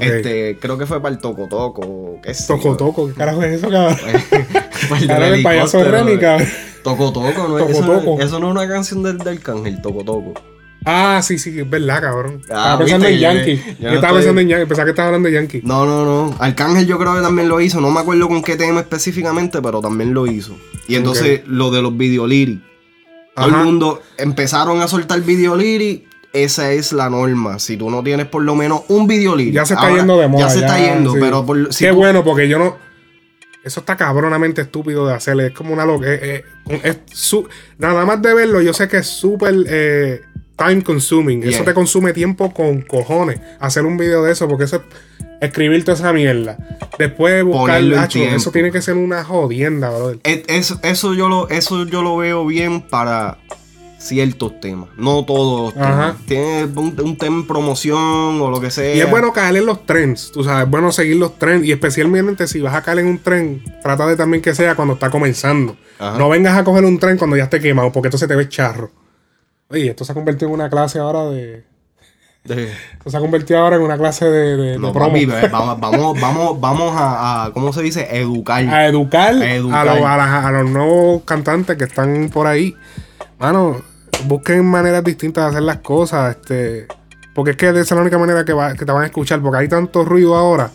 Este, 0.00 0.58
creo 0.60 0.78
que 0.78 0.86
fue 0.86 1.00
para 1.00 1.14
el 1.14 1.20
Toco 1.20 1.46
Toco, 1.48 2.18
qué 2.22 2.32
sé 2.34 2.46
Toco. 2.46 2.76
Toco, 2.76 3.08
¿qué 3.08 3.14
carajo 3.14 3.42
es 3.42 3.54
eso, 3.58 3.68
cabrón? 3.70 3.96
Para 5.08 5.28
el 5.34 5.42
payaso 5.42 5.82
Remy, 5.84 6.18
cabrón. 6.18 6.48
Toco 6.82 7.12
Toco, 7.12 7.48
¿no? 7.48 7.56
Toco 7.58 7.70
eso, 7.70 7.82
Toco. 7.84 8.20
eso 8.20 8.38
no 8.40 8.48
es 8.48 8.52
una 8.52 8.68
canción 8.68 9.02
del, 9.02 9.18
del 9.18 9.28
Arcángel, 9.38 9.80
Toco 9.82 10.04
Toco. 10.04 10.34
Ah, 10.86 11.20
sí, 11.22 11.38
sí, 11.38 11.58
es 11.60 11.68
verdad, 11.68 12.00
cabrón. 12.00 12.40
Ah, 12.50 12.76
estaba 12.76 12.78
pensando 12.78 13.06
viste, 13.08 13.14
en 13.14 13.20
Yankee. 13.36 13.56
yo 13.56 13.62
Yo, 13.64 13.88
no 13.90 13.94
estaba 13.96 13.96
estoy- 13.96 14.12
pensando 14.14 14.40
en 14.40 14.48
Yankee, 14.48 14.66
pensaba 14.66 14.84
que 14.86 14.90
estaba 14.90 15.06
hablando 15.08 15.28
de 15.28 15.34
Yankee. 15.34 15.60
No, 15.64 15.84
no, 15.84 16.04
no. 16.06 16.34
Arcángel 16.38 16.86
yo 16.86 16.98
creo 16.98 17.14
que 17.14 17.20
también 17.20 17.48
lo 17.50 17.60
hizo. 17.60 17.80
No 17.82 17.90
me 17.90 18.00
acuerdo 18.00 18.28
con 18.28 18.42
qué 18.42 18.56
tema 18.56 18.80
específicamente, 18.80 19.60
pero 19.60 19.80
también 19.82 20.14
lo 20.14 20.26
hizo. 20.26 20.56
Y 20.88 20.94
entonces 20.94 21.42
lo 21.46 21.70
de 21.70 21.82
los 21.82 21.94
videoliri. 21.96 22.62
Todo 23.36 23.46
el 23.46 23.52
mundo 23.64 24.00
empezaron 24.16 24.80
a 24.80 24.88
soltar 24.88 25.20
videoliri. 25.20 26.06
Esa 26.32 26.70
es 26.72 26.92
la 26.92 27.10
norma. 27.10 27.58
Si 27.58 27.76
tú 27.76 27.90
no 27.90 28.02
tienes 28.02 28.26
por 28.26 28.42
lo 28.42 28.54
menos 28.54 28.82
un 28.88 29.06
videoliri. 29.06 29.52
Ya 29.52 29.64
se 29.66 29.74
está 29.74 29.86
ahora, 29.86 29.96
yendo 29.98 30.18
de 30.18 30.28
moda. 30.28 30.44
Ya 30.46 30.50
se 30.50 30.60
está 30.60 30.78
yendo, 30.78 31.12
sí. 31.14 31.18
pero 31.20 31.44
por, 31.44 31.72
si 31.74 31.84
Qué 31.84 31.90
tú- 31.90 31.96
bueno, 31.96 32.22
porque 32.24 32.48
yo 32.48 32.58
no. 32.58 32.76
Eso 33.64 33.80
está 33.80 33.96
cabronamente 33.96 34.62
estúpido 34.62 35.06
de 35.06 35.14
hacerle. 35.14 35.48
Es 35.48 35.52
como 35.52 35.72
una 35.74 35.84
loca. 35.84 36.06
eh, 36.08 36.44
eh, 36.68 36.80
es 36.84 36.98
su- 37.12 37.46
nada 37.78 38.04
más 38.06 38.22
de 38.22 38.32
verlo, 38.32 38.60
yo 38.62 38.72
sé 38.72 38.88
que 38.88 38.98
es 38.98 39.06
súper 39.06 39.54
eh, 39.68 40.22
time 40.56 40.82
consuming. 40.82 41.42
Eso 41.42 41.64
te 41.64 41.74
consume 41.74 42.12
tiempo 42.12 42.54
con 42.54 42.80
cojones. 42.82 43.40
Hacer 43.58 43.84
un 43.84 43.96
video 43.98 44.22
de 44.22 44.32
eso, 44.32 44.48
porque 44.48 44.64
eso 44.64 44.76
es 44.76 44.82
escribir 45.42 45.84
toda 45.84 45.96
esa 45.98 46.12
mierda. 46.12 46.56
Después 46.98 47.44
buscar. 47.44 47.82
Hacho, 47.98 48.18
tiempo. 48.20 48.36
eso 48.36 48.50
tiene 48.50 48.70
que 48.70 48.80
ser 48.80 48.94
una 48.94 49.24
jodienda, 49.24 49.90
brother. 49.90 50.20
Es- 50.22 50.42
Eso, 50.48 50.78
eso, 50.82 51.12
yo 51.14 51.28
lo, 51.28 51.48
eso 51.50 51.84
yo 51.86 52.02
lo 52.02 52.16
veo 52.16 52.46
bien 52.46 52.80
para 52.82 53.36
ciertos 54.00 54.58
temas. 54.60 54.88
No 54.96 55.24
todos 55.26 55.64
los 55.64 55.74
temas. 55.74 56.16
Tienes 56.26 56.74
un, 56.74 56.98
un 57.04 57.16
tema 57.18 57.36
en 57.36 57.46
promoción 57.46 58.40
o 58.40 58.50
lo 58.50 58.60
que 58.60 58.70
sea. 58.70 58.94
Y 58.94 59.00
es 59.00 59.10
bueno 59.10 59.32
caer 59.32 59.56
en 59.58 59.66
los 59.66 59.84
trends, 59.86 60.32
tú 60.32 60.42
sabes, 60.42 60.64
es 60.64 60.70
bueno 60.70 60.90
seguir 60.90 61.16
los 61.16 61.38
trends 61.38 61.66
y 61.66 61.72
especialmente 61.72 62.46
si 62.46 62.60
vas 62.60 62.74
a 62.74 62.82
caer 62.82 63.00
en 63.00 63.06
un 63.08 63.18
tren, 63.18 63.62
trata 63.82 64.06
de 64.06 64.16
también 64.16 64.42
que 64.42 64.54
sea 64.54 64.74
cuando 64.74 64.94
está 64.94 65.10
comenzando. 65.10 65.76
Ajá. 65.98 66.18
No 66.18 66.28
vengas 66.30 66.56
a 66.56 66.64
coger 66.64 66.84
un 66.84 66.98
tren 66.98 67.18
cuando 67.18 67.36
ya 67.36 67.44
esté 67.44 67.60
quemado, 67.60 67.92
porque 67.92 68.06
entonces 68.08 68.26
te 68.26 68.34
ves 68.34 68.48
charro. 68.48 68.90
Oye, 69.68 69.90
esto 69.90 70.04
se 70.04 70.12
ha 70.12 70.14
convertido 70.14 70.48
en 70.48 70.54
una 70.54 70.70
clase 70.70 70.98
ahora 70.98 71.26
de... 71.26 71.68
De- 72.42 72.72
Esto 72.94 73.10
se 73.10 73.16
ha 73.18 73.20
convertido 73.20 73.60
ahora 73.60 73.76
en 73.76 73.82
una 73.82 73.98
clase 73.98 74.24
de, 74.24 74.56
de- 74.56 74.62
de 74.72 74.78
No, 74.78 74.94
promo. 74.94 75.10
papi, 75.12 75.26
vamos, 75.52 76.18
vamos, 76.18 76.58
vamos 76.60 76.96
a, 76.96 77.44
a- 77.44 77.52
¿cómo 77.52 77.70
se 77.74 77.82
dice? 77.82 78.08
Educar. 78.18 78.64
A 78.66 78.86
educar, 78.86 79.34
A 79.34 79.54
educar. 79.54 79.86
A, 79.88 79.94
los, 79.94 80.04
a 80.06 80.16
las- 80.16 80.44
a 80.46 80.50
los 80.50 80.70
nuevos 80.70 81.22
cantantes 81.26 81.76
que 81.76 81.84
están 81.84 82.30
por 82.32 82.46
ahí. 82.46 82.74
Mano, 83.38 83.82
busquen 84.24 84.64
maneras 84.64 85.02
distintas 85.04 85.44
de 85.44 85.50
hacer 85.50 85.62
las 85.62 85.78
cosas. 85.78 86.36
Este, 86.36 86.86
porque 87.34 87.52
es 87.52 87.56
que 87.56 87.68
esa 87.68 87.80
es 87.80 87.90
la 87.92 88.00
única 88.02 88.18
manera 88.18 88.44
que, 88.44 88.52
va- 88.52 88.74
que 88.74 88.84
te 88.84 88.92
van 88.92 89.02
a 89.02 89.06
escuchar. 89.06 89.40
Porque 89.40 89.58
hay 89.58 89.68
tanto 89.68 90.04
ruido 90.04 90.36
ahora 90.36 90.70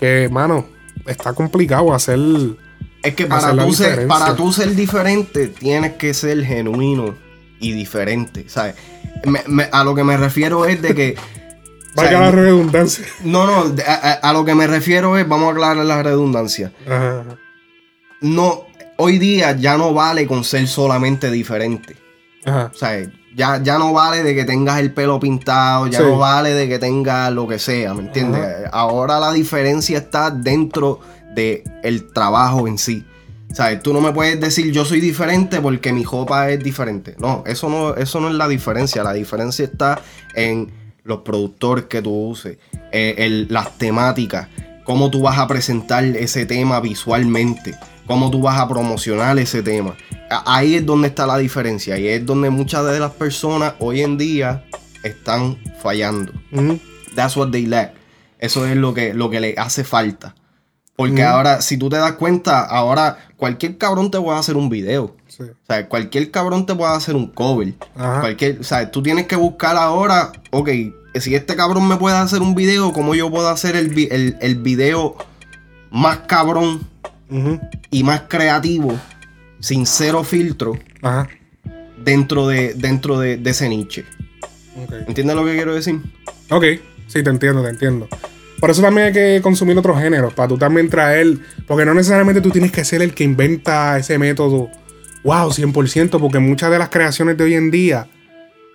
que, 0.00 0.28
mano, 0.30 0.66
está 1.06 1.32
complicado 1.32 1.92
hacer. 1.94 2.18
Es 3.02 3.14
que 3.14 3.26
para 3.26 3.56
tú, 3.56 3.72
ser, 3.72 4.06
para 4.08 4.34
tú 4.34 4.52
ser 4.52 4.74
diferente, 4.74 5.48
tienes 5.48 5.92
que 5.94 6.12
ser 6.14 6.44
genuino 6.44 7.14
y 7.60 7.72
diferente, 7.72 8.48
¿sabes? 8.48 8.74
Me- 9.24 9.42
me- 9.46 9.68
a 9.70 9.84
lo 9.84 9.94
que 9.94 10.02
me 10.04 10.16
refiero 10.16 10.64
es 10.66 10.82
de 10.82 10.94
que... 10.94 11.14
o 11.96 12.00
sea, 12.00 12.04
Valga 12.10 12.20
la 12.20 12.30
redundancia. 12.32 13.06
no, 13.24 13.46
no, 13.46 13.74
a, 13.86 13.92
a- 13.92 14.12
a 14.14 14.32
lo 14.32 14.44
que 14.44 14.54
me 14.54 14.66
refiero 14.66 15.16
es, 15.16 15.26
vamos 15.28 15.48
a 15.48 15.52
aclarar 15.52 15.84
la 15.86 16.02
redundancia. 16.02 16.72
Ajá, 16.86 17.20
ajá. 17.20 17.36
No, 18.20 18.64
hoy 18.96 19.18
día 19.18 19.52
ya 19.56 19.76
no 19.78 19.94
vale 19.94 20.26
con 20.26 20.42
ser 20.42 20.66
solamente 20.66 21.30
diferente. 21.30 21.96
Ajá. 22.46 22.70
O 22.74 22.76
sea, 22.78 23.06
ya, 23.34 23.62
ya 23.62 23.78
no 23.78 23.92
vale 23.92 24.22
de 24.22 24.34
que 24.34 24.44
tengas 24.44 24.78
el 24.80 24.92
pelo 24.94 25.20
pintado, 25.20 25.86
ya 25.88 25.98
Sí. 25.98 26.04
no 26.04 26.16
vale 26.16 26.54
de 26.54 26.68
que 26.68 26.78
tengas 26.78 27.30
lo 27.32 27.46
que 27.46 27.58
sea, 27.58 27.92
¿me 27.92 28.02
entiendes? 28.02 28.42
Ahora 28.72 29.20
la 29.20 29.32
diferencia 29.32 29.98
está 29.98 30.30
dentro 30.30 31.00
del 31.34 31.62
el 31.82 32.12
trabajo 32.12 32.66
en 32.66 32.78
sí. 32.78 33.04
O 33.50 33.54
sea, 33.54 33.78
tú 33.80 33.92
no 33.92 34.00
me 34.00 34.12
puedes 34.12 34.40
decir 34.40 34.72
yo 34.72 34.84
soy 34.84 35.00
diferente 35.00 35.60
porque 35.60 35.92
mi 35.92 36.04
ropa 36.04 36.48
es 36.50 36.62
diferente. 36.62 37.14
No, 37.18 37.42
eso 37.46 37.68
no, 37.68 37.94
eso 37.94 38.20
no 38.20 38.28
es 38.28 38.34
la 38.34 38.48
diferencia. 38.48 39.02
La 39.04 39.12
diferencia 39.12 39.64
está 39.64 40.00
en 40.34 40.70
los 41.04 41.18
productores 41.18 41.84
que 41.84 42.02
tú 42.02 42.12
uses, 42.30 42.58
eh, 42.90 43.14
el- 43.18 43.46
las 43.50 43.78
temáticas, 43.78 44.48
cómo 44.84 45.10
tú 45.10 45.22
vas 45.22 45.38
a 45.38 45.46
presentar 45.46 46.04
ese 46.04 46.46
tema 46.46 46.80
visualmente, 46.80 47.74
cómo 48.06 48.30
tú 48.30 48.40
vas 48.40 48.58
a 48.58 48.68
promocionar 48.68 49.38
ese 49.38 49.62
tema. 49.62 49.96
Ahí 50.30 50.74
es 50.74 50.86
donde 50.86 51.08
está 51.08 51.26
la 51.26 51.38
diferencia 51.38 51.98
y 51.98 52.08
es 52.08 52.24
donde 52.24 52.50
muchas 52.50 52.84
de 52.86 52.98
las 52.98 53.12
personas 53.12 53.74
hoy 53.78 54.02
en 54.02 54.18
día 54.18 54.64
están 55.02 55.58
fallando. 55.80 56.32
That's 57.14 57.36
what 57.36 57.50
they 57.50 57.66
lack. 57.66 57.94
Eso 58.38 58.66
es 58.66 58.76
lo 58.76 58.94
que, 58.94 59.14
lo 59.14 59.30
que 59.30 59.40
le 59.40 59.54
hace 59.56 59.84
falta. 59.84 60.34
Porque 60.96 61.22
ahora, 61.22 61.60
si 61.60 61.76
tú 61.76 61.90
te 61.90 61.96
das 61.96 62.12
cuenta, 62.12 62.64
ahora 62.64 63.18
cualquier 63.36 63.76
cabrón 63.76 64.10
te 64.10 64.18
puede 64.18 64.38
hacer 64.38 64.56
un 64.56 64.70
video. 64.70 65.14
Sí. 65.28 65.42
O 65.42 65.66
sea, 65.66 65.88
cualquier 65.88 66.30
cabrón 66.30 66.64
te 66.64 66.74
puede 66.74 66.94
hacer 66.94 67.14
un 67.14 67.26
cover. 67.26 67.74
Ajá. 67.94 68.20
Cualquier, 68.20 68.60
o 68.60 68.64
sea, 68.64 68.90
tú 68.90 69.02
tienes 69.02 69.26
que 69.26 69.36
buscar 69.36 69.76
ahora, 69.76 70.32
ok, 70.50 70.70
si 71.20 71.34
este 71.34 71.54
cabrón 71.54 71.86
me 71.86 71.96
puede 71.96 72.16
hacer 72.16 72.40
un 72.40 72.54
video, 72.54 72.94
¿cómo 72.94 73.14
yo 73.14 73.30
puedo 73.30 73.48
hacer 73.48 73.76
el, 73.76 73.92
el, 74.10 74.38
el 74.40 74.54
video 74.56 75.16
más 75.90 76.18
cabrón 76.20 76.80
Y 77.90 78.02
más 78.02 78.22
creativo, 78.28 78.98
sin 79.58 79.86
cero 79.86 80.22
filtro, 80.22 80.78
Ajá. 81.02 81.28
dentro 82.04 82.46
de, 82.46 82.74
dentro 82.74 83.18
de, 83.18 83.36
de 83.36 83.50
ese 83.50 83.68
niche? 83.68 84.04
¿Entiendes 85.06 85.34
lo 85.36 85.44
que 85.44 85.54
quiero 85.54 85.74
decir? 85.74 86.00
Ok, 86.50 86.64
sí, 87.06 87.22
te 87.22 87.30
entiendo, 87.30 87.62
te 87.62 87.70
entiendo. 87.70 88.08
Por 88.60 88.70
eso 88.70 88.80
también 88.80 89.08
hay 89.08 89.12
que 89.12 89.40
consumir 89.42 89.76
otros 89.76 89.98
géneros, 89.98 90.32
para 90.34 90.48
tú 90.48 90.56
también 90.56 90.88
traer, 90.88 91.38
porque 91.66 91.84
no 91.84 91.94
necesariamente 91.94 92.40
tú 92.40 92.50
tienes 92.50 92.72
que 92.72 92.84
ser 92.84 93.02
el 93.02 93.12
que 93.12 93.24
inventa 93.24 93.98
ese 93.98 94.18
método, 94.18 94.70
wow, 95.24 95.50
100%, 95.50 96.20
porque 96.20 96.38
muchas 96.38 96.70
de 96.70 96.78
las 96.78 96.88
creaciones 96.88 97.36
de 97.36 97.44
hoy 97.44 97.54
en 97.54 97.70
día 97.70 98.08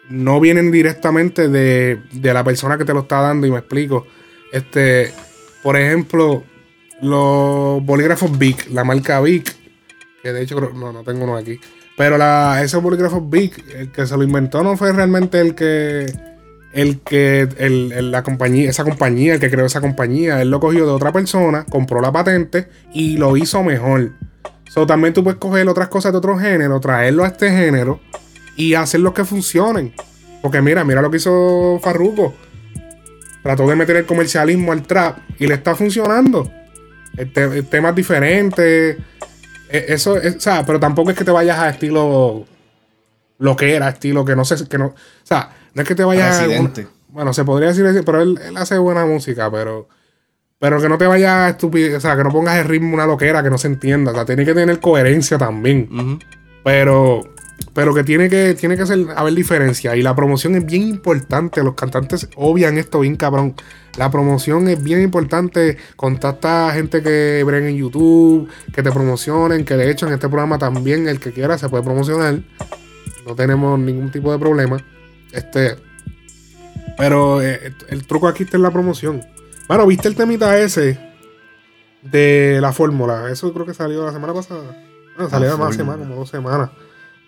no 0.10 0.40
vienen 0.40 0.72
directamente 0.72 1.48
de, 1.48 2.00
de 2.12 2.34
la 2.34 2.44
persona 2.44 2.78
que 2.78 2.86
te 2.86 2.94
lo 2.94 3.02
está 3.02 3.22
dando, 3.22 3.48
y 3.48 3.52
me 3.52 3.60
explico. 3.60 4.06
Este, 4.52 5.14
por 5.64 5.78
ejemplo, 5.78 6.44
los 7.02 7.84
bolígrafos 7.84 8.38
Bic, 8.38 8.70
la 8.72 8.84
marca 8.84 9.20
Bic, 9.22 9.56
que 10.22 10.32
de 10.34 10.42
hecho 10.44 10.60
no, 10.60 10.92
no 10.94 11.04
tengo 11.04 11.24
uno 11.24 11.36
aquí. 11.36 11.60
Pero 11.98 12.18
la, 12.18 12.62
esos 12.64 12.82
bolígrafos 12.82 13.30
Bic, 13.30 13.64
el 13.76 13.92
que 13.92 14.06
se 14.06 14.16
lo 14.18 14.24
inventó 14.24 14.64
no 14.64 14.78
fue 14.78 14.92
realmente 14.92 15.40
el 15.40 15.56
que 15.56 16.06
el 16.74 17.02
que 17.02 17.50
el- 17.58 18.12
la 18.12 18.24
compañía, 18.24 18.70
esa 18.70 18.86
compañía, 18.86 19.34
el 19.34 19.40
que 19.42 19.50
creó 19.52 19.66
esa 19.66 19.82
compañía, 19.82 20.42
él 20.42 20.50
lo 20.50 20.62
cogió 20.62 20.86
de 20.86 20.92
otra 20.92 21.12
persona, 21.12 21.66
compró 21.70 22.00
la 22.00 22.14
patente 22.14 22.70
y 22.94 23.18
lo 23.18 23.36
hizo 23.36 23.62
mejor. 23.62 24.14
So, 24.70 24.88
también 24.88 25.14
tú 25.14 25.22
puedes 25.22 25.38
coger 25.38 25.68
otras 25.68 25.90
cosas 25.90 26.14
de 26.14 26.20
otro 26.20 26.38
género, 26.38 26.80
traerlo 26.80 27.26
a 27.26 27.28
este 27.28 27.52
género 27.52 28.00
y 28.56 28.74
hacer 28.76 29.02
los 29.02 29.14
que 29.14 29.26
funcionen. 29.26 29.94
Porque 30.42 30.62
mira, 30.62 30.86
mira 30.86 31.02
lo 31.02 31.12
que 31.12 31.18
hizo 31.18 31.78
Farruko. 31.84 32.34
Trató 33.44 33.68
de 33.68 33.76
meter 33.76 33.98
el 33.98 34.06
comercialismo 34.06 34.72
al 34.72 34.84
trap 34.84 35.18
y 35.40 35.48
le 35.48 35.56
está 35.56 35.76
funcionando. 35.76 36.50
El, 37.18 37.32
te- 37.34 37.44
el 37.44 37.66
tema 37.68 37.90
es 37.90 37.96
diferente. 37.96 38.92
E- 39.70 39.86
Eso, 39.90 40.18
es- 40.18 40.36
o 40.36 40.40
sea, 40.40 40.66
pero 40.66 40.80
tampoco 40.80 41.12
es 41.12 41.18
que 41.18 41.24
te 41.26 41.32
vayas 41.32 41.58
a 41.60 41.70
estilo 41.70 42.46
lo 43.40 43.56
que 43.56 43.76
era, 43.76 43.90
estilo 43.90 44.24
que 44.24 44.36
no 44.36 44.46
sé, 44.46 44.68
que 44.68 44.78
no, 44.78 44.88
o 44.88 44.96
sea, 45.24 45.50
no 45.74 45.82
es 45.82 45.88
que 45.88 45.96
te 45.96 46.04
vayas 46.04 46.40
a 46.40 46.48
bueno, 47.10 47.34
se 47.34 47.44
podría 47.44 47.70
decir 47.74 48.04
pero 48.06 48.22
él, 48.22 48.40
él 48.46 48.56
hace 48.58 48.78
buena 48.78 49.06
música, 49.06 49.50
pero 49.52 49.88
pero 50.60 50.80
que 50.80 50.88
no 50.88 50.98
te 51.00 51.08
vayas 51.08 51.50
estúpido, 51.52 51.98
o 51.98 52.00
sea, 52.00 52.16
que 52.16 52.24
no 52.24 52.30
pongas 52.32 52.58
el 52.60 52.66
ritmo 52.66 52.94
una 52.94 53.08
loquera 53.08 53.42
que 53.42 53.50
no 53.50 53.58
se 53.58 53.66
entienda, 53.68 54.12
o 54.12 54.14
sea, 54.16 54.26
tiene 54.26 54.46
que 54.46 54.54
tener 54.54 54.80
coherencia 54.80 55.38
también. 55.40 56.20
Pero, 56.64 57.22
pero 57.74 57.94
que 57.94 58.04
tiene 58.04 58.30
que, 58.30 58.54
tiene 58.54 58.76
que 58.76 58.86
ser, 58.86 59.06
haber 59.16 59.34
diferencia. 59.34 59.96
Y 59.96 60.02
la 60.02 60.16
promoción 60.16 60.56
es 60.56 60.66
bien 60.66 60.84
importante. 60.84 61.64
Los 61.64 61.76
cantantes 61.76 62.28
obvian 62.36 62.78
esto 62.78 63.00
bien 63.00 63.16
cabrón. 63.16 63.56
La 63.98 64.12
promoción 64.12 64.68
es 64.68 64.84
bien 64.84 65.02
importante. 65.02 65.78
Contacta 65.96 66.70
a 66.70 66.74
gente 66.74 67.02
que 67.02 67.44
breguen 67.46 67.70
en 67.70 67.78
YouTube, 67.78 68.50
que 68.74 68.84
te 68.84 68.92
promocionen, 68.92 69.64
que 69.64 69.76
de 69.76 69.90
hecho 69.90 70.08
en 70.08 70.14
este 70.14 70.28
programa 70.28 70.58
también 70.58 71.08
el 71.08 71.20
que 71.20 71.32
quiera 71.32 71.58
se 71.58 71.70
puede 71.70 71.84
promocionar. 71.84 72.40
No 73.26 73.36
tenemos 73.36 73.80
ningún 73.80 74.12
tipo 74.12 74.32
de 74.32 74.40
problema. 74.40 74.78
Este. 75.32 75.78
Pero 76.98 77.42
eh, 77.42 77.74
el 77.88 78.06
truco 78.06 78.28
aquí 78.28 78.44
está 78.44 78.58
en 78.58 78.64
la 78.64 78.72
promoción. 78.72 79.22
Bueno, 79.70 79.88
¿viste 79.88 80.10
el 80.10 80.16
temita 80.16 80.60
ese? 80.60 81.00
De 82.02 82.60
la 82.60 82.74
fórmula. 82.74 83.30
Eso 83.32 83.54
creo 83.54 83.66
que 83.66 83.74
salió 83.74 84.06
la 84.06 84.12
semana 84.12 84.34
pasada. 84.34 84.78
Bueno, 85.16 85.30
salió 85.30 85.50
más 85.50 85.58
fórmula. 85.58 85.78
semanas, 85.78 86.08
como 86.08 86.16
dos 86.16 86.30
semanas. 86.30 86.70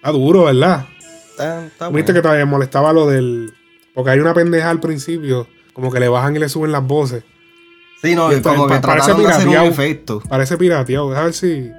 Está 0.03 0.11
duro, 0.11 0.43
¿verdad? 0.43 0.85
Está, 1.31 1.65
está 1.65 1.87
Viste 1.87 2.11
bueno. 2.11 2.13
que 2.13 2.21
todavía 2.21 2.45
molestaba 2.45 2.91
lo 2.91 3.07
del. 3.07 3.53
Porque 3.93 4.09
hay 4.11 4.19
una 4.19 4.33
pendeja 4.33 4.69
al 4.69 4.81
principio. 4.81 5.47
Como 5.71 5.91
que 5.91 5.99
le 6.01 6.09
bajan 6.09 6.35
y 6.35 6.39
le 6.39 6.49
suben 6.49 6.73
las 6.73 6.85
voces. 6.85 7.23
Sí, 8.01 8.13
no, 8.13 8.29
y 8.31 8.35
esto- 8.35 8.49
como 8.49 8.67
que 8.67 8.73
pa- 8.75 8.81
parece 8.81 9.15
pirateado. 9.15 9.65
efecto. 9.65 10.21
Parece 10.27 10.57
pirateado. 10.57 11.15
A 11.15 11.23
ver 11.23 11.33
si. 11.33 11.71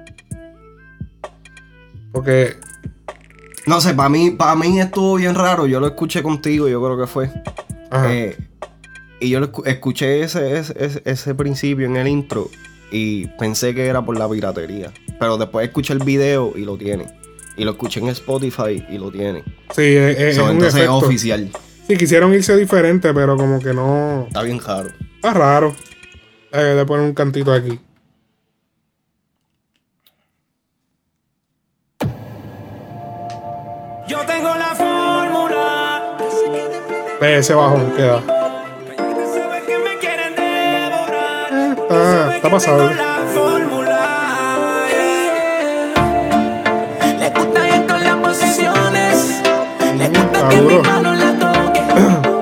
Porque. 2.11 2.55
No 3.67 3.79
sé, 3.81 3.93
para 3.93 4.09
mí, 4.09 4.31
para 4.31 4.55
mí 4.55 4.79
estuvo 4.79 5.15
bien 5.15 5.35
raro. 5.35 5.65
Yo 5.67 5.79
lo 5.79 5.87
escuché 5.87 6.21
contigo, 6.23 6.67
yo 6.67 6.83
creo 6.83 6.97
que 6.99 7.07
fue. 7.07 7.31
Ajá. 7.91 8.11
Eh, 8.13 8.37
y 9.19 9.29
yo 9.29 9.39
lo 9.39 9.51
escuché 9.65 10.21
ese, 10.21 10.57
ese, 10.57 10.75
ese- 10.83 11.01
ese 11.05 11.35
principio 11.35 11.85
en 11.85 11.95
el 11.95 12.07
intro 12.07 12.49
y 12.91 13.27
pensé 13.39 13.73
que 13.73 13.85
era 13.87 14.03
por 14.03 14.17
la 14.17 14.29
piratería. 14.29 14.91
Pero 15.19 15.37
después 15.37 15.67
escuché 15.67 15.93
el 15.93 15.99
video 16.03 16.53
y 16.55 16.65
lo 16.65 16.77
tiene. 16.77 17.05
Y 17.57 17.63
lo 17.63 17.71
escuché 17.71 17.99
en 18.01 18.09
Spotify 18.09 18.83
y 18.89 18.97
lo 18.97 19.11
tiene. 19.11 19.43
sí, 19.75 19.81
es, 19.95 20.19
es- 20.19 20.35
So, 20.35 20.41
es 20.43 20.47
un 20.47 20.51
entonces 20.55 20.75
es 20.75 20.75
efecto. 20.81 20.97
oficial. 20.97 21.49
Sí, 21.87 21.97
quisieron 21.97 22.33
irse 22.33 22.55
diferente, 22.57 23.13
pero 23.13 23.37
como 23.37 23.59
que 23.59 23.73
no. 23.73 24.25
Está 24.27 24.41
bien 24.41 24.59
raro. 24.59 24.89
Está 25.15 25.33
raro. 25.33 25.75
Eh, 26.51 26.57
de 26.57 26.85
poner 26.85 27.05
un 27.05 27.13
cantito 27.13 27.53
aquí. 27.53 27.79
Yo 34.07 34.19
tengo 34.25 34.53
la 34.55 34.75
fórmula. 34.75 36.17
Ve 37.19 37.37
ese 37.39 37.53
bajón 37.53 37.91
queda. 37.95 38.21
Está, 41.87 42.35
está 42.35 42.49
pasado. 42.51 42.89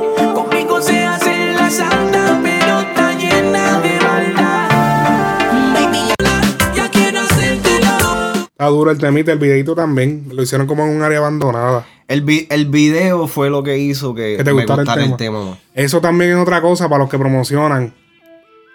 hacértelo. 7.20 8.43
Está 8.51 8.66
duro 8.68 8.91
el 8.91 8.97
temita, 8.97 9.32
el 9.32 9.39
videito 9.39 9.76
también. 9.76 10.26
Lo 10.32 10.43
hicieron 10.43 10.68
como 10.68 10.84
en 10.86 10.95
un 10.95 11.01
área 11.01 11.20
abandonada. 11.20 11.86
El, 12.08 12.22
vi- 12.22 12.47
el 12.49 12.66
video 12.68 13.28
fue 13.28 13.49
lo 13.49 13.64
que 13.64 13.78
hizo 13.78 14.14
que, 14.14 14.36
Que 14.38 14.43
te 14.43 14.51
me 14.54 14.62
gustara 14.62 14.82
el 14.82 14.86
gustara 14.88 15.06
el 15.06 15.18
tema. 15.18 15.58
Eso 15.74 16.01
también 16.01 16.32
es 16.32 16.38
otra 16.38 16.62
cosa 16.62 16.88
para 16.89 16.99
los 17.04 17.10
que 17.10 17.18
promocionan. 17.18 17.93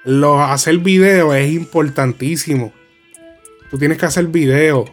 Los, 0.04 0.40
hacer 0.40 0.78
video 0.78 1.34
es 1.34 1.50
importantísimo. 1.52 2.72
Tú 3.70 3.78
tienes 3.78 3.98
que 3.98 4.06
hacer 4.06 4.26
video. 4.26 4.86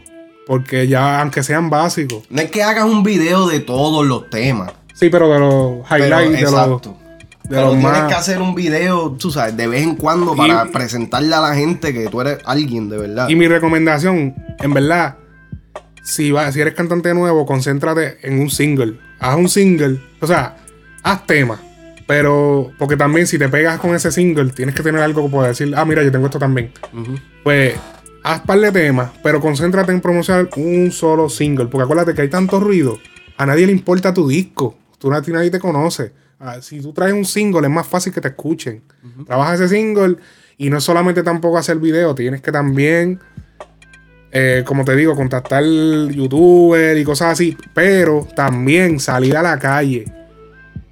Porque 0.47 0.87
ya, 0.87 1.21
aunque 1.21 1.41
sean 1.43 1.69
básicos. 1.69 2.23
No 2.29 2.41
es 2.41 2.51
que 2.51 2.61
hagas 2.63 2.85
un 2.85 3.03
video 3.03 3.47
de 3.47 3.59
todos 3.59 4.05
los 4.05 4.29
temas. 4.29 4.71
Sí, 4.93 5.09
pero 5.09 5.27
de 5.31 5.39
los 5.39 5.87
Pero, 5.89 6.05
highlights, 6.05 6.31
de 6.37 6.41
los, 6.43 6.51
exacto. 6.53 6.97
de 7.43 7.49
Pero 7.49 7.69
tienes 7.71 7.83
más. 7.83 8.07
que 8.07 8.13
hacer 8.13 8.41
un 8.41 8.55
video, 8.55 9.11
tú 9.19 9.31
sabes, 9.31 9.57
de 9.57 9.67
vez 9.67 9.83
en 9.83 9.95
cuando 9.95 10.35
para 10.35 10.65
Y- 10.67 10.71
presentarle 10.71 11.33
a 11.35 11.41
la 11.41 11.55
gente 11.55 11.93
que 11.93 12.07
tú 12.07 12.21
eres 12.21 12.37
alguien 12.45 12.89
de 12.89 12.97
verdad. 12.97 13.27
Y 13.29 13.35
mi 13.35 13.47
recomendación, 13.47 14.35
en 14.59 14.73
verdad, 14.73 15.17
si, 16.03 16.31
va, 16.31 16.51
si 16.51 16.61
eres 16.61 16.75
cantante 16.75 17.13
nuevo, 17.13 17.45
concéntrate 17.45 18.19
en 18.21 18.39
un 18.39 18.49
single. 18.49 18.99
Haz 19.19 19.35
un 19.37 19.49
single. 19.49 19.99
O 20.21 20.27
sea, 20.27 20.55
haz 21.03 21.25
temas. 21.25 21.59
Pero, 22.07 22.71
porque 22.77 22.95
también 22.95 23.25
si 23.25 23.39
te 23.39 23.49
pegas 23.49 23.79
con 23.79 23.95
ese 23.95 24.11
single, 24.11 24.51
tienes 24.51 24.75
que 24.75 24.83
tener 24.83 25.01
algo 25.01 25.27
para 25.31 25.47
decir, 25.47 25.73
ah, 25.75 25.83
mira, 25.85 26.03
yo 26.03 26.11
tengo 26.11 26.25
esto 26.27 26.37
también. 26.37 26.71
Pues, 27.43 27.73
haz 28.25 28.41
par 28.41 28.59
de 28.59 28.71
temas, 28.71 29.11
pero 29.21 29.39
concéntrate 29.39 29.91
en 29.91 30.01
promocionar 30.01 30.49
un 30.57 30.91
solo 30.91 31.29
single. 31.29 31.67
Porque 31.67 31.83
acuérdate 31.83 32.15
que 32.15 32.23
hay 32.23 32.29
tanto 32.29 32.59
ruido. 32.59 32.97
A 33.37 33.45
nadie 33.45 33.67
le 33.67 33.71
importa 33.71 34.13
tu 34.13 34.27
disco. 34.27 34.75
Tú 34.97 35.13
a 35.13 35.21
ti 35.21 35.31
nadie 35.31 35.51
te 35.51 35.59
conoce. 35.59 36.11
Ah, 36.39 36.59
si 36.59 36.81
tú 36.81 36.91
traes 36.91 37.13
un 37.13 37.23
single, 37.23 37.67
es 37.67 37.71
más 37.71 37.85
fácil 37.85 38.11
que 38.11 38.19
te 38.19 38.29
escuchen. 38.29 38.81
Trabaja 39.27 39.53
ese 39.53 39.69
single 39.69 40.17
y 40.57 40.71
no 40.71 40.81
solamente 40.81 41.21
tampoco 41.21 41.59
hacer 41.59 41.77
video, 41.77 42.15
tienes 42.15 42.41
que 42.41 42.51
también, 42.51 43.19
eh, 44.31 44.63
como 44.65 44.83
te 44.83 44.95
digo, 44.95 45.15
contactar 45.15 45.63
youtuber 45.63 46.97
y 46.97 47.03
cosas 47.03 47.33
así. 47.33 47.55
Pero 47.75 48.27
también 48.35 48.99
salir 48.99 49.37
a 49.37 49.43
la 49.43 49.59
calle 49.59 50.05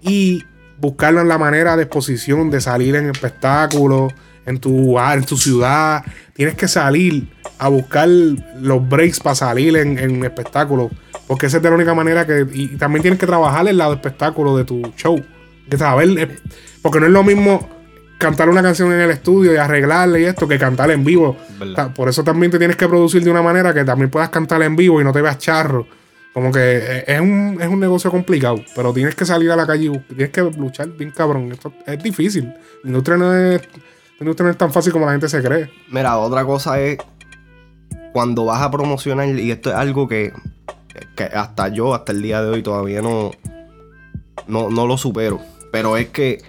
y 0.01 0.43
buscar 0.79 1.13
la 1.15 1.37
manera 1.39 1.75
de 1.77 1.83
exposición, 1.83 2.51
de 2.51 2.61
salir 2.61 2.95
en 2.95 3.09
espectáculos, 3.09 4.13
en 4.45 4.59
tu 4.59 4.69
lugar, 4.69 5.17
en 5.17 5.25
tu 5.25 5.37
ciudad. 5.37 6.03
Tienes 6.33 6.55
que 6.55 6.67
salir 6.67 7.27
a 7.59 7.67
buscar 7.69 8.07
los 8.07 8.89
breaks 8.89 9.19
para 9.19 9.35
salir 9.35 9.75
en, 9.77 9.97
en 9.99 10.23
espectáculos. 10.23 10.91
Porque 11.27 11.45
esa 11.45 11.57
es 11.57 11.63
de 11.63 11.69
la 11.69 11.75
única 11.75 11.93
manera 11.93 12.25
que. 12.25 12.45
Y 12.51 12.67
también 12.77 13.01
tienes 13.01 13.19
que 13.19 13.25
trabajar 13.25 13.67
el 13.67 13.77
lado 13.77 13.93
espectáculo 13.93 14.57
de 14.57 14.65
tu 14.65 14.81
show. 14.97 15.21
Que 15.69 15.77
saber. 15.77 16.09
eh, 16.17 16.37
Porque 16.81 16.99
no 16.99 17.05
es 17.05 17.11
lo 17.11 17.23
mismo 17.23 17.69
cantar 18.17 18.47
una 18.49 18.61
canción 18.61 18.91
en 18.93 18.99
el 19.01 19.11
estudio 19.11 19.53
y 19.53 19.57
arreglarle 19.57 20.21
y 20.21 20.25
esto 20.25 20.47
que 20.47 20.57
cantar 20.57 20.91
en 20.91 21.03
vivo. 21.03 21.37
Verdad. 21.59 21.93
Por 21.93 22.09
eso 22.09 22.23
también 22.23 22.51
te 22.51 22.57
tienes 22.57 22.75
que 22.77 22.87
producir 22.87 23.23
de 23.23 23.29
una 23.31 23.41
manera 23.41 23.73
que 23.73 23.83
también 23.83 24.09
puedas 24.09 24.29
cantar 24.29 24.61
en 24.63 24.75
vivo 24.75 25.01
y 25.01 25.03
no 25.03 25.11
te 25.11 25.21
veas 25.21 25.37
charro. 25.39 25.87
Como 26.33 26.51
que 26.51 26.59
eh, 26.59 27.03
es 27.05 27.19
un, 27.21 27.57
es 27.61 27.67
un 27.67 27.79
negocio 27.79 28.09
complicado, 28.09 28.55
pero 28.75 28.91
tienes 28.93 29.13
que 29.13 29.25
salir 29.25 29.51
a 29.51 29.55
la 29.55 29.67
calle 29.67 29.85
y 29.85 29.99
tienes 30.15 30.29
que 30.29 30.41
luchar 30.41 30.87
bien 30.89 31.11
cabrón. 31.11 31.51
Esto 31.51 31.73
es 31.85 32.01
difícil. 32.01 32.45
La 32.83 32.89
industria 32.89 33.17
no 33.17 33.35
es, 33.35 33.61
la 34.23 34.29
industria 34.29 34.45
no 34.45 34.51
es 34.51 34.57
tan 34.57 34.71
fácil 34.71 34.93
como 34.93 35.05
la 35.05 35.11
gente 35.11 35.27
se 35.27 35.43
cree. 35.43 35.69
Mira, 35.89 36.17
otra 36.17 36.45
cosa 36.45 36.79
es 36.79 36.97
cuando 38.13 38.45
vas 38.45 38.61
a 38.61 38.71
promocionar, 38.71 39.27
y 39.27 39.51
esto 39.51 39.69
es 39.69 39.75
algo 39.75 40.07
que, 40.07 40.31
que 41.15 41.23
hasta 41.23 41.67
yo, 41.67 41.93
hasta 41.93 42.11
el 42.11 42.21
día 42.21 42.41
de 42.41 42.49
hoy, 42.49 42.63
todavía 42.63 43.01
no, 43.01 43.31
no, 44.47 44.69
no 44.69 44.87
lo 44.87 44.97
supero. 44.97 45.41
Pero 45.71 45.97
es 45.97 46.09
que 46.09 46.41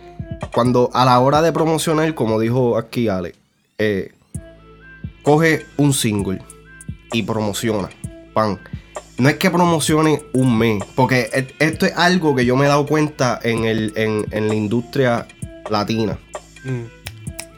cuando 0.53 0.91
a 0.93 1.05
la 1.05 1.19
hora 1.19 1.43
de 1.43 1.53
promocionar, 1.53 2.15
como 2.15 2.39
dijo 2.39 2.77
aquí 2.77 3.09
Ale, 3.09 3.35
eh, 3.79 4.13
coge 5.23 5.65
un 5.77 5.93
single 5.93 6.41
y 7.13 7.23
promociona. 7.23 7.89
Pan. 8.35 8.61
No 9.17 9.29
es 9.29 9.37
que 9.37 9.51
promocione 9.51 10.23
un 10.33 10.59
mes, 10.59 10.83
porque 10.95 11.29
esto 11.61 11.87
es 11.87 11.97
algo 11.97 12.35
que 12.35 12.45
yo 12.45 12.57
me 12.57 12.67
he 12.67 12.69
dado 12.69 12.85
cuenta 12.85 13.39
en, 13.43 13.65
el, 13.65 13.93
en, 13.97 14.27
en 14.33 14.49
la 14.49 14.55
industria 14.55 15.27
latina. 15.71 16.19
Mm, 16.65 16.94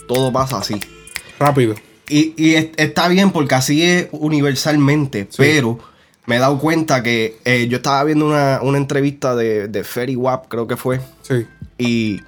Todo 0.09 0.33
pasa 0.33 0.59
así. 0.59 0.77
Rápido. 1.39 1.75
Y, 2.09 2.35
y 2.37 2.55
es- 2.55 2.69
está 2.77 3.09
bien 3.09 3.31
porque 3.33 3.55
así 3.57 3.83
es 3.83 4.09
universalmente, 4.13 5.29
pero 5.37 5.79
me 6.27 6.37
he 6.37 6.39
dado 6.39 6.59
cuenta 6.59 7.03
que 7.03 7.39
eh, 7.45 7.67
yo 7.69 7.79
estaba 7.79 8.03
viendo 8.05 8.27
una, 8.27 8.61
una 8.63 8.79
entrevista 8.79 9.35
de, 9.35 9.69
de 9.69 9.85
Ferry 9.85 10.17
Wap, 10.17 10.47
creo 10.49 10.67
que 10.67 10.77
fue, 10.77 11.01
Sí. 11.23 11.47
y 11.79 12.21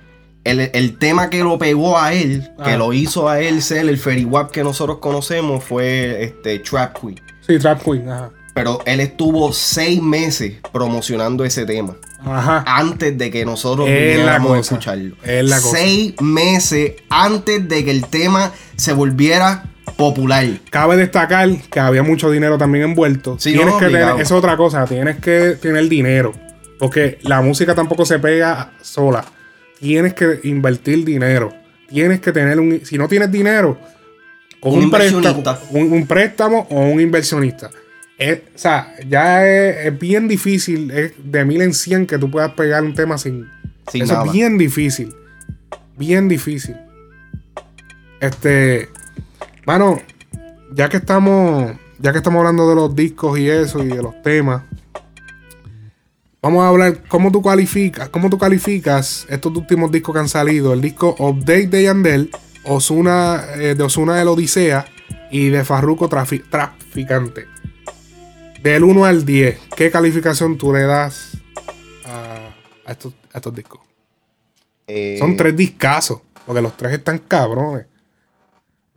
el, 0.45 0.70
el 0.72 0.99
tema 0.99 1.31
que 1.31 1.43
lo 1.45 1.59
pegó 1.59 1.99
a 1.99 2.12
él, 2.12 2.49
que 2.64 2.70
Ah. 2.72 2.76
lo 2.76 2.93
hizo 2.93 3.29
a 3.29 3.41
él 3.41 3.62
ser 3.62 3.89
el 3.89 3.99
Ferry 3.99 4.24
Wap 4.24 4.51
que 4.51 4.64
nosotros 4.64 4.99
conocemos, 4.99 5.62
fue 5.64 6.24
este 6.24 6.59
Trap 6.61 6.99
Queen. 7.01 7.20
Sí, 7.47 7.59
Trap 7.59 7.83
Queen. 7.83 8.09
Ajá. 8.09 8.31
Pero 8.55 8.81
él 8.87 8.99
estuvo 9.01 9.53
seis 9.53 10.03
meses 10.03 10.55
promocionando 10.72 11.45
ese 11.45 11.64
tema. 11.64 11.97
Ajá. 12.25 12.64
Antes 12.66 13.16
de 13.16 13.31
que 13.31 13.45
nosotros 13.45 13.89
Es 13.89 14.25
la 14.25 14.37
a 14.37 14.59
escucharlo. 14.59 15.16
es 15.25 15.49
la 15.49 15.57
cosa. 15.61 15.77
Seis 15.77 16.14
meses 16.21 16.93
antes 17.09 17.69
de 17.69 17.85
que 17.85 17.91
el 17.91 18.07
tema 18.07 18.53
se 18.77 18.93
volviera 18.93 19.64
popular. 19.97 20.47
Cabe 20.71 20.97
destacar 20.97 21.49
que 21.71 21.81
había 21.81 22.03
mucho 22.03 22.31
dinero 22.31 22.59
también 22.59 22.85
envuelto. 22.85 23.37
Sí, 23.39 23.53
tienes 23.53 23.75
no, 23.75 23.79
que 23.79 23.87
tener, 23.87 24.03
obligado. 24.03 24.21
es 24.21 24.33
otra 24.33 24.57
cosa, 24.57 24.85
tienes 24.87 25.16
que 25.19 25.57
tener 25.61 25.89
dinero. 25.89 26.33
Porque 26.79 27.19
la 27.23 27.41
música 27.41 27.75
tampoco 27.75 28.05
se 28.05 28.19
pega 28.19 28.73
sola. 28.81 29.25
Tienes 29.81 30.14
que 30.14 30.41
invertir 30.45 31.05
dinero. 31.05 31.53
Tienes 31.89 32.21
que 32.21 32.33
tener 32.33 32.61
un. 32.61 32.85
Si 32.85 32.99
no 32.99 33.09
tienes 33.09 33.31
dinero, 33.33 33.79
con 34.61 34.75
Un 34.75 34.85
un, 34.85 34.91
préstamo, 34.91 35.43
un 35.71 36.07
préstamo 36.07 36.66
o 36.71 36.81
un 36.81 37.01
inversionista. 37.01 37.71
Es- 38.19 38.41
o 38.55 38.59
sea, 38.59 38.95
ya 39.09 39.47
es, 39.47 39.87
es 39.87 39.99
bien 39.99 40.27
difícil. 40.29 40.91
Es 40.91 41.12
de 41.23 41.45
mil 41.45 41.62
en 41.62 41.73
cien 41.73 42.07
que 42.07 42.19
tú 42.19 42.31
puedas 42.31 42.53
pegar 42.53 42.83
un 42.83 42.95
tema 42.95 43.16
sin. 43.19 43.47
Sin 43.91 44.03
eso 44.03 44.12
nada. 44.14 44.27
es 44.27 44.33
bien 44.33 44.59
difícil. 44.59 45.14
Bien 45.97 46.29
difícil. 46.29 46.77
Este. 48.21 48.89
Mano, 49.66 50.01
ya 50.75 50.89
que 50.89 50.97
estamos. 50.99 51.73
Ya 52.01 52.12
que 52.12 52.19
estamos 52.19 52.39
hablando 52.39 52.69
de 52.69 52.77
los 52.77 52.95
discos 52.95 53.39
y 53.39 53.49
eso 53.51 53.83
y 53.83 53.89
de 53.89 54.03
los 54.03 54.21
temas. 54.23 54.62
Vamos 56.41 56.62
a 56.64 56.69
hablar 56.69 57.03
cómo 57.09 57.33
tú 57.33 57.43
calificas, 57.43 58.09
cómo 58.11 58.31
tú 58.31 58.39
calificas 58.39 59.27
estos 59.29 59.57
últimos 59.57 59.91
discos 59.91 60.14
que 60.14 60.21
han 60.21 60.29
salido. 60.29 60.73
El 60.73 60.81
disco 60.81 61.16
Update 61.19 61.66
de 61.66 61.83
Yandel, 61.83 62.31
Osuna, 62.64 63.43
eh, 63.57 63.75
de 63.75 63.83
Osuna 63.83 64.14
del 64.14 64.29
Odisea 64.29 64.85
y 65.33 65.49
de 65.49 65.64
Farruko 65.64 66.09
Trafi- 66.09 66.45
Traficante. 66.49 67.47
Del 68.63 68.85
1 68.85 69.05
al 69.05 69.25
10, 69.25 69.59
¿qué 69.77 69.91
calificación 69.91 70.59
tú 70.59 70.73
le 70.73 70.83
das 70.83 71.37
a, 72.05 72.55
a 72.85 72.93
estos, 72.93 73.15
a 73.33 73.39
estos 73.39 73.55
discos? 73.55 73.81
Eh, 74.87 75.17
Son 75.19 75.37
tres 75.37 75.57
discazos, 75.57 76.21
porque 76.47 76.61
los 76.63 76.77
tres 76.77 76.93
están 76.93 77.19
cabrones. 77.19 77.87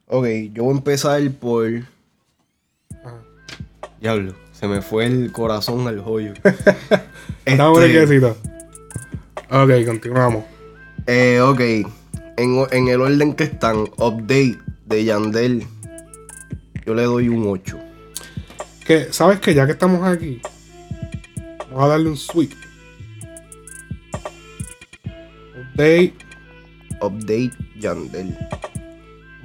Ok, 0.07 0.25
yo 0.53 0.63
voy 0.63 0.73
a 0.73 0.77
empezar 0.77 1.31
por. 1.39 1.67
Ajá. 3.03 3.17
Diablo, 3.99 4.35
se 4.51 4.67
me 4.67 4.81
fue 4.81 5.05
el 5.05 5.31
corazón 5.31 5.87
al 5.87 6.01
joyo. 6.01 6.33
Este. 7.45 7.55
Ok, 9.49 9.85
continuamos. 9.85 10.43
eh, 11.07 11.39
ok, 11.41 11.59
en, 12.37 12.65
en 12.71 12.87
el 12.87 13.01
orden 13.01 13.33
que 13.33 13.43
están, 13.45 13.77
update 13.97 14.57
de 14.85 15.03
Yandel, 15.05 15.65
yo 16.85 16.93
le 16.93 17.03
doy 17.03 17.29
un 17.29 17.47
8. 17.47 17.77
Que, 18.91 19.13
¿Sabes 19.13 19.39
qué? 19.39 19.53
Ya 19.53 19.65
que 19.65 19.71
estamos 19.71 20.05
aquí, 20.05 20.41
vamos 21.69 21.85
a 21.85 21.87
darle 21.87 22.09
un 22.09 22.17
sweep. 22.17 22.51
Update. 25.55 26.13
Update 26.99 27.53
Yandel. 27.79 28.37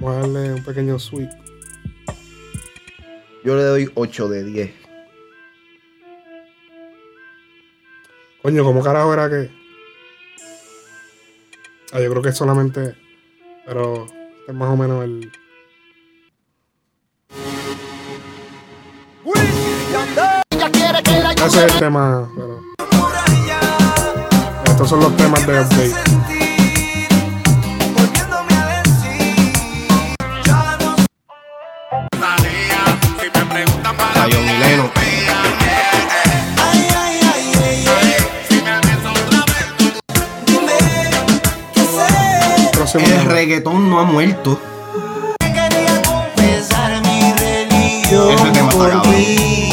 Vamos 0.01 0.17
a 0.17 0.19
darle 0.19 0.53
un 0.55 0.63
pequeño 0.65 0.99
sweep. 0.99 1.29
Yo 3.45 3.55
le 3.55 3.63
doy 3.63 3.89
8 3.95 4.27
de 4.27 4.43
10. 4.43 4.71
Coño, 8.41 8.65
¿cómo 8.65 8.83
carajo 8.83 9.13
era 9.13 9.29
que? 9.29 9.49
Ah, 11.93 12.01
yo 12.01 12.09
creo 12.09 12.21
que 12.21 12.29
es 12.29 12.37
solamente. 12.37 12.97
Pero 13.65 14.07
este 14.07 14.51
es 14.51 14.57
más 14.57 14.71
o 14.71 14.75
menos 14.75 15.05
el. 15.05 15.31
Ese 21.47 21.65
es 21.65 21.73
el 21.73 21.79
tema, 21.79 22.27
pero. 22.35 22.59
Estos 24.65 24.89
son 24.89 24.99
los 24.99 25.15
temas 25.15 25.47
de 25.47 25.61
update. 25.61 25.93
Rayo 34.15 34.41
Mileno. 34.41 34.91
El 42.93 43.25
reggaetón 43.25 43.89
no 43.89 43.99
ha 43.99 44.03
muerto. 44.03 44.59
Ese 48.09 48.33
Ese 48.33 48.51
tema 48.51 48.69
está 48.69 48.89
cabrón. 48.89 49.66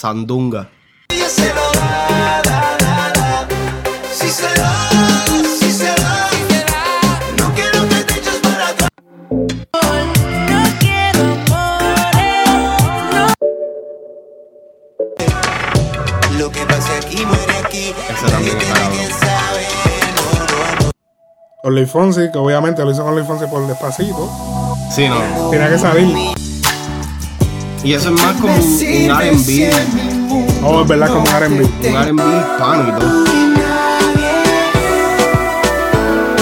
Morir. 0.00 0.68
Lo 16.38 16.52
que 16.52 16.64
pasa 16.66 16.96
aquí 16.98 17.26
muere. 17.26 17.52
Ese 17.68 18.26
también 18.30 18.56
tiene. 18.56 19.08
Con 21.60 21.74
Luis 21.74 21.90
Fonsi, 21.90 22.30
que 22.30 22.38
obviamente 22.38 22.84
lo 22.84 22.92
hizo 22.92 23.02
con 23.02 23.16
Luis 23.16 23.26
Fonsi 23.26 23.46
por 23.46 23.66
despacito. 23.66 24.30
Sí, 24.94 25.08
no. 25.08 25.50
Tenía 25.50 25.68
que 25.68 25.78
salir. 25.78 26.37
Y 27.84 27.92
eso 27.92 28.08
es 28.08 28.20
más 28.20 28.36
como 28.40 28.54
un, 28.54 28.60
un 28.60 29.10
R&B. 29.10 29.70
Oh, 30.64 30.82
es 30.82 30.88
verdad, 30.88 31.08
como 31.08 31.22
un 31.22 31.28
R&B. 31.28 31.64
Un 31.64 31.96
R&B 31.96 32.22
hispano 32.22 32.88
y 32.88 32.92
todo. 33.00 33.24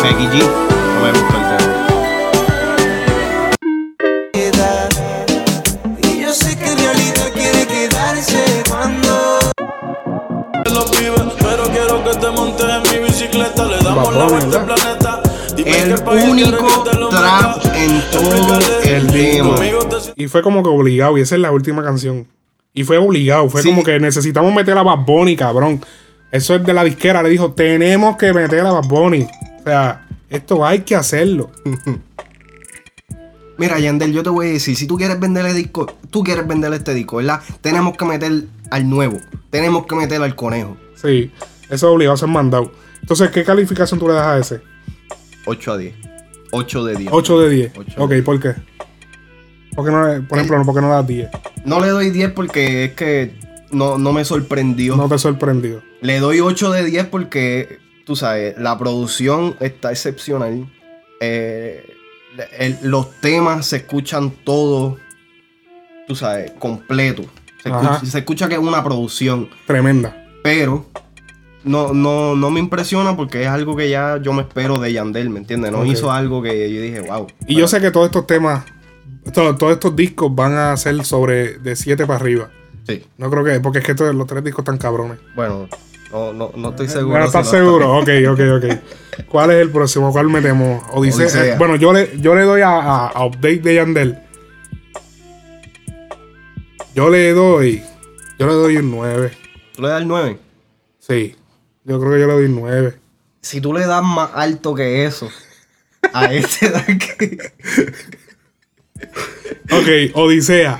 Becky 0.02 0.26
G. 0.26 0.40
No 0.40 1.00
me 1.02 1.10
gusta 1.12 1.36
el 1.36 1.42
tema. 1.56 1.76
El 15.56 15.94
qué 15.94 16.02
país 16.02 16.28
único 16.28 16.84
trap 17.10 17.64
en 17.74 18.02
todo 18.10 18.55
Y 20.16 20.28
fue 20.28 20.42
como 20.42 20.62
que 20.62 20.68
obligado, 20.68 21.18
y 21.18 21.20
esa 21.20 21.34
es 21.34 21.40
la 21.40 21.50
última 21.52 21.82
canción. 21.82 22.26
Y 22.72 22.84
fue 22.84 22.98
obligado, 22.98 23.48
fue 23.48 23.62
Sí. 23.62 23.68
como 23.68 23.82
que 23.82 23.98
necesitamos 23.98 24.54
meter 24.54 24.76
a 24.76 24.82
Bad 24.82 25.04
Bunny, 25.06 25.36
cabrón. 25.36 25.80
Eso 26.30 26.54
es 26.54 26.64
de 26.64 26.72
la 26.74 26.84
disquera, 26.84 27.22
le 27.22 27.28
dijo, 27.30 27.52
tenemos 27.52 28.16
que 28.16 28.32
meter 28.32 28.60
a 28.60 28.72
Bad 28.72 28.88
Bunny. 28.88 29.22
O 29.22 29.62
sea, 29.64 30.06
esto 30.28 30.64
hay 30.64 30.80
que 30.80 30.94
hacerlo. 30.96 31.50
Mira, 33.58 33.78
Yandel, 33.78 34.12
yo 34.12 34.22
te 34.22 34.28
voy 34.28 34.48
a 34.48 34.52
decir, 34.52 34.76
si 34.76 34.86
tú 34.86 34.96
quieres 34.98 35.18
venderle 35.18 35.54
disco, 35.54 35.86
tú 36.10 36.22
quieres 36.22 36.46
venderle 36.46 36.76
este 36.76 36.92
disco, 36.92 37.16
¿verdad? 37.16 37.40
Tenemos 37.62 37.96
que 37.96 38.04
meter 38.04 38.44
al 38.70 38.90
nuevo. 38.90 39.18
Tenemos 39.50 39.86
que 39.86 39.96
meter 39.96 40.20
al 40.20 40.34
conejo. 40.34 40.76
Sí, 40.94 41.30
eso 41.64 41.74
es 41.74 41.82
obligado, 41.84 42.16
eso 42.16 42.26
es 42.26 42.32
mandado. 42.32 42.70
Entonces, 43.00 43.30
¿qué 43.30 43.44
calificación 43.44 43.98
tú 43.98 44.08
le 44.08 44.14
das 44.14 44.26
a 44.26 44.38
ese? 44.38 44.60
8 45.46 45.72
a 45.72 45.78
10. 45.78 45.94
8 46.50 46.84
de 46.84 46.96
10. 46.96 47.08
8 47.12 47.40
de 47.40 47.48
10. 47.50 47.72
Ocho 47.78 48.04
ok, 48.04 48.10
de 48.10 48.22
¿por 48.22 48.40
qué? 48.40 48.52
¿Por 48.52 48.66
qué 48.66 48.75
no 49.84 50.06
le- 50.08 50.20
por 50.20 50.38
ejemplo, 50.38 50.58
no, 50.58 50.64
¿por 50.64 50.74
qué 50.74 50.80
no 50.80 50.88
le 50.88 50.94
das 50.94 51.06
10? 51.06 51.28
No 51.64 51.80
le 51.80 51.88
doy 51.88 52.10
10 52.10 52.32
porque 52.32 52.84
es 52.84 52.92
que 52.92 53.34
no, 53.70 53.98
no 53.98 54.12
me 54.12 54.24
sorprendió. 54.24 54.96
No 54.96 55.08
te 55.08 55.18
sorprendió. 55.18 55.82
Le 56.00 56.18
doy 56.20 56.40
8 56.40 56.70
de 56.72 56.84
10 56.84 57.06
porque, 57.06 57.78
tú 58.04 58.16
sabes, 58.16 58.56
la 58.58 58.78
producción 58.78 59.56
está 59.60 59.90
excepcional. 59.90 60.66
Eh, 61.20 61.84
el- 62.58 62.78
los 62.82 63.10
temas 63.20 63.66
se 63.66 63.76
escuchan 63.78 64.30
todos, 64.44 64.98
tú 66.06 66.14
sabes, 66.14 66.52
completo. 66.58 67.22
Se 67.62 67.70
escucha, 67.70 68.00
se 68.04 68.18
escucha 68.18 68.48
que 68.48 68.54
es 68.54 68.60
una 68.60 68.84
producción. 68.84 69.48
Tremenda. 69.66 70.24
Pero 70.44 70.86
no, 71.64 71.92
no, 71.92 72.36
no 72.36 72.50
me 72.50 72.60
impresiona 72.60 73.16
porque 73.16 73.42
es 73.42 73.48
algo 73.48 73.74
que 73.74 73.90
ya 73.90 74.20
yo 74.22 74.32
me 74.32 74.42
espero 74.42 74.78
de 74.78 74.92
Yandel, 74.92 75.30
¿me 75.30 75.40
entiendes? 75.40 75.72
No 75.72 75.84
hizo 75.84 76.12
algo 76.12 76.40
que 76.42 76.72
yo 76.72 76.80
dije, 76.80 77.00
wow. 77.00 77.26
Y 77.48 77.56
yo 77.56 77.66
sé 77.66 77.80
que 77.80 77.90
todos 77.90 78.06
estos 78.06 78.26
temas, 78.28 78.64
to- 79.32 79.56
todos 79.56 79.72
estos 79.72 79.94
discos 79.96 80.34
van 80.34 80.54
a 80.56 80.76
ser 80.76 81.04
sobre 81.04 81.58
de 81.58 81.76
7 81.76 82.06
para 82.06 82.18
arriba. 82.20 82.50
Sí. 82.86 83.04
No 83.18 83.30
creo 83.30 83.44
que, 83.44 83.60
porque 83.60 83.78
es 83.80 83.84
que 83.84 83.92
estos- 83.92 84.14
los 84.14 84.26
tres 84.26 84.44
discos 84.44 84.62
están 84.62 84.78
cabrones. 84.78 85.18
Bueno, 85.34 85.68
no, 86.12 86.32
no, 86.32 86.52
no 86.56 86.68
estoy 86.70 86.88
seguro. 86.88 87.10
Bueno, 87.10 87.26
¿estás 87.26 87.48
si 87.48 87.56
no 87.56 87.62
seguro? 87.64 87.98
Ok, 87.98 88.08
ok, 88.30 88.40
ok. 88.56 89.26
¿Cuál 89.28 89.50
es 89.50 89.56
el 89.62 89.70
próximo? 89.70 90.12
¿Cuál 90.12 90.28
metemos? 90.28 90.84
Odisea. 90.92 91.24
Odisea. 91.26 91.54
Eh, 91.54 91.58
bueno, 91.58 91.76
yo 91.76 91.92
le, 91.92 92.10
yo 92.20 92.34
le 92.34 92.42
doy 92.42 92.60
a, 92.60 92.68
a- 92.70 93.06
a 93.08 93.24
Update 93.26 93.58
de 93.60 93.74
Yandel. 93.74 94.18
Yo 96.94 97.10
le 97.10 97.32
doy. 97.32 97.82
Yo 98.38 98.46
le 98.46 98.52
doy 98.54 98.76
un 98.78 98.90
9. 98.90 99.32
¿Tú 99.74 99.82
le 99.82 99.88
das 99.88 100.00
el 100.00 100.08
9? 100.08 100.38
Sí. 100.98 101.36
Yo 101.84 101.98
creo 102.00 102.12
que 102.12 102.20
yo 102.20 102.26
le 102.26 102.32
doy 102.32 102.44
un 102.46 102.56
9. 102.56 102.94
si 103.42 103.60
tú 103.60 103.72
le 103.72 103.86
das 103.86 104.02
más 104.02 104.30
alto 104.34 104.74
que 104.74 105.04
eso 105.04 105.28
a 106.12 106.32
ese 106.32 106.68
tanque. 106.70 107.38
Ok, 109.72 110.14
Odisea. 110.14 110.78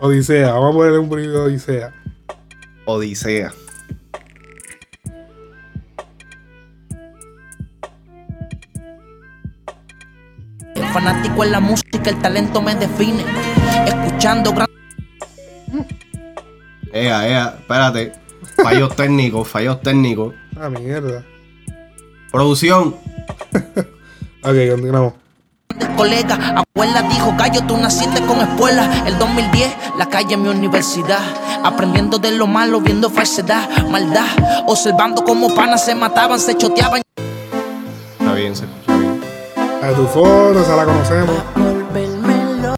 Odisea. 0.00 0.52
Vamos 0.52 0.70
a 0.70 0.76
ponerle 0.76 0.98
un 0.98 1.08
poquito 1.08 1.30
de 1.30 1.38
Odisea. 1.38 1.94
Odisea. 2.84 3.52
Fanático 10.92 11.44
en 11.44 11.52
la 11.52 11.60
música, 11.60 12.10
el 12.10 12.18
talento 12.18 12.62
me 12.62 12.74
define. 12.74 13.24
Escuchando 13.86 14.52
gran 14.52 14.68
Ea, 16.92 17.28
ea, 17.28 17.56
espérate. 17.58 18.12
Fallos 18.62 18.96
técnicos, 18.96 19.46
fallos 19.46 19.80
técnicos. 19.82 20.34
Ah, 20.56 20.70
mierda. 20.70 21.24
Producción. 22.32 22.96
Ok, 24.40 24.54
continuamos. 24.70 25.14
Colega. 25.86 26.64
Abuela 26.74 27.02
dijo, 27.02 27.34
gallo, 27.36 27.62
tú 27.66 27.76
naciste 27.76 28.20
con 28.22 28.40
espuela. 28.40 28.88
El 29.06 29.18
2010, 29.18 29.76
la 29.98 30.06
calle 30.06 30.36
mi 30.36 30.48
universidad. 30.48 31.20
Aprendiendo 31.64 32.18
de 32.18 32.32
lo 32.32 32.46
malo, 32.46 32.80
viendo 32.80 33.10
falsedad, 33.10 33.68
maldad. 33.90 34.26
Observando 34.66 35.24
cómo 35.24 35.54
panas 35.54 35.84
se 35.84 35.94
mataban, 35.94 36.40
se 36.40 36.56
choteaban. 36.56 37.02
Está 38.18 38.32
bien, 38.34 38.54
se 38.54 38.64
escucha 38.64 38.96
bien. 38.96 39.20
A 39.82 39.92
tu 39.94 40.06
foto, 40.06 40.60
esa 40.60 40.76
la 40.76 40.84
conocemos. 40.84 41.36
Volvérmelo. 41.54 42.74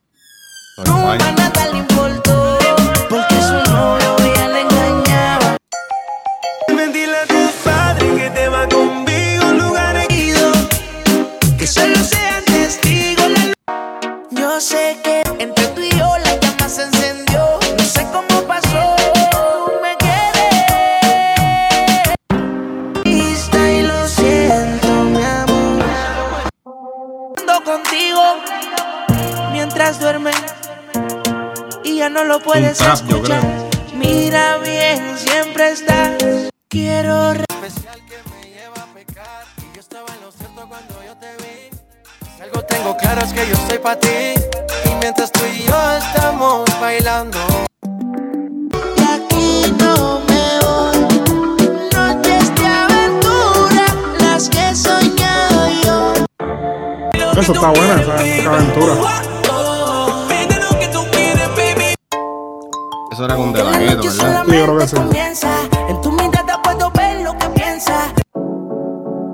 Lo 32.41 32.45
puedes 32.45 32.78
trap, 32.78 32.99
yo 33.09 33.16
escuchar. 33.16 33.43
Mira 33.95 34.59
bien, 34.59 35.16
siempre 35.18 35.72
estás. 35.72 36.12
Quiero 36.68 37.34
re- 37.34 37.45
Si 42.36 42.43
algo 42.43 42.62
tengo 42.64 42.97
claro 42.97 43.20
es 43.22 43.32
que 43.32 43.47
yo 43.47 43.53
estoy 43.55 43.78
para 43.78 43.99
ti. 44.01 44.09
Y 44.86 44.95
mientras 45.01 45.30
tú 45.32 45.41
y 45.55 45.64
yo 45.64 45.93
estamos 45.99 46.64
bailando. 46.80 47.38
Y 48.97 49.03
aquí 49.03 49.74
no 49.78 50.20
me 50.28 50.59
voy. 50.62 50.99
Noches 51.93 52.55
de 52.55 52.66
aventura, 52.66 53.84
las 54.20 54.49
que 54.49 54.68
he 54.70 54.74
soñado 54.76 55.68
yo. 55.84 56.12
Eso 57.41 57.53
está 57.53 57.68
buena, 57.70 58.01
esa, 58.01 58.24
esa 58.24 58.51
aventura. 58.55 58.95
Eso 63.20 63.26
era 63.26 63.36
con 63.36 63.52
De 63.52 63.62
La 63.62 63.70
La 63.72 63.78
Ghetto, 63.78 63.96
noche 63.96 64.16
¿verdad? 64.16 64.44
Sí, 64.46 64.56
yo 64.56 64.64
creo 64.64 64.78
que 64.78 64.88
sí. 64.88 64.96
comienza. 64.96 65.48
En 65.90 66.00
tu 66.00 66.10
mirada 66.10 66.62
puedo 66.62 66.90
ver 66.92 67.20
lo 67.20 67.36
que 67.36 67.50
piensas. 67.50 68.14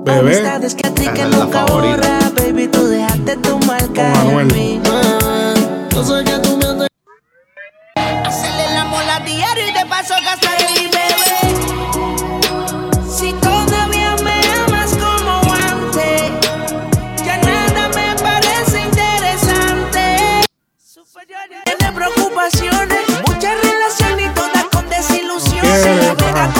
Bebé. 0.03 0.19
Amistades 0.19 0.75
que 0.75 0.87
a 0.87 0.93
ti 0.93 1.07
que 1.07 1.23
la 1.23 1.37
nunca 1.37 1.63
borra, 1.63 2.19
baby, 2.35 2.67
tú 2.67 2.85
dejaste 2.85 3.37
tu 3.37 3.57
marca 3.59 4.11
en 4.25 4.47
mí. 4.47 4.81
Yo 5.91 6.03
sé 6.03 6.21
que 6.25 6.37
tú 6.39 6.57
me 6.57 6.65
haces 6.65 6.89
Hacerle 8.25 8.65
el 8.71 8.77
amor 8.77 9.03
a 9.09 9.19
diario 9.21 9.69
y 9.69 9.71
de 9.71 9.85
paso 9.85 10.15
gastar 10.21 10.57
el 10.59 10.89
bebé. 10.89 11.39
Si 13.09 13.31
todavía 13.35 14.17
me 14.21 14.33
amas 14.65 14.97
como 14.97 15.53
antes, 15.53 16.23
ya 17.25 17.37
nada 17.37 17.87
me 17.95 18.15
parece 18.21 18.81
interesante. 18.81 20.43
Tiene 21.63 21.91
preocupaciones, 21.93 22.96
la. 26.37 26.53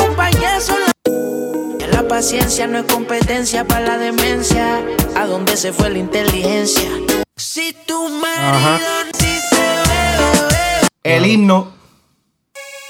La 1.91 2.07
paciencia 2.07 2.67
no 2.67 2.79
es 2.79 2.85
competencia 2.85 3.65
para 3.65 3.81
la 3.81 3.97
demencia. 3.97 4.83
¿A 5.15 5.25
dónde 5.25 5.55
se 5.57 5.71
fue 5.73 5.89
la 5.89 5.99
inteligencia? 5.99 6.89
Si 7.35 7.75
tu 7.85 8.07
Ajá. 8.25 8.71
marido 8.71 8.87
sí 9.13 9.39
se 9.49 9.55
ve, 9.55 10.17
bebé. 10.33 10.87
El 11.03 11.25
himno. 11.25 11.73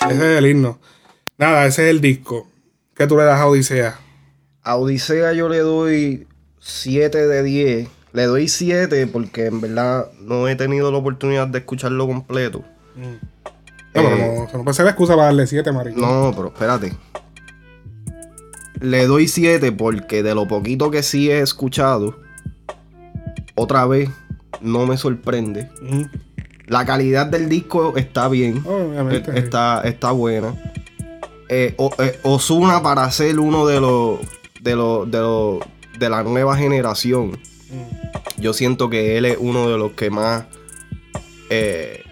Ese 0.09 0.15
es 0.33 0.37
el 0.37 0.45
himno. 0.47 0.79
Nada, 1.37 1.65
ese 1.65 1.85
es 1.85 1.89
el 1.91 2.01
disco. 2.01 2.47
¿Qué 2.95 3.05
tú 3.07 3.17
le 3.17 3.23
das 3.23 3.39
a 3.39 3.47
Odisea? 3.47 3.99
A 4.63 4.75
Odisea 4.77 5.33
yo 5.33 5.49
le 5.49 5.59
doy 5.59 6.27
7 6.59 7.27
de 7.27 7.43
10. 7.43 7.89
Le 8.13 8.23
doy 8.23 8.47
7 8.47 9.07
porque 9.07 9.47
en 9.47 9.61
verdad 9.61 10.09
no 10.21 10.47
he 10.47 10.55
tenido 10.55 10.91
la 10.91 10.97
oportunidad 10.97 11.47
de 11.47 11.59
escucharlo 11.59 12.07
completo. 12.07 12.63
No, 14.01 14.09
pero 14.09 14.15
Eh, 14.15 14.47
no, 14.53 14.57
no 14.59 14.63
puede 14.63 14.75
ser 14.75 14.85
la 14.85 14.91
excusa 14.91 15.13
para 15.15 15.25
darle 15.25 15.47
7, 15.47 15.71
marico. 15.71 15.99
No, 15.99 16.31
pero 16.35 16.47
espérate. 16.47 16.93
Le 18.79 19.07
doy 19.07 19.27
7 19.27 19.71
porque 19.71 20.21
de 20.23 20.35
lo 20.35 20.47
poquito 20.47 20.91
que 20.91 21.01
sí 21.03 21.31
he 21.31 21.39
escuchado, 21.39 22.15
otra 23.55 23.85
vez 23.85 24.09
no 24.61 24.85
me 24.85 24.97
sorprende. 24.97 25.69
Ujú. 25.81 26.07
La 26.67 26.85
calidad 26.85 27.25
del 27.27 27.49
disco 27.49 27.95
está 27.97 28.27
bien. 28.29 28.63
Obviamente. 28.65 29.31
Eh, 29.31 29.39
Está, 29.39 29.81
está 29.81 30.11
buena. 30.11 30.53
Eh, 31.49 31.73
O- 31.77 31.91
eh, 31.99 32.19
Ozuna 32.23 32.83
para 32.83 33.09
ser 33.09 33.39
uno 33.39 33.65
de 33.65 33.79
los 33.79 34.19
de 34.61 34.75
los 34.75 35.09
de 35.09 35.19
los 35.19 35.59
de 35.97 36.09
la 36.09 36.23
nueva 36.23 36.57
generación. 36.57 37.39
Yo 38.37 38.53
siento 38.53 38.89
que 38.89 39.17
él 39.17 39.25
es 39.25 39.37
uno 39.39 39.69
de 39.69 39.77
los 39.77 39.93
que 39.93 40.09
más 40.11 40.43
eh, 41.49 42.03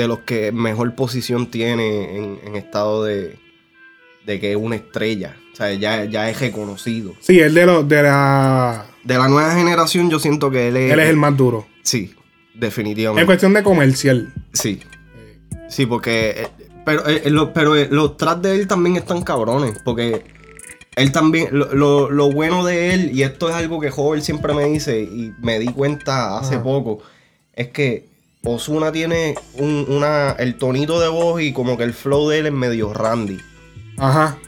de 0.00 0.08
los 0.08 0.20
que 0.20 0.50
mejor 0.52 0.94
posición 0.94 1.50
tiene 1.50 2.16
en, 2.16 2.40
en 2.44 2.56
estado 2.56 3.04
de, 3.04 3.36
de 4.24 4.40
que 4.40 4.52
es 4.52 4.56
una 4.56 4.76
estrella. 4.76 5.36
O 5.52 5.56
sea, 5.56 5.72
ya, 5.74 6.04
ya 6.06 6.30
es 6.30 6.40
reconocido. 6.40 7.12
Sí, 7.20 7.38
el 7.40 7.52
de, 7.54 7.66
los 7.66 7.86
de 7.86 8.02
la. 8.02 8.86
De 9.04 9.16
la 9.18 9.28
nueva 9.28 9.54
generación, 9.54 10.08
yo 10.10 10.18
siento 10.18 10.50
que 10.50 10.68
él 10.68 10.76
es. 10.76 10.92
Él 10.92 11.00
es 11.00 11.08
el 11.10 11.16
más 11.16 11.36
duro. 11.36 11.66
Sí, 11.82 12.14
En 12.54 12.60
definitivamente. 12.60 13.26
cuestión 13.26 13.52
de 13.52 13.62
comercial. 13.62 14.32
Sí. 14.54 14.80
Sí, 15.68 15.86
porque. 15.86 16.30
eh, 16.30 16.48
Pero, 16.84 17.06
eh, 17.06 17.30
lo- 17.30 17.52
pero 17.52 17.76
eh, 17.76 17.88
los 17.90 18.16
tracks 18.16 18.42
de 18.42 18.54
él 18.56 18.66
también 18.66 18.96
están 18.96 19.22
cabrones. 19.22 19.78
Porque 19.84 20.24
él 20.96 21.12
también. 21.12 21.48
Lo, 21.52 21.74
lo- 21.74 22.10
lo 22.10 22.30
bueno 22.32 22.64
de 22.64 22.94
él, 22.94 23.10
y 23.12 23.22
esto 23.22 23.48
es 23.50 23.54
algo 23.54 23.80
que 23.80 23.90
Jover 23.90 24.22
siempre 24.22 24.54
me 24.54 24.64
dice, 24.64 25.00
y 25.02 25.32
me 25.42 25.58
di 25.58 25.66
cuenta 25.68 26.38
hace 26.38 26.54
Ajá. 26.54 26.64
poco, 26.64 27.02
es 27.54 27.68
que 27.68 28.08
Osuna 28.44 28.90
tiene 28.92 29.34
un, 29.58 29.86
una, 29.88 30.30
el 30.38 30.56
tonito 30.56 30.98
de 31.00 31.08
voz 31.08 31.42
y 31.42 31.52
como 31.52 31.76
que 31.76 31.84
el 31.84 31.92
flow 31.92 32.28
de 32.30 32.38
él 32.38 32.46
es 32.46 32.52
medio 32.52 32.92
randy. 32.94 33.38
Ajá. 33.98 34.38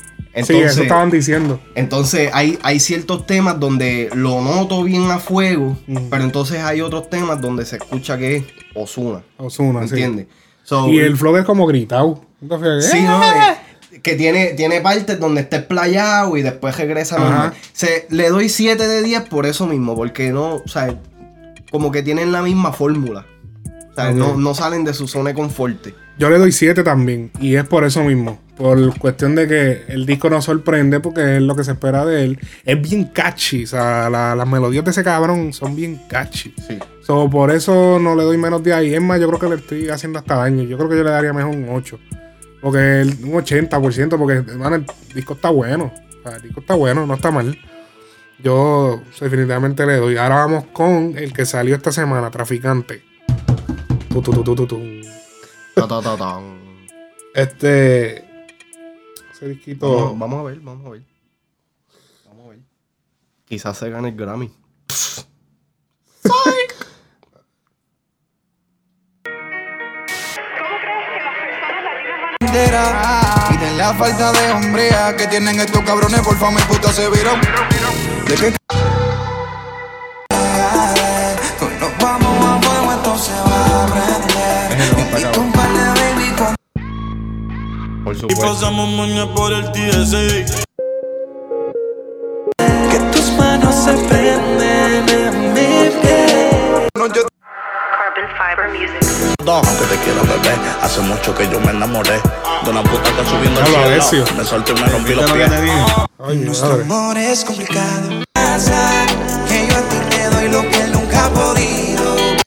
sí, 0.43 0.55
eso 0.61 0.83
estaban 0.83 1.11
diciendo. 1.11 1.61
entonces 1.75 2.31
hay, 2.33 2.59
hay 2.63 2.81
ciertos 2.81 3.27
temas 3.27 3.61
donde 3.61 4.09
lo 4.15 4.41
noto 4.41 4.83
bien 4.83 5.11
a 5.11 5.19
fuego, 5.19 5.77
Mm. 5.87 6.09
pero 6.11 6.25
entonces 6.25 6.61
hay 6.63 6.81
otros 6.81 7.11
temas 7.11 7.41
donde 7.43 7.67
se 7.67 7.77
escucha 7.77 8.17
que 8.17 8.37
es 8.37 8.45
Osuna. 8.75 9.23
Ozuna, 9.37 9.81
sí. 9.87 9.91
¿Entiendes? 9.95 10.27
So, 10.65 10.89
Y 10.89 10.99
el 11.01 11.17
flow 11.17 11.37
es 11.37 11.45
como 11.45 11.67
gritado. 11.67 12.23
Entonces, 12.41 12.91
Sí, 12.91 12.99
¡eh! 12.99 13.03
¿no? 13.03 13.21
De- 13.21 14.01
que 14.01 14.15
tiene, 14.15 14.55
tiene 14.55 14.81
partes 14.81 15.21
donde 15.21 15.43
está 15.43 15.59
explayado 15.59 16.35
y 16.39 16.43
después 16.43 16.77
regresa 16.79 17.19
normal. 17.19 17.53
Se, 17.75 18.07
le 18.09 18.31
doy 18.31 18.49
7 18.49 18.89
de 18.89 19.03
10 19.03 19.23
por 19.29 19.45
eso 19.45 19.67
mismo, 19.67 19.95
porque 19.95 20.31
no, 20.33 20.55
o 20.57 20.67
sea, 20.69 20.99
como 21.71 21.93
que 21.93 22.03
tienen 22.03 22.33
la 22.33 22.41
misma 22.43 22.73
fórmula. 22.73 23.27
O 23.93 23.95
sea, 23.95 24.11
Ok. 24.11 24.17
no, 24.17 24.37
no 24.37 24.55
salen 24.55 24.85
de 24.85 24.95
su 24.95 25.07
zona 25.07 25.31
de 25.31 25.35
confort. 25.35 25.89
Yo 26.19 26.31
le 26.31 26.39
doy 26.39 26.53
7 26.53 26.83
también. 26.83 27.31
Y 27.41 27.57
es 27.57 27.65
por 27.65 27.85
eso 27.85 28.03
mismo. 28.05 28.41
Por 28.57 28.99
cuestión 28.99 29.35
de 29.35 29.49
que 29.49 29.85
el 29.89 30.07
disco 30.07 30.31
nos 30.31 30.45
sorprende 30.45 31.01
porque 31.01 31.37
es 31.37 31.43
lo 31.43 31.57
que 31.57 31.65
se 31.65 31.73
espera 31.73 32.05
de 32.05 32.25
él. 32.25 32.39
Es 32.65 32.81
bien 32.81 33.05
catchy. 33.05 33.65
O 33.65 33.67
sea, 33.67 34.09
la- 34.11 34.35
las 34.35 34.47
melodías 34.49 34.85
de 34.85 34.91
ese 34.93 35.03
cabrón 35.03 35.53
son 35.53 35.75
bien 35.75 36.01
catchy. 36.09 36.55
Sí. 36.69 36.79
So, 37.03 37.29
por 37.29 37.51
eso 37.51 37.99
no 37.99 38.15
le 38.15 38.23
doy 38.25 38.37
menos 38.39 38.63
de 38.63 38.73
ahí. 38.75 38.95
Es 38.95 39.01
más, 39.03 39.21
yo 39.21 39.27
creo 39.29 39.41
que 39.41 39.49
le 39.49 39.57
estoy 39.57 39.89
haciendo 39.89 40.19
hasta 40.19 40.37
daño. 40.37 40.63
Yo 40.65 40.77
creo 40.77 40.89
que 40.89 40.97
yo 40.99 41.05
le 41.05 41.11
daría 41.11 41.33
mejor 41.33 41.55
un 41.55 41.67
8. 41.71 41.99
Porque 42.61 43.01
el- 43.01 43.17
un 43.25 43.35
80%. 43.35 44.17
Porque, 44.19 44.35
hermano, 44.35 44.77
el 44.77 44.87
disco 45.15 45.35
está 45.35 45.51
bueno. 45.51 45.93
O 46.25 46.29
sea, 46.29 46.37
el 46.37 46.43
disco 46.43 46.61
está 46.61 46.75
bueno, 46.75 47.07
no 47.07 47.15
está 47.15 47.31
mal. 47.31 47.59
Yo 48.43 49.03
definitivamente 49.21 49.87
le 49.87 49.97
doy. 49.97 50.17
Ahora 50.17 50.37
vamos 50.37 50.65
con 50.73 51.15
el 51.17 51.33
que 51.33 51.45
salió 51.47 51.75
esta 51.77 51.93
semana, 51.93 52.31
Traficante. 52.31 53.03
Este. 57.35 58.19
Ese 59.33 59.49
disquito. 59.49 59.95
Vamos, 59.95 60.19
vamos 60.19 60.41
a 60.41 60.43
ver, 60.43 60.61
vamos 60.61 60.87
a 60.87 60.91
ver. 60.91 61.03
Vamos 62.27 62.47
a 62.47 62.49
ver. 62.51 62.59
Quizás 63.47 63.79
se 63.79 63.89
gane 63.91 64.11
el 64.11 64.17
Grammy. 64.17 64.53
Y 73.51 73.57
de 73.57 73.77
la 73.77 73.95
falta 73.95 74.33
de 74.33 74.51
hombría 74.53 75.17
que 75.17 75.27
tienen 75.29 75.59
estos 75.59 75.83
cabrones, 75.85 76.21
por 76.21 76.37
favor, 76.37 76.55
mi 76.55 76.63
puta 76.63 76.93
se 76.93 77.09
viró. 77.09 77.33
¿De 78.29 78.35
qué? 78.35 78.62
Por 88.13 88.31
Y 88.31 88.35
supuesto. 88.35 88.55
pasamos 88.55 88.91
mañana 88.91 89.27
por 89.35 89.53
el 89.53 89.65
TSA. 89.73 90.45
que 92.91 92.99
tus 93.11 93.33
manos 93.39 93.75
se 93.75 93.93
prenden 93.93 95.09
en 95.09 95.55
mi 95.55 95.91
piel. 96.03 96.89
No, 96.95 97.07
yo 97.07 97.23
Aunque 99.47 99.85
te 99.85 99.97
quiero 100.05 100.23
beber, 100.23 100.59
hace 100.83 101.01
mucho 101.01 101.35
que 101.35 101.49
yo 101.49 101.59
me 101.61 101.71
enamoré 101.71 102.21
de 102.65 102.71
una 102.71 102.83
puta 102.83 103.11
que 103.17 103.25
subiendo 103.31 103.61
Habla, 103.63 104.03
cielo. 104.03 104.27
Me 104.37 104.45
solté 104.45 104.73
y 104.73 104.75
me 104.75 104.87
rompí 104.89 105.15
los 105.15 105.33
¿Viste 105.33 105.49
lo 105.49 105.63
pies. 106.29 106.37
Nuestro 106.45 106.73
amor 106.75 107.17
es 107.17 107.45
complicado. 107.45 108.25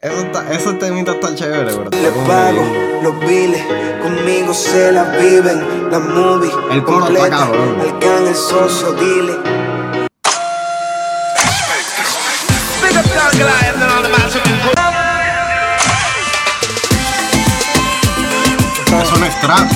Eso 0.05 0.19
está, 0.19 0.53
ese 0.53 0.73
temita 0.73 1.13
está 1.13 1.33
chévere, 1.33 1.65
pero 1.65 1.89
Le 1.89 1.97
está 1.97 2.11
como 2.13 2.27
pago 2.27 2.63
los 3.01 3.19
biles, 3.21 3.59
conmigo 4.03 4.53
se 4.53 4.91
la 4.91 5.05
viven. 5.05 5.89
La 5.89 5.97
movie 5.97 6.51
El 6.69 6.83
coro 6.83 7.07
está 7.07 7.27
cabrón. 7.27 7.81
al 7.81 7.97
can 7.97 8.27
el 8.27 8.35
socio, 8.35 8.93
dile. 8.93 9.33
Eso 19.01 19.17
no 19.17 19.25
es 19.25 19.41
trap. 19.41 19.71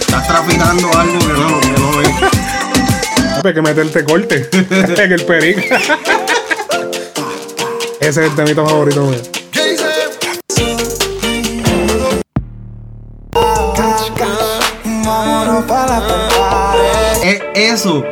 Estás 0.00 0.26
traficando 0.26 0.98
algo 0.98 1.18
que 1.20 1.32
no, 1.32 1.60
que 1.60 1.80
no 1.80 2.00
es. 2.02 3.44
Hay 3.44 3.54
que 3.54 3.62
meterte 3.62 4.04
corte 4.04 4.48
en 4.52 5.12
el 5.12 5.24
perico. 5.24 5.62
Ese 8.04 8.20
es 8.24 8.30
el 8.30 8.34
temito 8.36 8.66
favorito 8.66 9.02
mío. 9.06 9.20
Vámonos 15.04 15.64
para 15.64 15.98
la 16.00 16.06
pantalla. 16.06 17.22
Eh, 17.22 17.52
Eso, 17.54 18.02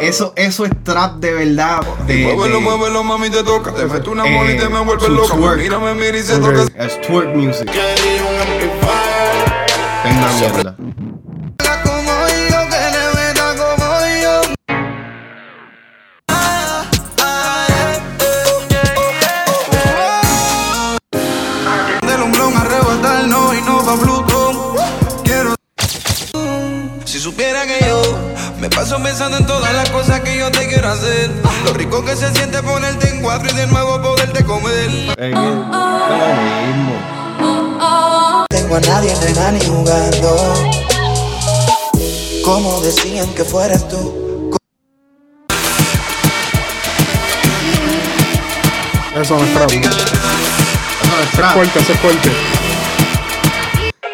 eso, 0.00 0.32
eso 0.36 0.64
es 0.64 0.72
trap 0.84 1.16
de 1.16 1.32
verdad. 1.32 1.80
De, 2.06 2.24
Muévelo, 2.34 2.56
de- 2.56 2.60
muévelo, 2.62 3.04
mami, 3.04 3.30
te 3.30 3.42
toca. 3.42 3.72
Te 3.74 3.84
meto 3.86 4.10
una 4.10 4.26
Eh, 4.26 4.36
bola 4.36 4.52
y 4.52 4.56
te 4.56 4.68
me 4.68 4.80
vuelve 4.80 5.04
su 5.06 5.12
loca. 5.12 5.34
twerk. 5.34 5.58
Mírame, 5.58 5.94
mira 5.94 6.16
y 6.18 6.22
se 6.22 6.38
toca. 6.38 6.62
Es 6.78 7.00
twerk 7.00 7.34
music. 7.34 7.68
Es 7.70 8.00
una 10.16 10.32
mierda. 10.38 10.76
Pa' 23.88 23.96
Plutón. 23.96 24.56
Quiero. 25.24 25.54
Si 27.04 27.18
supiera 27.18 27.66
que 27.66 27.86
yo 27.86 28.02
me 28.60 28.68
paso 28.68 29.02
pensando 29.02 29.38
en 29.38 29.46
todas 29.46 29.72
las 29.72 29.88
cosas 29.90 30.20
que 30.20 30.36
yo 30.36 30.50
te 30.50 30.68
quiero 30.68 30.90
hacer. 30.90 31.30
Lo 31.64 31.72
rico 31.72 32.04
que 32.04 32.14
se 32.14 32.30
siente 32.34 32.62
ponerte 32.62 33.08
en 33.08 33.22
cuatro 33.22 33.48
y 33.50 33.54
de 33.54 33.66
nuevo 33.66 34.00
poderte 34.02 34.44
comer. 34.44 34.90
Es 35.16 35.16
es 35.18 35.34
mismo. 36.66 36.96
tengo 38.50 38.76
a 38.76 38.80
nadie, 38.80 39.14
nena, 39.24 39.52
ni 39.52 39.60
jugando. 39.60 40.54
Como 42.44 42.80
decían 42.82 43.28
que 43.34 43.44
fueras 43.44 43.88
tú. 43.88 44.54
Eso 49.16 49.36
no 49.36 49.44
es 49.44 49.54
trap. 49.54 49.70
Eso 49.70 49.80
no 51.10 51.22
es 51.22 51.30
trap. 51.32 51.54
Corte, 51.54 51.78
ese 51.78 51.92
es 51.92 51.98
corte. 52.00 52.30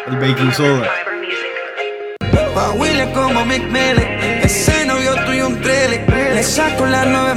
El 0.07 0.19
baking 0.19 0.53
soda. 0.53 0.87
Pa' 2.53 2.71
Willy 2.73 3.11
como 3.11 3.43
Mick 3.43 3.63
Mele. 3.71 4.43
Ese 4.43 4.85
novio 4.85 5.15
tuyo 5.25 5.47
un 5.47 5.59
trele. 5.61 6.05
Le 6.33 6.43
saco 6.43 6.85
la 6.85 7.05
nueve. 7.05 7.35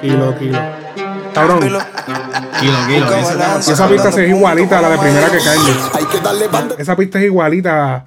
Kilo, 0.00 0.38
kilo. 0.38 0.58
Cabrón. 1.34 1.60
Kilo, 1.60 1.80
kilo. 2.86 3.06
esa 3.58 3.88
pista 3.88 4.08
es 4.10 4.18
igualita 4.18 4.78
a 4.78 4.82
la 4.82 4.90
de 4.90 4.98
primera 4.98 5.28
que 5.30 5.38
Kanye. 5.38 5.74
Hay 5.94 6.04
que 6.04 6.20
darle 6.20 6.46
banda. 6.46 6.76
Esa 6.78 6.94
pista 6.94 7.18
es 7.18 7.24
igualita. 7.24 8.06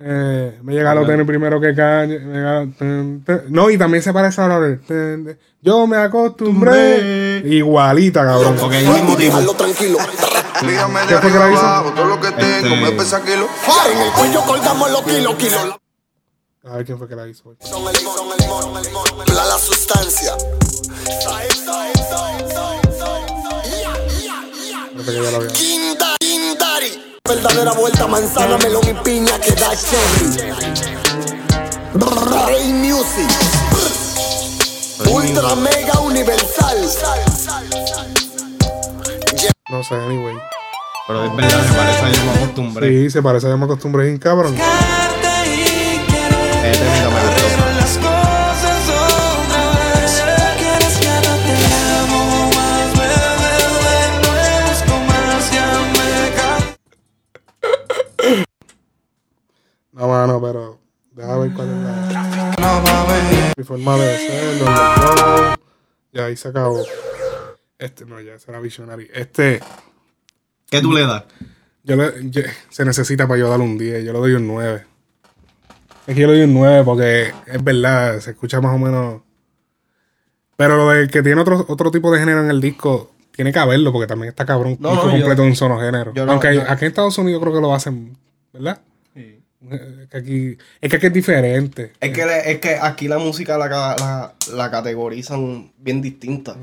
Eh, 0.00 0.58
me 0.62 0.74
llega 0.74 0.92
a 0.92 1.04
tener 1.04 1.26
primero 1.26 1.60
que 1.60 1.74
Kanye. 1.74 2.20
me 2.20 2.34
llega- 2.36 2.66
ten, 2.78 3.24
ten. 3.24 3.42
No, 3.48 3.68
y 3.68 3.76
también 3.76 4.00
se 4.02 4.12
parece 4.12 4.40
a 4.40 4.46
la 4.48 4.60
de. 4.60 4.76
ten, 4.76 5.24
ten. 5.24 5.38
Yo 5.60 5.86
me 5.88 5.96
acostumbré. 5.96 7.42
Igualita, 7.44 8.24
cabrón. 8.24 8.56
Ok, 8.60 8.72
el 8.74 8.88
mismo 8.88 9.16
tipo. 9.16 9.54
Tranquilo. 9.56 9.98
Dígame 10.62 11.00
¿Qué 11.08 11.14
de 11.14 11.20
fue 11.20 11.32
que 11.32 11.38
la 11.38 11.44
arriba. 11.46 11.84
Todo 11.96 12.04
lo 12.04 12.20
que 12.20 12.30
tengo 12.30 12.46
Este- 12.74 12.76
me 12.80 12.92
pesa 12.92 13.24
kilo. 13.24 13.48
En 13.92 13.98
el 14.00 14.12
cuello 14.12 14.42
colgamos 14.46 14.90
los 14.92 15.02
kilos, 15.02 15.34
kilos. 15.34 15.76
A 16.64 16.76
ver 16.76 16.84
quién 16.84 16.98
fue 16.98 17.08
que 17.08 17.16
la 17.16 17.26
hizo. 17.26 17.54
Son 17.60 17.82
el 17.88 17.96
limón, 17.96 18.16
son 18.16 18.28
el 18.32 18.38
limón, 18.38 18.62
son 18.62 18.76
el 18.76 18.82
limón. 18.84 19.04
La, 19.34 19.44
la 19.46 19.58
sustancia. 19.58 20.34
Parece 21.28 21.68
Verdadera 27.24 27.72
vuelta, 27.72 28.06
manzana, 28.06 28.58
melón 28.58 28.82
y 28.88 28.94
piña 29.04 29.38
que 29.40 29.52
da 29.52 29.70
cherry. 29.76 30.54
Rey 32.46 32.72
Music. 32.72 33.30
Ultra 35.10 35.54
mega 35.56 36.00
universal. 36.00 36.76
No 39.70 39.82
sé, 39.82 39.94
anyway. 39.94 40.36
Pero 41.06 41.24
es 41.24 41.36
verdad, 41.36 41.62
me 41.62 41.76
parece 41.76 42.04
a 42.04 42.10
yo 42.10 42.24
me 42.24 42.32
acostumbré. 42.32 42.88
Sí, 42.88 43.10
se 43.10 43.22
parece 43.22 43.50
a 43.50 43.56
me 43.56 43.64
acostumbré 43.64 44.18
cabrón. 44.18 44.54
Ese 46.64 47.07
mano, 60.20 60.40
pero. 60.40 60.78
Déjame 61.12 61.40
ver 61.48 61.52
cuál 61.52 61.68
es 61.68 61.74
la. 61.74 62.56
Mami. 62.60 63.52
Mi 63.56 63.64
forma 63.64 63.96
de 63.96 64.16
ser, 64.18 64.60
los 64.60 64.68
logros. 64.68 65.54
Ya 66.12 66.24
ahí 66.26 66.36
se 66.36 66.48
acabó. 66.48 66.82
Este, 67.78 68.04
no, 68.04 68.20
ya 68.20 68.38
será 68.38 68.60
Visionary. 68.60 69.08
Este, 69.12 69.60
¿Qué 70.70 70.80
tú 70.80 70.92
le 70.92 71.02
das? 71.06 71.24
yo 71.84 71.96
le, 71.96 72.12
yo- 72.30 72.42
se 72.70 72.84
necesita 72.84 73.26
para 73.26 73.38
yo 73.40 73.48
darle 73.48 73.64
un 73.64 73.78
10. 73.78 74.04
Yo 74.04 74.12
le 74.12 74.18
doy 74.18 74.32
un 74.34 74.46
9. 74.46 74.84
Es 76.06 76.14
que 76.14 76.20
yo 76.20 76.26
le 76.28 76.34
doy 76.34 76.42
un 76.44 76.54
9 76.54 76.82
porque 76.84 77.32
es 77.46 77.62
verdad, 77.64 78.18
se 78.20 78.30
escucha 78.30 78.60
más 78.60 78.74
o 78.74 78.78
menos. 78.78 79.22
Pero 80.56 80.76
lo 80.76 80.88
de 80.90 81.08
que 81.08 81.22
tiene 81.22 81.40
otro, 81.40 81.64
otro 81.68 81.90
tipo 81.90 82.10
de 82.12 82.18
género 82.18 82.40
en 82.42 82.50
el 82.50 82.60
disco, 82.60 83.12
tiene 83.32 83.52
que 83.52 83.58
haberlo 83.58 83.92
porque 83.92 84.06
también 84.08 84.30
está 84.30 84.44
cabrón. 84.44 84.76
No, 84.80 84.90
disco 84.90 85.06
no, 85.06 85.12
yo- 85.12 85.18
completo 85.20 85.42
de 85.42 85.48
un 85.48 85.56
solo 85.56 85.78
género. 85.80 86.12
no- 86.14 86.32
Aunque 86.32 86.48
aquí 86.48 86.84
en 86.84 86.88
Estados 86.88 87.16
Unidos 87.18 87.40
creo 87.40 87.54
que 87.54 87.60
lo 87.60 87.74
hacen, 87.74 88.16
¿verdad? 88.52 88.80
Es 89.70 90.08
que 90.08 90.16
aquí 90.16 90.58
es, 90.80 90.90
que 90.90 90.96
aquí 90.96 91.06
es 91.06 91.12
diferente. 91.12 91.92
Es 92.00 92.10
que, 92.12 92.24
le- 92.26 92.50
es 92.52 92.58
que 92.58 92.76
aquí 92.80 93.08
la 93.08 93.18
música 93.18 93.56
la, 93.58 93.68
la, 93.68 94.34
la 94.54 94.70
categorizan 94.70 95.70
bien 95.78 96.00
distinta. 96.02 96.56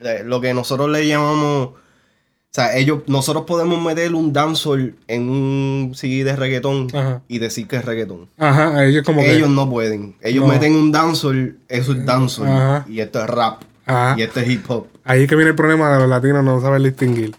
Eh, 0.00 0.22
Lo 0.24 0.40
que 0.40 0.52
nosotros 0.54 0.88
le 0.90 1.06
llamamos. 1.06 1.68
O 1.68 2.58
sea, 2.58 2.74
ellos, 2.78 3.02
nosotros 3.06 3.44
podemos 3.46 3.82
meter 3.84 4.14
un 4.14 4.32
dancehall 4.32 4.96
en 5.08 5.28
un 5.28 5.92
CD 5.94 6.24
de 6.24 6.34
reggaetón 6.36 6.88
Ajá. 6.94 7.20
y 7.28 7.38
decir 7.38 7.68
que 7.68 7.76
es 7.76 7.84
reggaetón. 7.84 8.30
Ajá, 8.38 8.82
ellos 8.86 9.04
como 9.04 9.20
que. 9.22 9.30
Ellos 9.34 9.50
no 9.50 9.68
pueden. 9.68 10.16
Ellos 10.22 10.46
No. 10.46 10.52
meten 10.54 10.74
un 10.74 10.90
dancehall, 10.90 11.58
eso 11.68 11.92
es 11.92 12.06
dancehall. 12.06 12.48
Ajá. 12.48 12.86
Y 12.88 13.00
esto 13.00 13.22
es 13.22 13.28
rap. 13.28 13.62
Ajá. 13.84 14.14
Y 14.18 14.22
esto 14.22 14.40
es 14.40 14.48
hip 14.48 14.64
hop. 14.70 14.86
Ahí 15.04 15.24
es 15.24 15.28
que 15.28 15.36
viene 15.36 15.50
el 15.50 15.54
problema 15.56 15.92
de 15.92 15.98
los 16.00 16.08
latinos 16.08 16.42
no 16.42 16.58
saber 16.62 16.80
distinguir. 16.80 17.36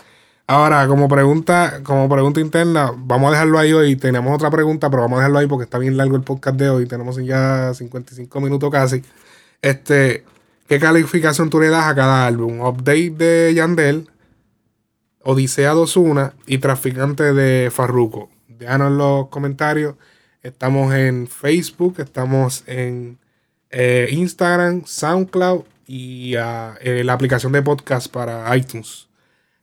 Ahora, 0.49 0.87
como 0.87 1.09
pregunta, 1.09 1.81
como 1.83 2.07
pregunta 2.07 2.39
interna, 2.39 2.93
vamos 2.95 3.27
a 3.27 3.31
dejarlo 3.31 3.59
ahí 3.59 3.73
hoy. 3.73 3.97
Tenemos 3.97 4.33
otra 4.33 4.49
pregunta, 4.49 4.89
pero 4.89 5.01
vamos 5.01 5.17
a 5.17 5.19
dejarlo 5.19 5.39
ahí 5.39 5.47
porque 5.47 5.65
está 5.65 5.77
bien 5.77 5.97
largo 5.97 6.15
el 6.15 6.23
podcast 6.23 6.57
de 6.57 6.69
hoy. 6.69 6.85
Tenemos 6.85 7.17
ya 7.17 7.73
55 7.73 8.39
minutos 8.39 8.71
casi. 8.71 9.03
Este, 9.61 10.23
¿qué 10.69 10.79
calificación 10.79 11.49
tú 11.49 11.59
le 11.59 11.67
das 11.67 11.85
a 11.87 11.95
cada 11.95 12.25
álbum? 12.25 12.61
Update 12.61 13.09
de 13.09 13.53
Yandel, 13.55 14.09
Odisea 15.21 15.73
2.1 15.73 16.31
y 16.45 16.59
Traficante 16.59 17.33
de 17.33 17.69
Farruko. 17.69 18.29
Déjanos 18.47 18.93
los 18.93 19.27
comentarios. 19.27 19.95
Estamos 20.43 20.93
en 20.93 21.27
Facebook, 21.27 21.95
estamos 21.99 22.63
en 22.67 23.19
eh, 23.69 24.07
Instagram, 24.11 24.83
SoundCloud 24.85 25.63
y 25.87 26.35
ah, 26.35 26.75
eh, 26.79 27.03
la 27.03 27.11
aplicación 27.11 27.51
de 27.51 27.61
podcast 27.61 28.09
para 28.09 28.55
iTunes. 28.55 29.06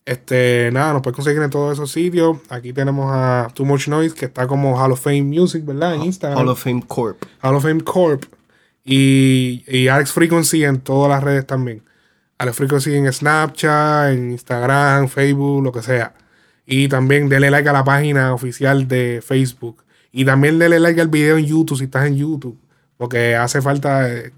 Este, 0.07 0.69
nada, 0.71 0.93
nos 0.93 1.03
puedes 1.03 1.17
conseguir 1.17 1.41
en 1.43 1.51
todos 1.51 1.73
esos 1.73 1.91
sitios. 1.91 2.37
Aquí 2.51 2.73
tenemos 2.73 3.11
a 3.11 3.49
Too 3.55 3.65
Much 3.65 3.89
Noise, 3.89 4.15
que 4.15 4.27
está 4.27 4.47
como 4.47 4.79
Hall 4.79 4.93
of 4.93 5.01
Fame 5.01 5.23
Music, 5.23 5.65
¿verdad? 5.65 5.95
En 5.95 6.03
Instagram. 6.03 6.39
Hall 6.39 6.49
of 6.49 6.63
Fame 6.63 6.83
Corp. 6.87 7.23
Hall 7.43 7.55
of 7.55 7.63
Fame 7.63 7.81
Corp. 7.83 8.25
Y, 8.85 9.65
y 9.67 9.89
Alex 9.89 10.13
Frequency 10.13 10.65
en 10.65 10.81
todas 10.81 11.09
las 11.09 11.25
redes 11.25 11.47
también. 11.47 11.83
Alex 12.37 12.57
Frequency 12.57 12.95
en 12.95 13.11
Snapchat, 13.11 14.13
en 14.13 14.33
Instagram, 14.33 15.09
Facebook, 15.09 15.65
lo 15.65 15.73
que 15.73 15.83
sea. 15.83 16.13
Y 16.67 16.89
también 16.89 17.29
denle 17.31 17.51
like 17.51 17.69
a 17.69 17.73
la 17.73 17.85
página 17.85 18.35
oficial 18.35 18.87
de 18.87 19.23
Facebook. 19.25 19.85
Y 20.13 20.27
también 20.27 20.59
denle 20.59 20.81
like 20.81 21.01
al 21.01 21.09
video 21.09 21.39
en 21.39 21.47
YouTube 21.47 21.79
si 21.79 21.85
estás 21.85 22.07
en 22.07 22.17
YouTube. 22.17 22.59
Porque 22.99 23.37
hace 23.37 23.63
falta. 23.63 24.11
eh, 24.13 24.33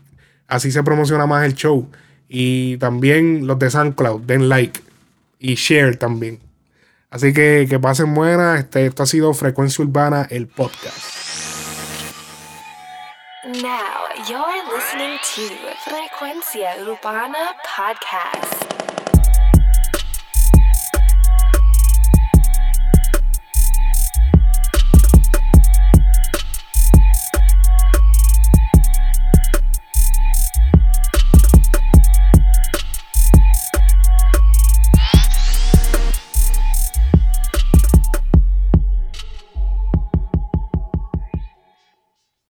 así 0.46 0.70
se 0.70 0.82
promociona 0.84 1.26
más 1.26 1.44
el 1.44 1.54
show. 1.54 1.88
Y 2.28 2.76
también 2.78 3.48
los 3.48 3.58
de 3.58 3.70
SoundCloud, 3.70 4.22
den 4.22 4.48
like. 4.48 4.80
Y 5.38 5.54
share 5.54 5.96
también. 5.96 6.40
Así 7.10 7.32
que 7.32 7.66
que 7.68 7.78
pasen 7.78 8.14
buenas. 8.14 8.60
Este, 8.60 8.86
esto 8.86 9.02
ha 9.02 9.06
sido 9.06 9.32
Frecuencia 9.34 9.84
Urbana, 9.84 10.26
el 10.30 10.48
podcast. 10.48 11.36
Now 13.44 14.08
you're 14.28 14.64
listening 14.74 15.18
to 15.34 15.42
Frecuencia 15.84 16.76
Urbana 16.82 17.54
Podcast. 17.64 19.05